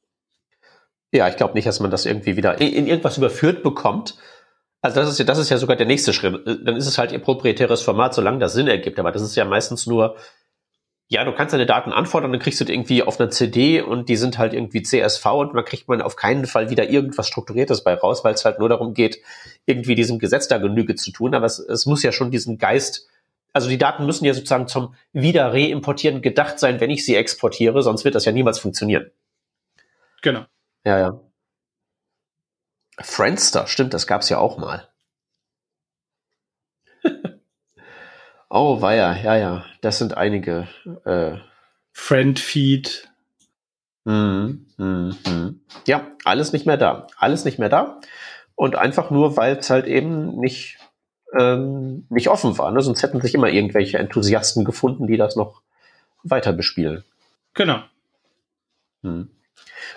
Ja, 1.13 1.29
ich 1.29 1.37
glaube 1.37 1.55
nicht, 1.55 1.67
dass 1.67 1.81
man 1.81 1.91
das 1.91 2.07
irgendwie 2.07 2.37
wieder 2.37 2.61
in, 2.61 2.87
irgendwas 2.87 3.17
überführt 3.17 3.63
bekommt. 3.63 4.17
Also 4.83 5.01
das 5.01 5.11
ist 5.11 5.19
ja, 5.19 5.25
das 5.25 5.39
ist 5.39 5.49
ja 5.49 5.57
sogar 5.57 5.77
der 5.77 5.87
nächste 5.87 6.13
Schritt. 6.13 6.47
Dann 6.47 6.77
ist 6.77 6.87
es 6.87 6.99
halt 6.99 7.13
ihr 7.13 7.19
proprietäres 7.19 7.81
Format, 7.81 8.15
solange 8.15 8.39
das 8.39 8.53
Sinn 8.53 8.69
ergibt. 8.69 8.99
Aber 8.99 9.13
das 9.13 9.23
ist 9.23 9.37
ja 9.37 9.45
meistens 9.45 9.87
nur 9.87 10.17
ja, 11.09 11.25
du 11.25 11.33
kannst 11.33 11.53
deine 11.53 11.67
Daten 11.67 11.93
anfordern, 11.93 12.33
dann 12.33 12.41
kriegst 12.41 12.61
du 12.61 12.65
die 12.65 12.73
irgendwie 12.73 13.03
auf 13.03 13.21
einer 13.21 13.31
CD 13.31 13.83
und 13.83 14.09
die 14.09 14.17
sind 14.17 14.39
halt 14.39 14.55
irgendwie 14.55 14.83
CSV 14.83 15.27
und 15.27 15.55
dann 15.55 15.65
kriegt 15.65 15.87
man 15.87 16.01
auf 16.01 16.17
keinen 16.17 16.47
Fall 16.47 16.71
wieder 16.71 16.89
irgendwas 16.89 17.29
Strukturiertes 17.29 17.85
bei 17.85 17.95
raus, 17.95 18.25
weil 18.25 18.35
es 18.35 18.45
halt 18.45 18.59
nur 18.59 18.71
darum 18.71 18.95
geht, 18.95 19.19
irgendwie 19.67 19.95
diesem 19.95 20.19
Gesetz 20.19 20.49
da 20.49 20.59
Genüge 20.59 20.95
zu 20.95 21.13
tun. 21.13 21.35
Aber 21.35 21.45
es, 21.47 21.59
es 21.59 21.85
muss 21.85 22.03
ja 22.03 22.11
schon 22.11 22.31
diesen 22.31 22.57
Geist, 22.57 23.07
also 23.53 23.69
die 23.69 23.79
Daten 23.79 24.07
müssen 24.07 24.25
ja 24.25 24.33
sozusagen 24.33 24.67
zum 24.67 24.95
wieder 25.13 25.53
reimportieren 25.53 26.23
gedacht 26.23 26.59
sein, 26.59 26.81
wenn 26.81 26.91
ich 26.91 27.05
sie 27.05 27.17
exportiere, 27.17 27.83
sonst 27.83 28.05
wird 28.05 28.15
das 28.15 28.25
ja 28.25 28.33
niemals 28.33 28.59
funktionieren. 28.59 29.11
Genau. 30.23 30.47
Ja, 30.85 30.99
ja. 30.99 31.21
Friendster, 32.99 33.67
stimmt, 33.67 33.93
das 33.93 34.07
gab's 34.07 34.31
ja 34.31 34.39
auch 34.39 34.57
mal. 34.57 34.89
Oh, 38.57 38.81
weia, 38.81 39.17
ja, 39.17 39.37
ja, 39.37 39.65
das 39.81 39.99
sind 39.99 40.17
einige. 40.17 40.69
Äh, 41.05 41.39
Friendfeed. 41.91 43.11
Mhm, 44.05 44.67
mhm, 44.77 45.17
mhm. 45.27 45.61
Ja, 45.89 46.07
alles 46.25 46.53
nicht 46.53 46.65
mehr 46.65 46.77
da. 46.77 47.09
Alles 47.17 47.45
nicht 47.45 47.59
mehr 47.59 47.69
da. 47.69 47.99
Und 48.55 48.77
einfach 48.77 49.11
nur, 49.11 49.37
weil 49.37 49.57
es 49.57 49.71
halt 49.71 49.89
eben 49.89 50.39
nicht, 50.39 50.79
ähm, 51.37 52.07
nicht 52.11 52.29
offen 52.29 52.57
war. 52.57 52.71
Ne? 52.71 52.81
Sonst 52.81 53.03
hätten 53.03 53.21
sich 53.21 53.35
immer 53.35 53.49
irgendwelche 53.49 53.99
Enthusiasten 53.99 54.65
gefunden, 54.65 55.09
die 55.09 55.17
das 55.17 55.35
noch 55.35 55.63
weiter 56.23 56.53
bespielen. 56.53 57.03
Genau. 57.55 57.81
Hm. 59.03 59.31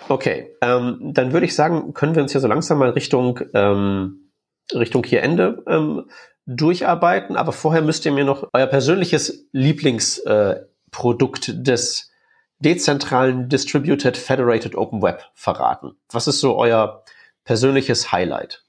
Okay, 0.08 0.56
ähm, 0.62 1.12
dann 1.14 1.32
würde 1.32 1.46
ich 1.46 1.54
sagen, 1.54 1.94
können 1.94 2.16
wir 2.16 2.24
uns 2.24 2.32
ja 2.32 2.40
so 2.40 2.48
langsam 2.48 2.78
mal 2.78 2.90
Richtung, 2.90 3.38
ähm, 3.54 4.32
Richtung 4.74 5.04
hier 5.04 5.22
Ende 5.22 5.62
ähm, 5.68 6.10
durcharbeiten, 6.48 7.36
aber 7.36 7.52
vorher 7.52 7.82
müsst 7.82 8.06
ihr 8.06 8.12
mir 8.12 8.24
noch 8.24 8.48
euer 8.54 8.66
persönliches 8.66 9.46
Lieblingsprodukt 9.52 11.48
äh, 11.48 11.62
des 11.62 12.10
dezentralen 12.58 13.48
Distributed 13.48 14.16
Federated 14.16 14.74
Open 14.74 15.02
Web 15.02 15.26
verraten. 15.34 15.92
Was 16.10 16.26
ist 16.26 16.40
so 16.40 16.56
euer 16.56 17.04
persönliches 17.44 18.10
Highlight? 18.12 18.64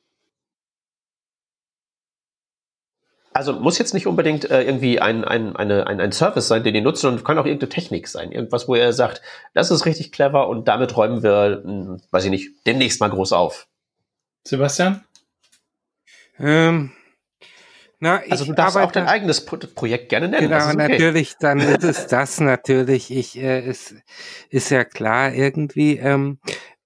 Also 3.31 3.53
muss 3.53 3.77
jetzt 3.77 3.93
nicht 3.93 4.07
unbedingt 4.07 4.51
äh, 4.51 4.64
irgendwie 4.64 4.99
ein, 4.99 5.23
ein, 5.23 5.56
eine, 5.56 5.88
ein, 5.88 6.01
ein 6.01 6.11
Service 6.11 6.49
sein, 6.49 6.64
den 6.64 6.76
ihr 6.76 6.81
nutzt, 6.81 7.01
sondern 7.01 7.23
kann 7.23 7.38
auch 7.38 7.45
irgendeine 7.45 7.69
Technik 7.69 8.10
sein. 8.10 8.34
Irgendwas, 8.34 8.68
wo 8.68 8.76
ihr 8.76 8.91
sagt, 8.91 9.22
das 9.53 9.72
ist 9.72 9.85
richtig 9.85 10.11
clever 10.11 10.49
und 10.49 10.68
damit 10.68 10.97
räumen 10.97 11.23
wir, 11.23 11.61
hm, 11.64 12.01
weiß 12.11 12.26
ich 12.26 12.31
nicht, 12.31 12.51
demnächst 12.68 12.99
mal 12.99 13.10
groß 13.10 13.31
auf. 13.31 13.68
Sebastian? 14.43 15.06
Ähm, 16.38 16.91
na, 17.99 18.21
also 18.30 18.45
du 18.45 18.53
darfst 18.53 18.77
auch 18.77 18.93
dein 18.93 19.07
eigenes 19.07 19.45
Pro 19.45 19.57
Projekt 19.57 20.09
gerne 20.09 20.30
nennen. 20.30 20.49
Genau, 20.49 20.65
okay. 20.67 20.76
natürlich, 20.76 21.35
dann 21.38 21.59
ist 21.59 21.84
es 21.84 22.07
das 22.07 22.39
natürlich. 22.39 23.11
Ich, 23.11 23.38
äh, 23.38 23.67
ist, 23.67 23.95
ist 24.49 24.71
ja 24.71 24.85
klar 24.85 25.34
irgendwie. 25.34 25.97
Ähm, 25.97 26.39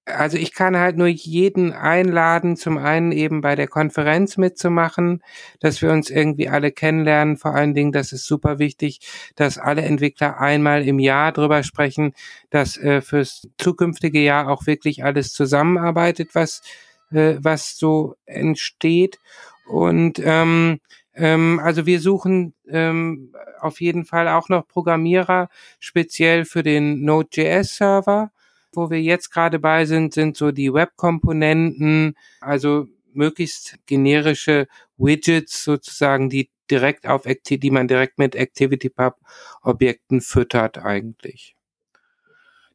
also 0.05 0.37
ich 0.37 0.53
kann 0.53 0.75
halt 0.75 0.97
nur 0.97 1.07
jeden 1.07 1.71
einladen, 1.71 2.57
zum 2.57 2.77
einen 2.77 3.11
eben 3.11 3.41
bei 3.41 3.55
der 3.55 3.67
Konferenz 3.67 4.37
mitzumachen, 4.37 5.21
dass 5.59 5.81
wir 5.81 5.91
uns 5.91 6.09
irgendwie 6.09 6.49
alle 6.49 6.71
kennenlernen. 6.71 7.37
Vor 7.37 7.53
allen 7.53 7.73
Dingen, 7.73 7.91
das 7.91 8.11
ist 8.11 8.25
super 8.25 8.59
wichtig, 8.59 8.99
dass 9.35 9.57
alle 9.57 9.83
Entwickler 9.83 10.39
einmal 10.41 10.85
im 10.85 10.99
Jahr 10.99 11.31
drüber 11.31 11.63
sprechen, 11.63 12.13
dass 12.49 12.75
äh, 12.77 13.01
fürs 13.01 13.47
zukünftige 13.57 14.19
Jahr 14.19 14.49
auch 14.49 14.65
wirklich 14.65 15.05
alles 15.05 15.31
zusammenarbeitet, 15.31 16.33
was, 16.33 16.63
äh, 17.11 17.35
was 17.39 17.77
so 17.77 18.15
entsteht. 18.25 19.19
Und 19.67 20.19
ähm, 20.21 20.79
ähm, 21.15 21.59
also 21.63 21.85
wir 21.85 21.99
suchen 21.99 22.53
ähm, 22.67 23.33
auf 23.59 23.81
jeden 23.81 24.05
Fall 24.05 24.27
auch 24.27 24.49
noch 24.49 24.67
Programmierer, 24.67 25.49
speziell 25.79 26.45
für 26.45 26.63
den 26.63 27.03
Node.js-Server. 27.03 28.31
Wo 28.75 28.89
wir 28.89 29.01
jetzt 29.01 29.29
gerade 29.29 29.59
bei 29.59 29.85
sind, 29.85 30.13
sind 30.15 30.35
so 30.35 30.51
die 30.51 30.73
Web-Komponenten, 30.73 32.15
also 32.41 32.87
möglichst 33.13 33.77
generische 33.85 34.67
Widgets 34.97 35.63
sozusagen, 35.63 36.29
die 36.29 36.49
direkt 36.71 37.05
auf 37.05 37.25
Acti 37.27 37.59
die 37.59 37.69
man 37.69 37.87
direkt 37.87 38.17
mit 38.17 38.35
ActivityPub 38.35 39.15
Objekten 39.61 40.21
füttert 40.21 40.79
eigentlich. 40.79 41.55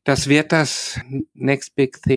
Das 0.05 0.29
wird 0.29 0.53
das 0.53 1.01
Next 1.35 1.75
Big 1.75 2.01
Thing. 2.03 2.17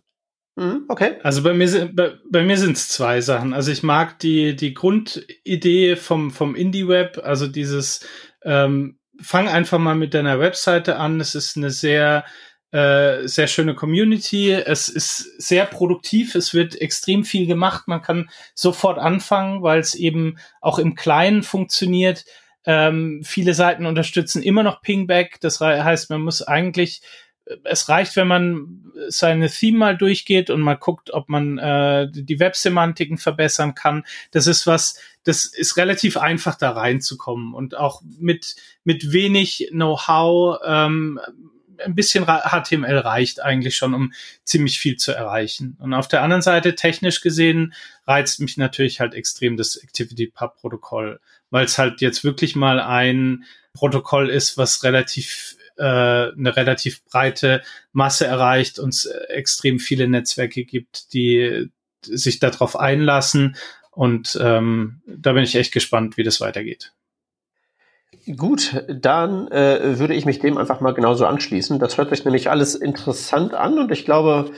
Mhm, 0.55 0.85
okay. 0.89 1.17
Also 1.23 1.43
bei 1.43 1.53
mir, 1.53 1.89
bei, 1.93 2.13
bei 2.29 2.43
mir 2.43 2.57
sind 2.57 2.75
es 2.75 2.89
zwei 2.89 3.21
Sachen. 3.21 3.53
Also 3.53 3.71
ich 3.71 3.83
mag 3.83 4.19
die, 4.19 4.55
die 4.55 4.73
Grundidee 4.73 5.95
vom, 5.95 6.31
vom 6.31 6.55
Indie-Web, 6.55 7.21
also 7.23 7.47
dieses 7.47 8.05
ähm, 8.43 8.99
fang 9.21 9.47
einfach 9.47 9.79
mal 9.79 9.95
mit 9.95 10.13
deiner 10.13 10.39
Webseite 10.39 10.97
an. 10.97 11.19
Es 11.21 11.35
ist 11.35 11.55
eine 11.55 11.69
sehr, 11.69 12.25
äh, 12.71 13.27
sehr 13.27 13.47
schöne 13.47 13.75
Community. 13.75 14.51
Es 14.51 14.89
ist 14.89 15.19
sehr 15.41 15.65
produktiv. 15.65 16.35
Es 16.35 16.53
wird 16.53 16.79
extrem 16.79 17.23
viel 17.23 17.47
gemacht. 17.47 17.87
Man 17.87 18.01
kann 18.01 18.29
sofort 18.53 18.99
anfangen, 18.99 19.61
weil 19.61 19.79
es 19.79 19.95
eben 19.95 20.37
auch 20.59 20.79
im 20.79 20.95
Kleinen 20.95 21.43
funktioniert. 21.43 22.25
Ähm, 22.65 23.21
viele 23.23 23.53
Seiten 23.53 23.85
unterstützen 23.85 24.43
immer 24.43 24.63
noch 24.63 24.81
Pingback. 24.81 25.39
Das 25.41 25.59
heißt, 25.59 26.09
man 26.09 26.21
muss 26.21 26.41
eigentlich 26.41 27.01
es 27.63 27.89
reicht, 27.89 28.15
wenn 28.15 28.27
man 28.27 28.91
seine 29.07 29.49
Theme 29.49 29.77
mal 29.77 29.97
durchgeht 29.97 30.49
und 30.49 30.61
mal 30.61 30.75
guckt, 30.75 31.11
ob 31.11 31.29
man 31.29 31.57
äh, 31.57 32.07
die 32.11 32.39
Websemantiken 32.39 33.17
verbessern 33.17 33.75
kann. 33.75 34.03
Das 34.31 34.47
ist 34.47 34.67
was, 34.67 34.99
das 35.23 35.45
ist 35.45 35.77
relativ 35.77 36.17
einfach 36.17 36.55
da 36.55 36.71
reinzukommen 36.71 37.53
und 37.53 37.75
auch 37.75 38.01
mit 38.19 38.55
mit 38.83 39.11
wenig 39.11 39.69
Know-how 39.71 40.59
ähm, 40.65 41.19
ein 41.83 41.95
bisschen 41.95 42.25
HTML 42.25 42.97
reicht 42.97 43.41
eigentlich 43.41 43.75
schon, 43.75 43.93
um 43.93 44.13
ziemlich 44.43 44.79
viel 44.79 44.97
zu 44.97 45.11
erreichen. 45.11 45.77
Und 45.79 45.93
auf 45.93 46.07
der 46.07 46.21
anderen 46.21 46.41
Seite, 46.41 46.75
technisch 46.75 47.21
gesehen, 47.21 47.73
reizt 48.05 48.39
mich 48.39 48.57
natürlich 48.57 48.99
halt 48.99 49.13
extrem 49.13 49.57
das 49.57 49.81
ActivityPub-Protokoll, 49.81 51.19
weil 51.49 51.65
es 51.65 51.77
halt 51.77 52.01
jetzt 52.01 52.23
wirklich 52.23 52.55
mal 52.55 52.79
ein 52.79 53.45
Protokoll 53.73 54.29
ist, 54.29 54.57
was 54.57 54.83
relativ 54.83 55.55
äh, 55.77 55.83
eine 55.83 56.55
relativ 56.55 57.03
breite 57.05 57.61
Masse 57.91 58.25
erreicht 58.25 58.79
und 58.79 58.89
es 58.89 59.05
extrem 59.05 59.79
viele 59.79 60.07
Netzwerke 60.07 60.65
gibt, 60.65 61.13
die 61.13 61.69
sich 62.03 62.39
darauf 62.39 62.77
einlassen. 62.77 63.55
Und 63.91 64.39
ähm, 64.41 65.01
da 65.05 65.33
bin 65.33 65.43
ich 65.43 65.55
echt 65.55 65.73
gespannt, 65.73 66.17
wie 66.17 66.23
das 66.23 66.41
weitergeht. 66.41 66.93
Gut, 68.37 68.85
dann 68.87 69.47
äh, 69.49 69.99
würde 69.99 70.13
ich 70.13 70.25
mich 70.25 70.39
dem 70.39 70.57
einfach 70.57 70.79
mal 70.79 70.93
genauso 70.93 71.25
anschließen. 71.25 71.79
Das 71.79 71.97
hört 71.97 72.09
sich 72.09 72.23
nämlich 72.23 72.49
alles 72.49 72.75
interessant 72.75 73.53
an 73.53 73.79
und 73.79 73.91
ich 73.91 74.05
glaube, 74.05 74.51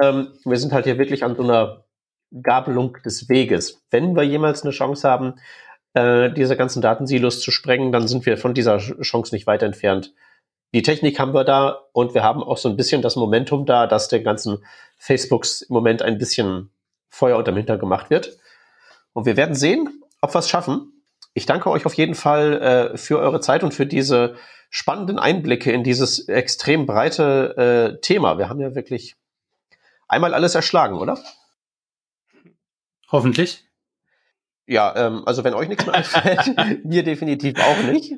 ähm, 0.00 0.32
wir 0.44 0.58
sind 0.58 0.72
halt 0.72 0.84
hier 0.84 0.98
wirklich 0.98 1.24
an 1.24 1.34
so 1.34 1.42
einer 1.42 1.84
Gabelung 2.42 2.98
des 3.04 3.28
Weges. 3.28 3.82
Wenn 3.90 4.14
wir 4.14 4.22
jemals 4.22 4.62
eine 4.62 4.72
Chance 4.72 5.08
haben, 5.08 5.34
äh, 5.94 6.30
diese 6.32 6.56
ganzen 6.56 6.82
Datensilos 6.82 7.40
zu 7.40 7.50
sprengen, 7.50 7.92
dann 7.92 8.06
sind 8.06 8.26
wir 8.26 8.36
von 8.36 8.54
dieser 8.54 8.78
Chance 8.78 9.34
nicht 9.34 9.46
weit 9.46 9.62
entfernt. 9.62 10.12
Die 10.76 10.82
Technik 10.82 11.18
haben 11.18 11.32
wir 11.32 11.44
da 11.44 11.86
und 11.94 12.12
wir 12.12 12.22
haben 12.22 12.42
auch 12.42 12.58
so 12.58 12.68
ein 12.68 12.76
bisschen 12.76 13.00
das 13.00 13.16
Momentum 13.16 13.64
da, 13.64 13.86
dass 13.86 14.08
den 14.08 14.22
ganzen 14.22 14.62
Facebooks 14.98 15.62
im 15.62 15.72
Moment 15.72 16.02
ein 16.02 16.18
bisschen 16.18 16.70
Feuer 17.08 17.38
unterm 17.38 17.56
Hintern 17.56 17.78
gemacht 17.78 18.10
wird. 18.10 18.36
Und 19.14 19.24
wir 19.24 19.38
werden 19.38 19.54
sehen, 19.54 20.02
ob 20.20 20.34
wir 20.34 20.40
es 20.40 20.50
schaffen. 20.50 21.02
Ich 21.32 21.46
danke 21.46 21.70
euch 21.70 21.86
auf 21.86 21.94
jeden 21.94 22.14
Fall 22.14 22.60
äh, 22.92 22.98
für 22.98 23.18
eure 23.18 23.40
Zeit 23.40 23.64
und 23.64 23.72
für 23.72 23.86
diese 23.86 24.34
spannenden 24.68 25.18
Einblicke 25.18 25.72
in 25.72 25.82
dieses 25.82 26.28
extrem 26.28 26.84
breite 26.84 27.96
äh, 27.96 28.00
Thema. 28.02 28.36
Wir 28.36 28.50
haben 28.50 28.60
ja 28.60 28.74
wirklich 28.74 29.16
einmal 30.08 30.34
alles 30.34 30.54
erschlagen, 30.54 30.98
oder? 30.98 31.18
Hoffentlich. 33.10 33.64
Ja, 34.66 34.94
ähm, 34.94 35.22
also 35.24 35.42
wenn 35.42 35.54
euch 35.54 35.68
nichts 35.68 35.86
mehr 35.86 35.94
einfällt, 35.94 36.84
mir 36.84 37.02
definitiv 37.02 37.58
auch 37.60 37.78
nicht. 37.84 38.12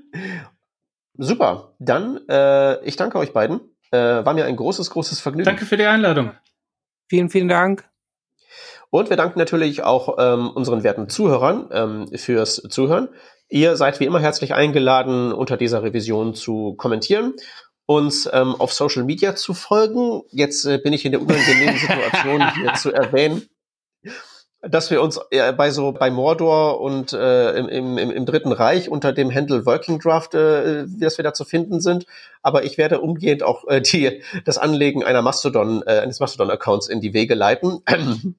Super, 1.19 1.75
dann 1.81 2.21
äh, 2.29 2.83
ich 2.85 2.95
danke 2.95 3.19
euch 3.19 3.33
beiden. 3.33 3.61
Äh, 3.91 3.99
war 3.99 4.35
mir 4.35 4.45
ein 4.45 4.55
großes, 4.55 4.91
großes 4.91 5.19
Vergnügen. 5.21 5.47
Danke 5.47 5.67
für 5.67 5.77
die 5.77 5.87
Einladung. 5.87 6.31
Vielen, 7.09 7.29
vielen 7.29 7.49
Dank. 7.49 7.89
Und 8.91 9.11
wir 9.11 9.17
danken 9.17 9.39
natürlich 9.39 9.83
auch 9.83 10.17
ähm, 10.19 10.51
unseren 10.51 10.85
werten 10.85 11.09
Zuhörern 11.09 11.69
ähm, 11.73 12.19
fürs 12.19 12.63
Zuhören. 12.71 13.09
Ihr 13.49 13.77
seid 13.77 13.99
wie 13.99 14.05
immer 14.05 14.21
herzlich 14.21 14.55
eingeladen, 14.55 15.33
unter 15.33 15.57
dieser 15.57 15.83
Revision 15.83 16.35
zu 16.35 16.75
kommentieren, 16.77 17.35
uns 17.87 18.29
ähm, 18.33 18.55
auf 18.55 18.73
Social 18.73 19.05
Media 19.05 19.35
zu 19.35 19.55
folgen. 19.55 20.23
Jetzt 20.31 20.67
äh, 20.67 20.79
bin 20.79 20.93
ich 20.93 21.05
in 21.05 21.13
der 21.13 21.21
unangenehmen 21.21 21.77
Situation, 21.79 22.55
hier 22.55 22.75
zu 22.75 22.93
erwähnen, 22.93 23.49
dass 24.63 24.91
wir 24.91 25.03
uns 25.03 25.21
äh, 25.31 25.53
bei 25.53 25.71
so 25.71 25.93
bei 25.93 26.11
Mordor 26.11 26.81
und 26.81 27.13
äh, 27.13 27.53
im, 27.59 27.97
im, 27.97 28.11
im 28.11 28.27
Dritten 28.27 28.51
Reich 28.51 28.89
unter 28.89 29.13
dem 29.13 29.33
Handle 29.33 29.65
Working 29.67 30.01
Draft, 30.01 30.35
äh, 30.35 30.85
dass 30.87 31.17
wir 31.19 31.23
da 31.23 31.33
zu 31.33 31.45
finden 31.45 31.81
sind. 31.81 32.07
Aber 32.43 32.65
ich 32.65 32.77
werde 32.77 33.01
umgehend 33.01 33.43
auch 33.43 33.67
äh, 33.69 33.81
die, 33.81 34.23
das 34.45 34.59
Anlegen 34.59 35.05
einer 35.05 35.23
Mastodon, 35.23 35.83
äh, 35.87 36.01
eines 36.01 36.19
Mastodon-Accounts 36.19 36.89
in 36.89 37.01
die 37.01 37.15
Wege 37.15 37.35
leiten. 37.35 37.83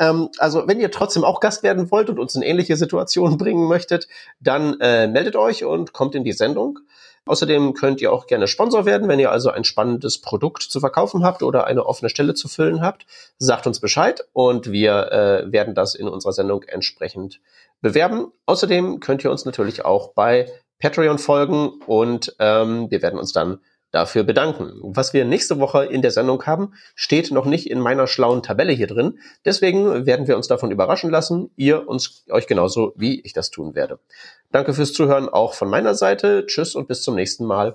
Ähm, 0.00 0.28
also 0.38 0.68
wenn 0.68 0.78
ihr 0.78 0.92
trotzdem 0.92 1.24
auch 1.24 1.40
Gast 1.40 1.64
werden 1.64 1.90
wollt 1.90 2.08
und 2.08 2.20
uns 2.20 2.36
in 2.36 2.42
ähnliche 2.42 2.76
Situationen 2.76 3.36
bringen 3.36 3.66
möchtet, 3.66 4.06
dann 4.38 4.78
äh, 4.80 5.08
meldet 5.08 5.34
euch 5.34 5.64
und 5.64 5.92
kommt 5.92 6.14
in 6.14 6.22
die 6.22 6.32
Sendung. 6.32 6.78
Außerdem 7.28 7.74
könnt 7.74 8.00
ihr 8.00 8.10
auch 8.10 8.26
gerne 8.26 8.48
Sponsor 8.48 8.86
werden, 8.86 9.06
wenn 9.06 9.20
ihr 9.20 9.30
also 9.30 9.50
ein 9.50 9.64
spannendes 9.64 10.20
Produkt 10.20 10.62
zu 10.62 10.80
verkaufen 10.80 11.24
habt 11.24 11.42
oder 11.42 11.66
eine 11.66 11.84
offene 11.84 12.08
Stelle 12.08 12.32
zu 12.32 12.48
füllen 12.48 12.80
habt. 12.80 13.06
Sagt 13.36 13.66
uns 13.66 13.80
Bescheid 13.80 14.24
und 14.32 14.72
wir 14.72 15.12
äh, 15.12 15.52
werden 15.52 15.74
das 15.74 15.94
in 15.94 16.08
unserer 16.08 16.32
Sendung 16.32 16.62
entsprechend 16.62 17.40
bewerben. 17.82 18.32
Außerdem 18.46 19.00
könnt 19.00 19.24
ihr 19.24 19.30
uns 19.30 19.44
natürlich 19.44 19.84
auch 19.84 20.14
bei 20.14 20.50
Patreon 20.80 21.18
folgen 21.18 21.80
und 21.86 22.34
ähm, 22.38 22.90
wir 22.90 23.02
werden 23.02 23.18
uns 23.18 23.32
dann 23.32 23.60
dafür 23.90 24.24
bedanken. 24.24 24.72
Was 24.82 25.12
wir 25.12 25.24
nächste 25.24 25.58
Woche 25.58 25.84
in 25.84 26.02
der 26.02 26.10
Sendung 26.10 26.44
haben, 26.44 26.74
steht 26.94 27.30
noch 27.30 27.46
nicht 27.46 27.70
in 27.70 27.80
meiner 27.80 28.06
schlauen 28.06 28.42
Tabelle 28.42 28.72
hier 28.72 28.86
drin. 28.86 29.18
Deswegen 29.44 30.06
werden 30.06 30.28
wir 30.28 30.36
uns 30.36 30.48
davon 30.48 30.70
überraschen 30.70 31.10
lassen. 31.10 31.50
Ihr 31.56 31.88
uns 31.88 32.24
euch 32.30 32.46
genauso, 32.46 32.92
wie 32.96 33.20
ich 33.20 33.32
das 33.32 33.50
tun 33.50 33.74
werde. 33.74 33.98
Danke 34.52 34.74
fürs 34.74 34.92
Zuhören 34.92 35.28
auch 35.28 35.54
von 35.54 35.68
meiner 35.68 35.94
Seite. 35.94 36.46
Tschüss 36.46 36.74
und 36.74 36.88
bis 36.88 37.02
zum 37.02 37.14
nächsten 37.14 37.44
Mal. 37.44 37.74